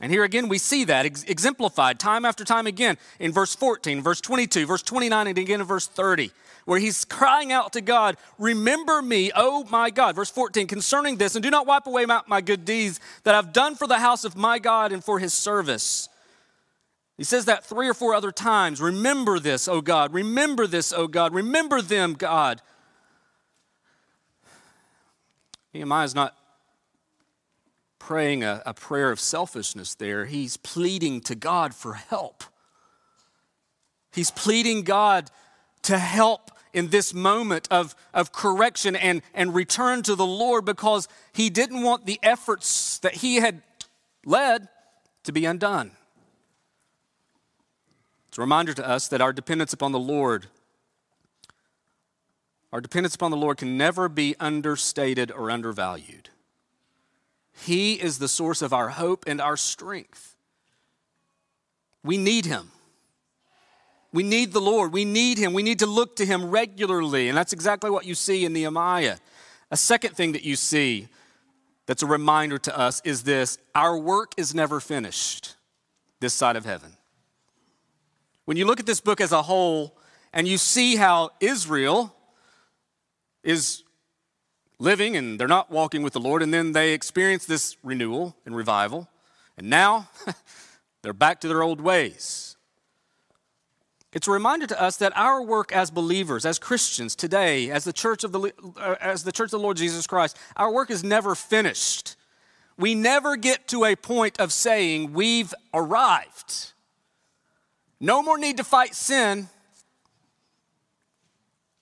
And 0.00 0.12
here 0.12 0.24
again, 0.24 0.48
we 0.48 0.58
see 0.58 0.84
that 0.84 1.06
ex- 1.06 1.24
exemplified 1.24 1.98
time 1.98 2.24
after 2.24 2.44
time 2.44 2.66
again 2.66 2.98
in 3.18 3.32
verse 3.32 3.54
14, 3.54 4.02
verse 4.02 4.20
22, 4.20 4.66
verse 4.66 4.82
29, 4.82 5.26
and 5.26 5.38
again 5.38 5.60
in 5.60 5.66
verse 5.66 5.86
30, 5.86 6.30
where 6.66 6.78
he's 6.78 7.06
crying 7.06 7.50
out 7.50 7.72
to 7.72 7.80
God, 7.80 8.18
Remember 8.38 9.00
me, 9.00 9.32
oh 9.34 9.64
my 9.70 9.88
God. 9.88 10.14
Verse 10.14 10.30
14, 10.30 10.66
concerning 10.66 11.16
this, 11.16 11.34
and 11.34 11.42
do 11.42 11.50
not 11.50 11.66
wipe 11.66 11.86
away 11.86 12.04
my, 12.04 12.20
my 12.26 12.42
good 12.42 12.66
deeds 12.66 13.00
that 13.24 13.34
I've 13.34 13.54
done 13.54 13.74
for 13.74 13.86
the 13.86 13.98
house 13.98 14.24
of 14.24 14.36
my 14.36 14.58
God 14.58 14.92
and 14.92 15.02
for 15.02 15.18
his 15.18 15.32
service. 15.32 16.10
He 17.16 17.24
says 17.24 17.46
that 17.46 17.64
three 17.64 17.88
or 17.88 17.94
four 17.94 18.14
other 18.14 18.30
times. 18.30 18.80
Remember 18.80 19.38
this, 19.38 19.68
O 19.68 19.80
God. 19.80 20.12
Remember 20.12 20.66
this, 20.66 20.92
O 20.92 21.08
God. 21.08 21.32
Remember 21.32 21.80
them, 21.80 22.12
God. 22.12 22.60
Nehemiah 25.72 26.04
is 26.04 26.14
not 26.14 26.36
praying 28.06 28.44
a, 28.44 28.62
a, 28.64 28.72
prayer 28.72 29.10
of 29.10 29.18
selfishness 29.18 29.96
there. 29.96 30.26
He's 30.26 30.56
pleading 30.56 31.22
to 31.22 31.34
God 31.34 31.74
for 31.74 31.94
help. 31.94 32.44
He's 34.12 34.30
pleading 34.30 34.82
God 34.82 35.28
to 35.82 35.98
help 35.98 36.52
in 36.72 36.90
this 36.90 37.12
moment 37.12 37.66
of, 37.68 37.96
of 38.14 38.30
correction 38.30 38.94
and, 38.94 39.22
and 39.34 39.52
return 39.56 40.04
to 40.04 40.14
the 40.14 40.24
Lord 40.24 40.64
because 40.64 41.08
he 41.32 41.50
didn't 41.50 41.82
want 41.82 42.06
the 42.06 42.20
efforts 42.22 42.98
that 43.00 43.14
he 43.14 43.36
had 43.36 43.60
led 44.24 44.68
to 45.24 45.32
be 45.32 45.44
undone. 45.44 45.90
It's 48.28 48.38
a 48.38 48.40
reminder 48.40 48.72
to 48.74 48.88
us 48.88 49.08
that 49.08 49.20
our 49.20 49.32
dependence 49.32 49.72
upon 49.72 49.90
the 49.90 49.98
Lord, 49.98 50.46
our 52.72 52.80
dependence 52.80 53.16
upon 53.16 53.32
the 53.32 53.36
Lord 53.36 53.56
can 53.56 53.76
never 53.76 54.08
be 54.08 54.36
understated 54.38 55.32
or 55.32 55.50
undervalued. 55.50 56.30
He 57.64 57.94
is 57.94 58.18
the 58.18 58.28
source 58.28 58.62
of 58.62 58.72
our 58.72 58.90
hope 58.90 59.24
and 59.26 59.40
our 59.40 59.56
strength. 59.56 60.36
We 62.04 62.18
need 62.18 62.46
Him. 62.46 62.70
We 64.12 64.22
need 64.22 64.52
the 64.52 64.60
Lord. 64.60 64.92
We 64.92 65.04
need 65.04 65.38
Him. 65.38 65.52
We 65.52 65.62
need 65.62 65.80
to 65.80 65.86
look 65.86 66.16
to 66.16 66.26
Him 66.26 66.50
regularly. 66.50 67.28
And 67.28 67.36
that's 67.36 67.52
exactly 67.52 67.90
what 67.90 68.04
you 68.04 68.14
see 68.14 68.44
in 68.44 68.52
Nehemiah. 68.52 69.16
A 69.70 69.76
second 69.76 70.16
thing 70.16 70.32
that 70.32 70.44
you 70.44 70.56
see 70.56 71.08
that's 71.86 72.02
a 72.02 72.06
reminder 72.06 72.58
to 72.58 72.78
us 72.78 73.00
is 73.04 73.22
this 73.22 73.58
our 73.74 73.96
work 73.96 74.32
is 74.36 74.54
never 74.54 74.80
finished 74.80 75.56
this 76.20 76.34
side 76.34 76.56
of 76.56 76.64
heaven. 76.64 76.92
When 78.44 78.56
you 78.56 78.64
look 78.64 78.80
at 78.80 78.86
this 78.86 79.00
book 79.00 79.20
as 79.20 79.32
a 79.32 79.42
whole 79.42 79.96
and 80.32 80.46
you 80.46 80.58
see 80.58 80.96
how 80.96 81.30
Israel 81.40 82.14
is 83.42 83.82
living 84.78 85.16
and 85.16 85.38
they're 85.38 85.48
not 85.48 85.70
walking 85.70 86.02
with 86.02 86.12
the 86.12 86.20
Lord, 86.20 86.42
and 86.42 86.52
then 86.52 86.72
they 86.72 86.92
experience 86.92 87.46
this 87.46 87.76
renewal 87.82 88.36
and 88.44 88.56
revival, 88.56 89.08
and 89.56 89.68
now 89.68 90.08
they're 91.02 91.12
back 91.12 91.40
to 91.40 91.48
their 91.48 91.62
old 91.62 91.80
ways. 91.80 92.56
It's 94.12 94.28
a 94.28 94.30
reminder 94.30 94.66
to 94.68 94.82
us 94.82 94.96
that 94.96 95.12
our 95.14 95.42
work 95.42 95.72
as 95.72 95.90
believers, 95.90 96.46
as 96.46 96.58
Christians 96.58 97.14
today, 97.14 97.70
as 97.70 97.84
the 97.84 97.92
church 97.92 98.24
of 98.24 98.32
the, 98.32 98.50
uh, 98.80 98.94
as 98.98 99.24
the 99.24 99.32
church 99.32 99.48
of 99.48 99.50
the 99.52 99.58
Lord 99.58 99.76
Jesus 99.76 100.06
Christ, 100.06 100.38
our 100.56 100.72
work 100.72 100.90
is 100.90 101.04
never 101.04 101.34
finished. 101.34 102.16
We 102.78 102.94
never 102.94 103.36
get 103.36 103.68
to 103.68 103.84
a 103.84 103.94
point 103.94 104.40
of 104.40 104.52
saying 104.52 105.12
we've 105.12 105.52
arrived. 105.74 106.72
No 108.00 108.22
more 108.22 108.38
need 108.38 108.56
to 108.56 108.64
fight 108.64 108.94
sin. 108.94 109.48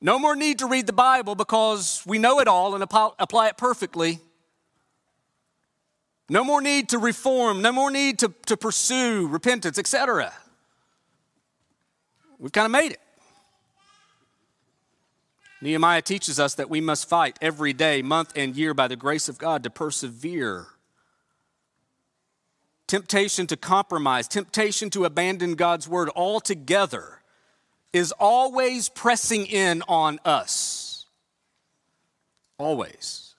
No 0.05 0.19
more 0.19 0.37
need 0.37 0.59
to 0.59 0.67
read 0.67 0.87
the 0.87 0.93
Bible 0.93 1.35
because 1.35 2.03
we 2.05 2.19
know 2.19 2.39
it 2.39 2.47
all 2.47 2.75
and 2.75 2.83
apply 2.85 3.49
it 3.49 3.57
perfectly. 3.57 4.19
No 6.29 6.45
more 6.45 6.61
need 6.61 6.91
to 6.91 6.99
reform, 6.99 7.63
no 7.63 7.73
more 7.73 7.91
need 7.91 8.19
to, 8.19 8.31
to 8.45 8.59
pursue 8.59 9.27
repentance, 9.27 9.79
etc. 9.79 10.31
We've 12.39 12.53
kind 12.53 12.67
of 12.67 12.71
made 12.71 12.93
it. 12.93 13.01
Nehemiah 15.63 16.03
teaches 16.03 16.39
us 16.39 16.53
that 16.57 16.69
we 16.69 16.83
must 16.83 17.09
fight 17.09 17.39
every 17.41 17.73
day, 17.73 18.03
month, 18.03 18.35
and 18.37 18.55
year 18.55 18.75
by 18.75 18.89
the 18.89 18.97
grace 18.97 19.31
of 19.31 19.39
God 19.39 19.63
to 19.63 19.71
persevere 19.71 20.67
temptation 22.87 23.47
to 23.47 23.57
compromise, 23.57 24.29
temptation 24.29 24.91
to 24.91 25.07
abandon 25.07 25.55
God's 25.55 25.89
word 25.89 26.11
altogether 26.15 27.14
is 27.95 28.12
always 28.18 28.88
pressing 28.88 29.47
in 29.47 29.82
on 29.88 30.18
us. 30.24 31.07
Always. 32.59 33.34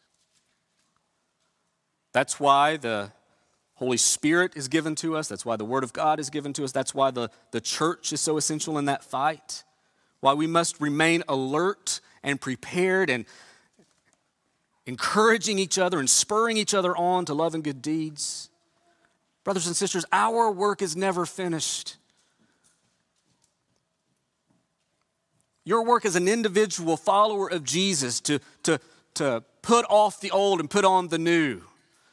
That's 2.13 2.39
why 2.39 2.77
the 2.77 3.11
Holy 3.75 3.97
Spirit 3.97 4.53
is 4.55 4.69
given 4.69 4.95
to 4.95 5.17
us. 5.17 5.27
That's 5.27 5.45
why 5.45 5.57
the 5.57 5.65
Word 5.65 5.83
of 5.83 5.91
God 5.91 6.19
is 6.21 6.29
given 6.29 6.53
to 6.53 6.63
us. 6.63 6.71
That's 6.71 6.95
why 6.95 7.11
the, 7.11 7.29
the 7.51 7.59
church 7.59 8.13
is 8.13 8.21
so 8.21 8.37
essential 8.37 8.77
in 8.77 8.85
that 8.85 9.03
fight. 9.03 9.65
Why 10.21 10.33
we 10.33 10.47
must 10.47 10.79
remain 10.79 11.23
alert 11.27 11.99
and 12.23 12.39
prepared 12.39 13.09
and 13.09 13.25
encouraging 14.85 15.59
each 15.59 15.77
other 15.77 15.99
and 15.99 16.09
spurring 16.09 16.55
each 16.55 16.73
other 16.73 16.95
on 16.95 17.25
to 17.25 17.33
love 17.33 17.55
and 17.55 17.63
good 17.63 17.81
deeds. 17.81 18.49
Brothers 19.43 19.67
and 19.67 19.75
sisters, 19.75 20.05
our 20.13 20.49
work 20.49 20.81
is 20.81 20.95
never 20.95 21.25
finished. 21.25 21.97
Your 25.65 25.83
work 25.83 26.05
as 26.05 26.15
an 26.15 26.27
individual 26.27 26.95
follower 26.95 27.49
of 27.49 27.63
Jesus 27.63 28.21
to, 28.21 28.39
to, 28.63 28.79
to 29.15 29.43
put 29.63 29.85
off 29.89 30.21
the 30.21 30.31
old 30.31 30.59
and 30.59 30.69
put 30.69 30.85
on 30.85 31.07
the 31.07 31.17
new, 31.17 31.61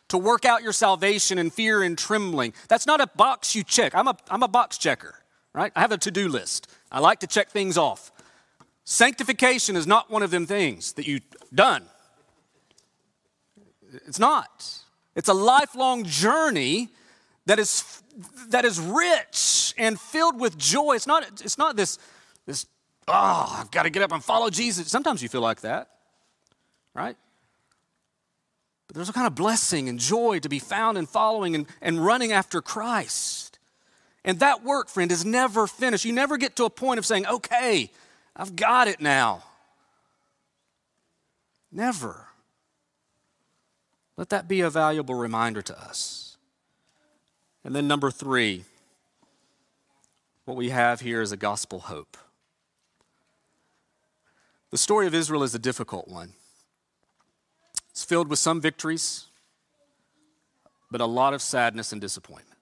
to 0.09 0.19
work 0.19 0.45
out 0.45 0.63
your 0.63 0.73
salvation 0.73 1.39
in 1.39 1.51
fear 1.51 1.83
and 1.83 1.97
trembling. 1.97 2.55
That's 2.69 2.87
not 2.87 3.01
a 3.01 3.07
box 3.07 3.55
you 3.55 3.63
check. 3.63 3.95
I'm 3.95 4.09
a, 4.09 4.17
I'm 4.31 4.43
a 4.43 4.49
box 4.49 4.79
checker, 4.79 5.15
right? 5.53 5.71
I 5.77 5.81
have 5.81 5.93
a 5.93 5.99
to 5.99 6.11
do 6.11 6.29
list. 6.29 6.67
I 6.91 7.01
like 7.01 7.21
to 7.21 7.27
check 7.27 7.51
things 7.51 7.77
off. 7.77 8.11
Sanctification 8.85 9.77
is 9.77 9.87
not 9.87 10.11
one 10.11 10.23
of 10.23 10.31
them 10.31 10.47
things 10.47 10.95
that 10.95 11.07
you 11.07 11.21
done. 11.55 11.85
It's 14.07 14.19
not. 14.19 14.79
It's 15.15 15.29
a 15.29 15.35
lifelong 15.35 16.05
journey 16.05 16.89
that 17.45 17.59
is, 17.59 18.03
that 18.49 18.65
is 18.65 18.81
rich 18.81 19.75
and 19.77 20.01
filled 20.01 20.41
with 20.41 20.57
joy. 20.57 20.95
It's 20.95 21.07
not, 21.07 21.25
it's 21.45 21.59
not 21.59 21.77
this, 21.77 21.99
this, 22.47 22.67
oh, 23.09 23.57
I've 23.59 23.71
got 23.71 23.85
to 23.85 23.91
get 23.91 24.03
up 24.03 24.13
and 24.13 24.23
follow 24.23 24.51
Jesus. 24.51 24.89
Sometimes 24.89 25.23
you 25.23 25.29
feel 25.29 25.41
like 25.41 25.63
that, 25.63 25.89
right? 26.95 27.17
But 28.87 28.97
there's 28.97 29.09
a 29.09 29.13
kind 29.13 29.27
of 29.27 29.35
blessing 29.35 29.89
and 29.89 29.99
joy 29.99 30.39
to 30.41 30.49
be 30.49 30.59
found 30.59 30.99
in 30.99 31.07
following 31.07 31.55
and, 31.55 31.67
and 31.81 32.05
running 32.05 32.33
after 32.33 32.61
Christ. 32.61 33.59
And 34.25 34.39
that 34.41 34.63
work, 34.63 34.89
friend, 34.89 35.11
is 35.11 35.25
never 35.25 35.67
finished. 35.67 36.05
You 36.05 36.13
never 36.13 36.37
get 36.37 36.57
to 36.57 36.65
a 36.65 36.71
point 36.71 36.99
of 36.99 37.07
saying, 37.07 37.27
okay, 37.27 37.91
I've 38.37 38.55
got 38.55 38.89
it 38.89 39.01
now. 39.01 39.43
Never. 41.73 42.27
Let 44.17 44.29
that 44.29 44.47
be 44.47 44.61
a 44.61 44.71
valuable 44.71 45.15
reminder 45.15 45.63
to 45.63 45.81
us. 45.81 46.37
And 47.65 47.75
then, 47.75 47.89
number 47.89 48.11
three, 48.11 48.65
what 50.45 50.57
we 50.57 50.71
have 50.71 51.01
here 51.01 51.23
is 51.23 51.33
a 51.33 51.37
gospel 51.37 51.81
hope. 51.81 52.17
The 54.73 54.79
story 54.79 55.07
of 55.07 55.15
Israel 55.15 55.43
is 55.43 55.55
a 55.55 55.59
difficult 55.59 56.09
one. 56.09 56.33
It's 57.91 58.05
filled 58.05 58.29
with 58.29 58.39
some 58.39 58.59
victories, 58.59 59.27
but 60.91 61.03
a 61.03 61.07
lot 61.07 61.35
of 61.35 61.43
sadness 61.43 61.93
and 61.93 62.01
disappointment. 62.01 62.59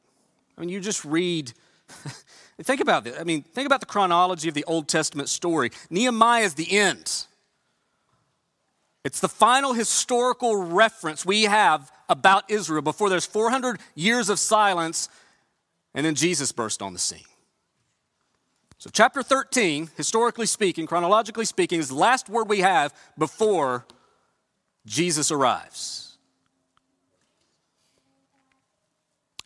I 0.58 0.60
mean, 0.60 0.70
you 0.70 0.80
just 0.80 1.04
read, 1.04 1.52
think 2.62 2.80
about 2.80 3.04
this. 3.04 3.16
I 3.18 3.22
mean, 3.22 3.42
think 3.42 3.64
about 3.64 3.78
the 3.78 3.86
chronology 3.86 4.48
of 4.48 4.54
the 4.54 4.64
Old 4.64 4.88
Testament 4.88 5.28
story. 5.28 5.70
Nehemiah 5.88 6.42
is 6.42 6.54
the 6.54 6.76
end. 6.76 7.26
It's 9.04 9.20
the 9.20 9.28
final 9.28 9.72
historical 9.72 10.56
reference 10.56 11.24
we 11.24 11.44
have 11.44 11.92
about 12.08 12.50
Israel 12.50 12.82
before 12.82 13.08
there's 13.08 13.24
400 13.24 13.78
years 13.94 14.28
of 14.28 14.40
silence, 14.40 15.08
and 15.94 16.04
then 16.04 16.16
Jesus 16.16 16.50
burst 16.50 16.82
on 16.82 16.92
the 16.92 16.98
scene. 16.98 17.29
So, 18.80 18.88
chapter 18.90 19.22
13, 19.22 19.90
historically 19.98 20.46
speaking, 20.46 20.86
chronologically 20.86 21.44
speaking, 21.44 21.80
is 21.80 21.90
the 21.90 21.96
last 21.96 22.30
word 22.30 22.48
we 22.48 22.60
have 22.60 22.94
before 23.18 23.84
Jesus 24.86 25.30
arrives. 25.30 26.16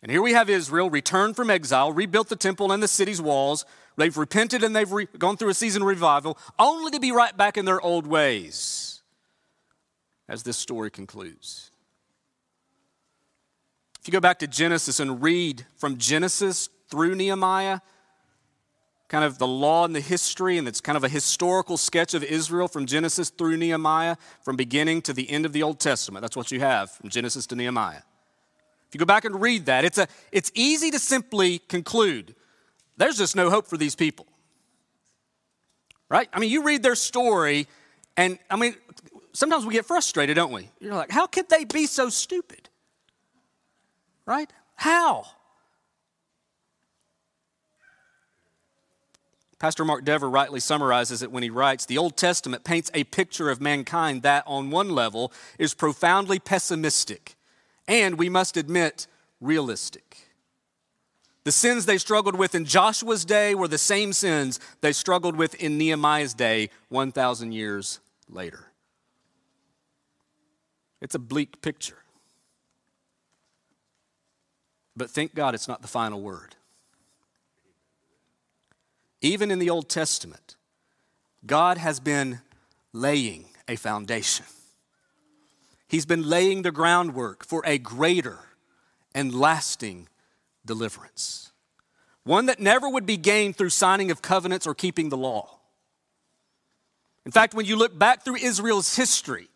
And 0.01 0.09
here 0.09 0.21
we 0.21 0.31
have 0.31 0.49
Israel 0.49 0.89
returned 0.89 1.35
from 1.35 1.49
exile, 1.49 1.91
rebuilt 1.91 2.29
the 2.29 2.37
temple 2.37 2.71
and 2.71 2.81
the 2.81 2.87
city's 2.87 3.21
walls. 3.21 3.65
They've 3.97 4.15
repented 4.15 4.63
and 4.63 4.73
they've 4.73 4.89
re- 4.89 5.09
gone 5.17 5.35
through 5.35 5.49
a 5.49 5.53
season 5.53 5.81
of 5.81 5.89
revival, 5.89 6.37
only 6.57 6.91
to 6.91 6.99
be 7.01 7.11
right 7.11 7.35
back 7.35 7.57
in 7.57 7.65
their 7.65 7.81
old 7.81 8.07
ways 8.07 9.01
as 10.29 10.43
this 10.43 10.55
story 10.55 10.89
concludes. 10.89 11.71
If 13.99 14.07
you 14.07 14.13
go 14.13 14.21
back 14.21 14.39
to 14.39 14.47
Genesis 14.47 15.01
and 15.01 15.21
read 15.21 15.65
from 15.75 15.97
Genesis 15.97 16.69
through 16.89 17.15
Nehemiah, 17.15 17.81
kind 19.07 19.23
of 19.23 19.37
the 19.37 19.47
law 19.47 19.85
and 19.85 19.95
the 19.95 20.01
history, 20.01 20.57
and 20.57 20.67
it's 20.67 20.81
kind 20.81 20.97
of 20.97 21.03
a 21.03 21.09
historical 21.09 21.77
sketch 21.77 22.13
of 22.13 22.23
Israel 22.23 22.67
from 22.67 22.85
Genesis 22.85 23.29
through 23.29 23.57
Nehemiah, 23.57 24.15
from 24.41 24.55
beginning 24.55 25.01
to 25.03 25.13
the 25.13 25.29
end 25.29 25.45
of 25.45 25.53
the 25.53 25.63
Old 25.63 25.79
Testament. 25.79 26.21
That's 26.21 26.35
what 26.35 26.51
you 26.51 26.59
have 26.59 26.91
from 26.91 27.09
Genesis 27.09 27.45
to 27.47 27.55
Nehemiah. 27.55 28.01
If 28.87 28.93
you 28.93 28.99
go 28.99 29.05
back 29.05 29.25
and 29.25 29.39
read 29.39 29.67
that, 29.67 29.85
it's, 29.85 29.97
a, 29.97 30.07
it's 30.31 30.51
easy 30.55 30.91
to 30.91 30.99
simply 30.99 31.59
conclude 31.59 32.35
there's 32.97 33.17
just 33.17 33.35
no 33.35 33.49
hope 33.49 33.67
for 33.67 33.77
these 33.77 33.95
people. 33.95 34.25
Right? 36.09 36.29
I 36.33 36.39
mean, 36.39 36.49
you 36.49 36.63
read 36.63 36.81
their 36.81 36.95
story, 36.95 37.67
and 38.15 38.39
I 38.49 38.55
mean, 38.55 38.75
sometimes 39.33 39.65
we 39.65 39.73
get 39.73 39.85
frustrated, 39.85 40.35
don't 40.35 40.51
we? 40.51 40.69
You're 40.79 40.93
like, 40.93 41.11
how 41.11 41.27
could 41.27 41.49
they 41.49 41.65
be 41.65 41.87
so 41.87 42.09
stupid? 42.09 42.69
Right? 44.25 44.51
How? 44.75 45.25
Pastor 49.65 49.83
Mark 49.83 50.05
Dever 50.05 50.29
rightly 50.29 50.59
summarizes 50.59 51.23
it 51.23 51.31
when 51.31 51.41
he 51.41 51.49
writes 51.49 51.87
The 51.87 51.97
Old 51.97 52.15
Testament 52.15 52.63
paints 52.63 52.91
a 52.93 53.03
picture 53.05 53.49
of 53.49 53.59
mankind 53.59 54.21
that, 54.21 54.43
on 54.45 54.69
one 54.69 54.89
level, 54.89 55.33
is 55.57 55.73
profoundly 55.73 56.37
pessimistic 56.37 57.33
and, 57.87 58.19
we 58.19 58.29
must 58.29 58.57
admit, 58.57 59.07
realistic. 59.41 60.29
The 61.45 61.51
sins 61.51 61.87
they 61.87 61.97
struggled 61.97 62.35
with 62.35 62.53
in 62.53 62.65
Joshua's 62.65 63.25
day 63.25 63.55
were 63.55 63.67
the 63.67 63.79
same 63.79 64.13
sins 64.13 64.59
they 64.81 64.91
struggled 64.91 65.35
with 65.35 65.55
in 65.55 65.79
Nehemiah's 65.79 66.35
day 66.35 66.69
1,000 66.89 67.51
years 67.51 68.01
later. 68.29 68.67
It's 71.01 71.15
a 71.15 71.19
bleak 71.19 71.63
picture. 71.63 72.03
But 74.95 75.09
thank 75.09 75.33
God 75.33 75.55
it's 75.55 75.67
not 75.67 75.81
the 75.81 75.87
final 75.87 76.21
word. 76.21 76.55
Even 79.25 79.49
in 79.49 79.57
the 79.57 79.71
Old 79.71 79.89
Testament, 79.89 80.55
God 81.47 81.79
has 81.79 81.99
been 81.99 82.41
laying 82.93 83.45
a 83.67 83.75
foundation. 83.75 84.45
He's 85.87 86.05
been 86.05 86.29
laying 86.29 86.61
the 86.61 86.71
groundwork 86.71 87.43
for 87.43 87.63
a 87.65 87.79
greater 87.79 88.37
and 89.15 89.33
lasting 89.33 90.09
deliverance. 90.63 91.51
One 92.23 92.45
that 92.45 92.59
never 92.59 92.87
would 92.87 93.07
be 93.07 93.17
gained 93.17 93.55
through 93.55 93.71
signing 93.71 94.11
of 94.11 94.21
covenants 94.21 94.67
or 94.67 94.75
keeping 94.75 95.09
the 95.09 95.17
law. 95.17 95.57
In 97.25 97.31
fact, 97.31 97.55
when 97.55 97.65
you 97.65 97.77
look 97.77 97.97
back 97.97 98.23
through 98.23 98.35
Israel's 98.35 98.95
history, 98.95 99.47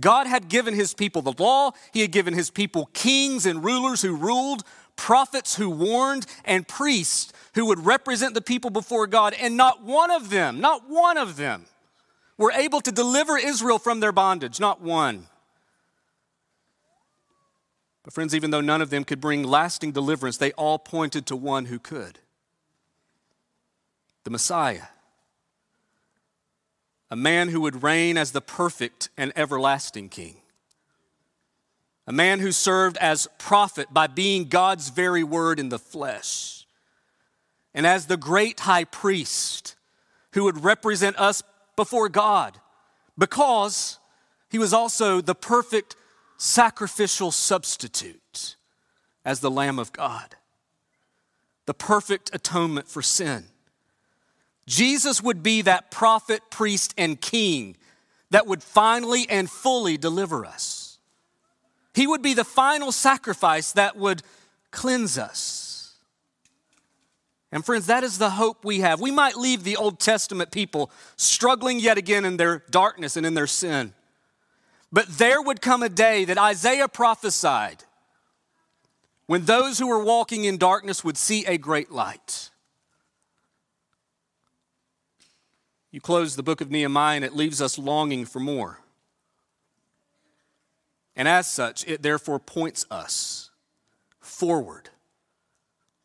God 0.00 0.26
had 0.26 0.48
given 0.48 0.74
his 0.74 0.94
people 0.94 1.22
the 1.22 1.40
law, 1.40 1.70
he 1.92 2.00
had 2.00 2.10
given 2.10 2.34
his 2.34 2.50
people 2.50 2.90
kings 2.92 3.46
and 3.46 3.62
rulers 3.62 4.02
who 4.02 4.16
ruled, 4.16 4.64
prophets 4.96 5.56
who 5.56 5.70
warned, 5.70 6.26
and 6.44 6.66
priests 6.66 7.32
who 7.54 7.66
would 7.66 7.84
represent 7.84 8.34
the 8.34 8.40
people 8.40 8.70
before 8.70 9.06
God, 9.06 9.34
and 9.38 9.56
not 9.56 9.82
one 9.82 10.10
of 10.10 10.30
them, 10.30 10.60
not 10.60 10.88
one 10.88 11.18
of 11.18 11.36
them, 11.36 11.66
were 12.38 12.52
able 12.52 12.80
to 12.80 12.92
deliver 12.92 13.36
Israel 13.36 13.78
from 13.78 14.00
their 14.00 14.12
bondage, 14.12 14.58
not 14.58 14.80
one. 14.80 15.26
But, 18.02 18.12
friends, 18.12 18.34
even 18.34 18.50
though 18.50 18.60
none 18.60 18.82
of 18.82 18.90
them 18.90 19.04
could 19.04 19.20
bring 19.20 19.44
lasting 19.44 19.92
deliverance, 19.92 20.36
they 20.36 20.52
all 20.52 20.78
pointed 20.78 21.26
to 21.26 21.36
one 21.36 21.66
who 21.66 21.78
could 21.78 22.18
the 24.24 24.30
Messiah. 24.30 24.84
A 27.10 27.16
man 27.16 27.48
who 27.48 27.60
would 27.60 27.82
reign 27.82 28.16
as 28.16 28.32
the 28.32 28.40
perfect 28.40 29.08
and 29.16 29.32
everlasting 29.36 30.08
king. 30.08 30.41
A 32.06 32.12
man 32.12 32.40
who 32.40 32.52
served 32.52 32.96
as 32.98 33.28
prophet 33.38 33.92
by 33.92 34.06
being 34.06 34.48
God's 34.48 34.88
very 34.88 35.22
word 35.22 35.60
in 35.60 35.68
the 35.68 35.78
flesh. 35.78 36.66
And 37.74 37.86
as 37.86 38.06
the 38.06 38.16
great 38.16 38.60
high 38.60 38.84
priest 38.84 39.76
who 40.32 40.44
would 40.44 40.64
represent 40.64 41.18
us 41.18 41.42
before 41.76 42.08
God 42.08 42.58
because 43.16 43.98
he 44.50 44.58
was 44.58 44.72
also 44.72 45.20
the 45.20 45.34
perfect 45.34 45.96
sacrificial 46.36 47.30
substitute 47.30 48.56
as 49.24 49.40
the 49.40 49.50
Lamb 49.50 49.78
of 49.78 49.92
God, 49.92 50.34
the 51.66 51.74
perfect 51.74 52.30
atonement 52.34 52.88
for 52.88 53.00
sin. 53.00 53.44
Jesus 54.66 55.22
would 55.22 55.42
be 55.42 55.62
that 55.62 55.90
prophet, 55.90 56.42
priest, 56.50 56.94
and 56.98 57.20
king 57.20 57.76
that 58.30 58.46
would 58.46 58.62
finally 58.62 59.26
and 59.28 59.48
fully 59.48 59.96
deliver 59.96 60.44
us. 60.44 60.81
He 61.94 62.06
would 62.06 62.22
be 62.22 62.34
the 62.34 62.44
final 62.44 62.92
sacrifice 62.92 63.72
that 63.72 63.96
would 63.96 64.22
cleanse 64.70 65.18
us. 65.18 65.94
And 67.52 67.64
friends, 67.64 67.86
that 67.86 68.02
is 68.02 68.16
the 68.16 68.30
hope 68.30 68.64
we 68.64 68.80
have. 68.80 68.98
We 68.98 69.10
might 69.10 69.36
leave 69.36 69.62
the 69.62 69.76
Old 69.76 70.00
Testament 70.00 70.50
people 70.50 70.90
struggling 71.16 71.78
yet 71.78 71.98
again 71.98 72.24
in 72.24 72.38
their 72.38 72.64
darkness 72.70 73.16
and 73.16 73.26
in 73.26 73.34
their 73.34 73.46
sin. 73.46 73.92
But 74.90 75.06
there 75.18 75.40
would 75.40 75.60
come 75.60 75.82
a 75.82 75.90
day 75.90 76.24
that 76.24 76.38
Isaiah 76.38 76.88
prophesied 76.88 77.84
when 79.26 79.44
those 79.44 79.78
who 79.78 79.86
were 79.86 80.02
walking 80.02 80.44
in 80.44 80.56
darkness 80.56 81.04
would 81.04 81.18
see 81.18 81.44
a 81.44 81.58
great 81.58 81.90
light. 81.90 82.50
You 85.90 86.00
close 86.00 86.36
the 86.36 86.42
book 86.42 86.62
of 86.62 86.70
Nehemiah 86.70 87.16
and 87.16 87.24
it 87.24 87.36
leaves 87.36 87.60
us 87.60 87.78
longing 87.78 88.24
for 88.24 88.40
more. 88.40 88.81
And 91.14 91.28
as 91.28 91.46
such, 91.46 91.86
it 91.86 92.02
therefore 92.02 92.38
points 92.38 92.86
us 92.90 93.50
forward 94.20 94.90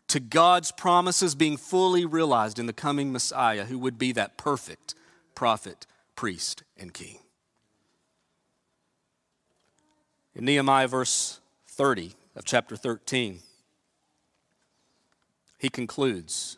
to 0.08 0.20
God's 0.20 0.72
promises 0.72 1.36
being 1.36 1.58
fully 1.58 2.06
realized 2.06 2.60
in 2.60 2.66
the 2.66 2.74
coming 2.74 3.12
Messiah, 3.12 3.66
who 3.66 3.78
would 3.80 3.98
be 3.98 4.12
that 4.14 4.38
perfect 4.38 4.96
prophet, 5.36 5.86
priest, 6.16 6.64
and 6.78 6.94
king. 6.94 7.20
In 10.36 10.46
Nehemiah, 10.46 10.88
verse 10.88 11.40
30 11.68 12.14
of 12.36 12.46
chapter 12.46 12.76
13, 12.76 13.40
he 15.58 15.70
concludes 15.70 16.58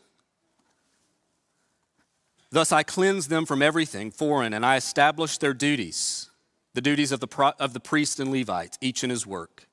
Thus 2.52 2.72
I 2.72 2.84
cleanse 2.84 3.28
them 3.28 3.45
from 3.45 3.62
everything 3.62 4.12
foreign, 4.12 4.54
and 4.54 4.66
I 4.66 4.76
establish 4.76 5.38
their 5.38 5.54
duties, 5.54 6.29
the 6.74 6.82
duties 6.82 7.11
of 7.11 7.20
the, 7.20 7.28
pro- 7.28 7.53
of 7.59 7.74
the 7.74 7.80
priests 7.80 8.20
and 8.20 8.32
Levites, 8.32 8.78
each 8.82 9.03
in 9.03 9.09
his 9.09 9.26
work. 9.26 9.67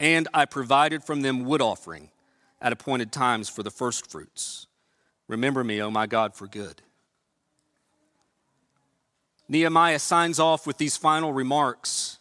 And 0.00 0.28
I 0.34 0.44
provided 0.44 1.04
from 1.04 1.22
them 1.22 1.44
wood 1.44 1.62
offering 1.62 2.10
at 2.60 2.72
appointed 2.72 3.12
times 3.12 3.48
for 3.48 3.62
the 3.62 3.70
firstfruits. 3.70 4.66
Remember 5.28 5.62
me, 5.62 5.80
O 5.80 5.90
my 5.90 6.06
God, 6.06 6.34
for 6.34 6.46
good. 6.46 6.82
Nehemiah 9.48 9.98
signs 9.98 10.38
off 10.40 10.66
with 10.66 10.78
these 10.78 10.96
final 10.96 11.32
remarks 11.32 12.18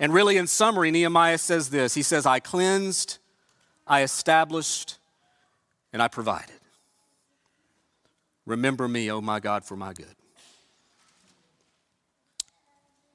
and 0.00 0.14
really, 0.14 0.36
in 0.36 0.46
summary, 0.46 0.90
Nehemiah 0.90 1.38
says 1.38 1.70
this 1.70 1.94
He 1.94 2.02
says, 2.02 2.26
I 2.26 2.40
cleansed, 2.40 3.18
I 3.86 4.02
established, 4.02 4.98
and 5.92 6.00
I 6.00 6.08
provided. 6.08 6.54
Remember 8.46 8.88
me, 8.88 9.10
O 9.10 9.20
my 9.20 9.40
God, 9.40 9.64
for 9.64 9.76
my 9.76 9.92
good. 9.92 10.06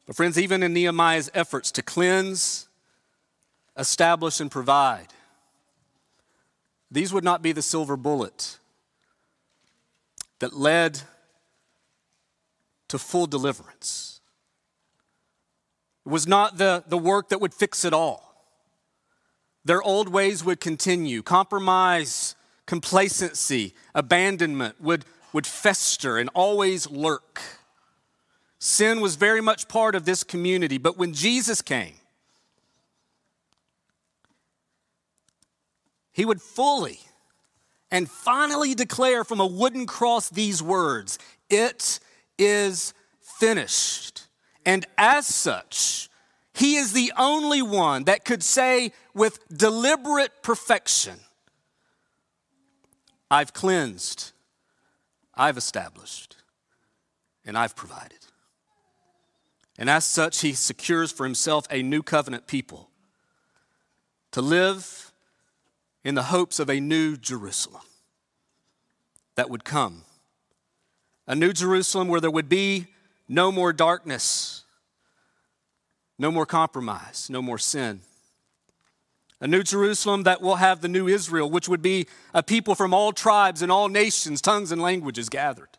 But, 0.06 0.16
friends, 0.16 0.38
even 0.38 0.64
in 0.64 0.74
Nehemiah's 0.74 1.32
efforts 1.34 1.72
to 1.72 1.82
cleanse, 1.82 2.68
establish, 3.78 4.40
and 4.40 4.52
provide, 4.52 5.08
these 6.92 7.14
would 7.14 7.24
not 7.24 7.42
be 7.42 7.52
the 7.52 7.62
silver 7.62 7.98
bullet 7.98 8.60
that 10.40 10.54
led 10.54 11.02
to 12.90 13.00
full 13.00 13.26
deliverance. 13.26 14.20
It 16.06 16.10
was 16.10 16.28
not 16.28 16.58
the, 16.58 16.84
the 16.86 16.98
work 16.98 17.30
that 17.30 17.40
would 17.40 17.54
fix 17.54 17.86
it 17.86 17.94
all. 17.94 18.36
Their 19.66 19.82
old 19.82 20.10
ways 20.10 20.44
would 20.44 20.60
continue. 20.60 21.24
Compromise, 21.24 22.36
complacency, 22.66 23.74
abandonment 23.96 24.82
would, 24.82 25.06
would 25.32 25.48
fester 25.48 26.18
and 26.18 26.30
always 26.34 26.90
lurk. 26.92 27.42
Sin 28.66 29.02
was 29.02 29.18
very 29.18 29.42
much 29.42 29.68
part 29.68 29.94
of 29.94 30.06
this 30.06 30.24
community, 30.24 30.78
but 30.78 30.98
when 30.98 31.12
Jesus 31.14 31.62
came, 31.62 31.96
he 36.14 36.24
would 36.24 36.42
fully 36.42 37.02
and 37.92 38.10
finally 38.10 38.74
declare 38.74 39.26
from 39.26 39.42
a 39.42 39.46
wooden 39.46 39.86
cross 39.86 40.30
these 40.30 40.64
words 40.64 41.20
It 41.50 42.00
is 42.38 42.94
finished. 43.20 44.28
And 44.66 44.86
as 44.98 45.28
such, 45.28 46.08
he 46.54 46.78
is 46.78 46.94
the 46.94 47.12
only 47.18 47.62
one 47.62 48.06
that 48.06 48.24
could 48.24 48.42
say 48.42 48.94
with 49.14 49.46
deliberate 49.50 50.42
perfection, 50.42 51.20
I've 53.30 53.52
cleansed, 53.52 54.32
I've 55.36 55.58
established, 55.58 56.38
and 57.46 57.58
I've 57.58 57.76
provided. 57.76 58.23
And 59.78 59.90
as 59.90 60.06
such, 60.06 60.42
he 60.42 60.54
secures 60.54 61.12
for 61.12 61.24
himself 61.24 61.66
a 61.72 61.82
new 61.82 62.04
covenant 62.04 62.48
people 62.48 62.90
to 64.32 64.42
live 64.42 65.12
in 66.04 66.16
the 66.16 66.24
hopes 66.24 66.60
of 66.60 66.70
a 66.70 66.80
new 66.80 67.16
Jerusalem 67.18 67.84
that 69.36 69.50
would 69.50 69.64
come. 69.64 70.04
A 71.26 71.36
new 71.36 71.54
Jerusalem 71.54 72.08
where 72.08 72.22
there 72.22 72.32
would 72.32 72.50
be 72.50 72.88
no 73.28 73.52
more 73.52 73.74
darkness, 73.74 74.64
no 76.20 76.30
more 76.30 76.46
compromise, 76.46 77.30
no 77.30 77.42
more 77.42 77.58
sin. 77.58 78.02
A 79.40 79.48
new 79.48 79.64
Jerusalem 79.64 80.24
that 80.24 80.42
will 80.42 80.56
have 80.56 80.82
the 80.82 80.88
new 80.88 81.08
Israel, 81.08 81.50
which 81.50 81.68
would 81.68 81.82
be 81.82 82.08
a 82.34 82.44
people 82.44 82.76
from 82.76 82.94
all 82.94 83.12
tribes 83.12 83.62
and 83.62 83.72
all 83.72 83.90
nations, 83.90 84.42
tongues, 84.42 84.72
and 84.72 84.82
languages 84.82 85.30
gathered. 85.30 85.73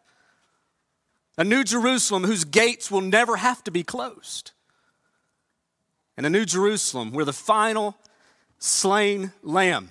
A 1.37 1.45
new 1.45 1.65
Jerusalem 1.65 2.25
whose 2.25 2.45
gates 2.45 2.91
will 2.91 3.01
never 3.01 3.37
have 3.37 3.65
to 3.65 3.71
be 3.71 3.83
closed. 3.83 4.53
And 6.17 6.25
a 6.25 6.31
new 6.31 6.45
Jerusalem 6.45 7.11
where 7.13 7.25
the 7.25 7.33
final 7.33 7.97
slain 8.59 9.33
lamb 9.43 9.91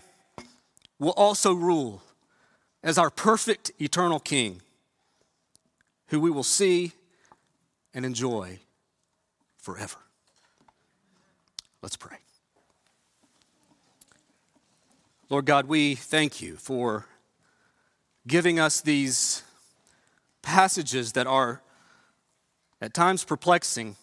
will 1.00 1.12
also 1.12 1.54
rule 1.54 2.02
as 2.82 2.98
our 2.98 3.10
perfect 3.10 3.72
eternal 3.80 4.20
king, 4.20 4.62
who 6.08 6.20
we 6.20 6.32
will 6.32 6.44
see 6.44 6.94
and 7.94 8.06
enjoy 8.06 8.60
forever. 9.58 9.98
Let's 11.82 11.98
pray. 11.98 12.18
Lord 15.30 15.46
God, 15.46 15.68
we 15.68 15.96
thank 15.96 16.42
you 16.42 16.56
for 16.56 17.06
giving 18.28 18.60
us 18.60 18.82
these 18.82 19.44
passages 20.54 21.14
that 21.14 21.26
are 21.26 21.64
at 22.80 22.94
times 22.94 23.24
perplexing, 23.24 23.96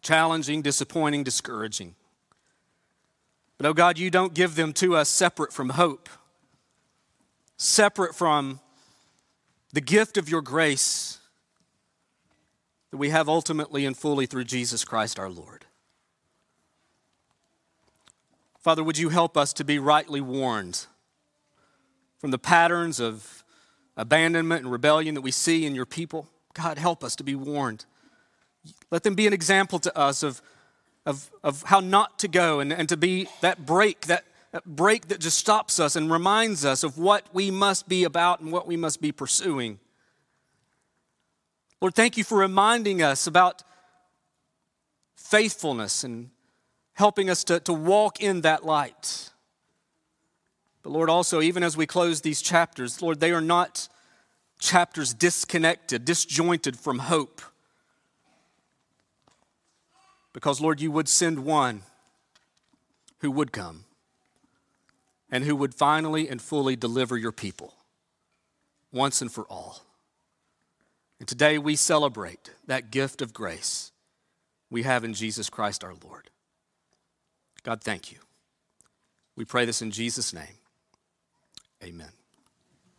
challenging, 0.00 0.62
disappointing, 0.62 1.22
discouraging. 1.22 1.94
But, 3.58 3.66
oh 3.66 3.74
God, 3.74 3.98
you 3.98 4.10
don't 4.10 4.32
give 4.32 4.54
them 4.54 4.72
to 4.74 4.96
us 4.96 5.10
separate 5.10 5.52
from 5.52 5.68
hope, 5.70 6.08
separate 7.58 8.14
from 8.14 8.60
the 9.74 9.82
gift 9.82 10.16
of 10.16 10.30
your 10.30 10.40
grace 10.40 11.18
that 12.90 12.96
we 12.96 13.10
have 13.10 13.28
ultimately 13.28 13.84
and 13.84 13.94
fully 13.94 14.24
through 14.24 14.44
Jesus 14.44 14.86
Christ 14.86 15.18
our 15.18 15.28
Lord. 15.28 15.66
Father, 18.58 18.82
would 18.82 18.96
you 18.96 19.10
help 19.10 19.36
us 19.36 19.52
to 19.52 19.64
be 19.64 19.78
rightly 19.78 20.22
warned 20.22 20.86
from 22.16 22.30
the 22.30 22.38
patterns 22.38 23.00
of 23.00 23.37
abandonment 23.98 24.62
and 24.62 24.72
rebellion 24.72 25.14
that 25.16 25.20
we 25.20 25.30
see 25.30 25.66
in 25.66 25.74
your 25.74 25.84
people? 25.84 26.28
God, 26.54 26.78
help 26.78 27.04
us 27.04 27.14
to 27.16 27.24
be 27.24 27.34
warned. 27.34 27.84
Let 28.90 29.02
them 29.02 29.14
be 29.14 29.26
an 29.26 29.32
example 29.32 29.78
to 29.80 29.96
us 29.96 30.22
of, 30.22 30.40
of, 31.04 31.30
of 31.44 31.62
how 31.64 31.80
not 31.80 32.18
to 32.20 32.28
go 32.28 32.60
and, 32.60 32.72
and 32.72 32.88
to 32.88 32.96
be 32.96 33.28
that 33.40 33.66
break, 33.66 34.06
that, 34.06 34.24
that 34.52 34.64
break 34.64 35.08
that 35.08 35.20
just 35.20 35.38
stops 35.38 35.78
us 35.78 35.96
and 35.96 36.10
reminds 36.10 36.64
us 36.64 36.82
of 36.82 36.96
what 36.96 37.26
we 37.32 37.50
must 37.50 37.88
be 37.88 38.04
about 38.04 38.40
and 38.40 38.50
what 38.50 38.66
we 38.66 38.76
must 38.76 39.00
be 39.00 39.12
pursuing. 39.12 39.78
Lord, 41.80 41.94
thank 41.94 42.16
you 42.16 42.24
for 42.24 42.38
reminding 42.38 43.02
us 43.02 43.26
about 43.26 43.62
faithfulness 45.16 46.04
and 46.04 46.30
helping 46.94 47.30
us 47.30 47.44
to, 47.44 47.60
to 47.60 47.72
walk 47.72 48.20
in 48.20 48.40
that 48.40 48.64
light. 48.64 49.30
But 50.88 50.94
Lord, 50.94 51.10
also, 51.10 51.42
even 51.42 51.62
as 51.62 51.76
we 51.76 51.86
close 51.86 52.22
these 52.22 52.40
chapters, 52.40 53.02
Lord, 53.02 53.20
they 53.20 53.30
are 53.30 53.42
not 53.42 53.90
chapters 54.58 55.12
disconnected, 55.12 56.06
disjointed 56.06 56.78
from 56.78 57.00
hope. 57.00 57.42
Because, 60.32 60.62
Lord, 60.62 60.80
you 60.80 60.90
would 60.90 61.06
send 61.06 61.44
one 61.44 61.82
who 63.18 63.30
would 63.30 63.52
come 63.52 63.84
and 65.30 65.44
who 65.44 65.54
would 65.56 65.74
finally 65.74 66.26
and 66.26 66.40
fully 66.40 66.74
deliver 66.74 67.18
your 67.18 67.32
people 67.32 67.74
once 68.90 69.20
and 69.20 69.30
for 69.30 69.44
all. 69.44 69.82
And 71.18 71.28
today 71.28 71.58
we 71.58 71.76
celebrate 71.76 72.52
that 72.66 72.90
gift 72.90 73.20
of 73.20 73.34
grace 73.34 73.92
we 74.70 74.84
have 74.84 75.04
in 75.04 75.12
Jesus 75.12 75.50
Christ 75.50 75.84
our 75.84 75.92
Lord. 76.02 76.30
God, 77.62 77.82
thank 77.82 78.10
you. 78.10 78.20
We 79.36 79.44
pray 79.44 79.66
this 79.66 79.82
in 79.82 79.90
Jesus' 79.90 80.32
name. 80.32 80.57
Amen. 81.82 82.17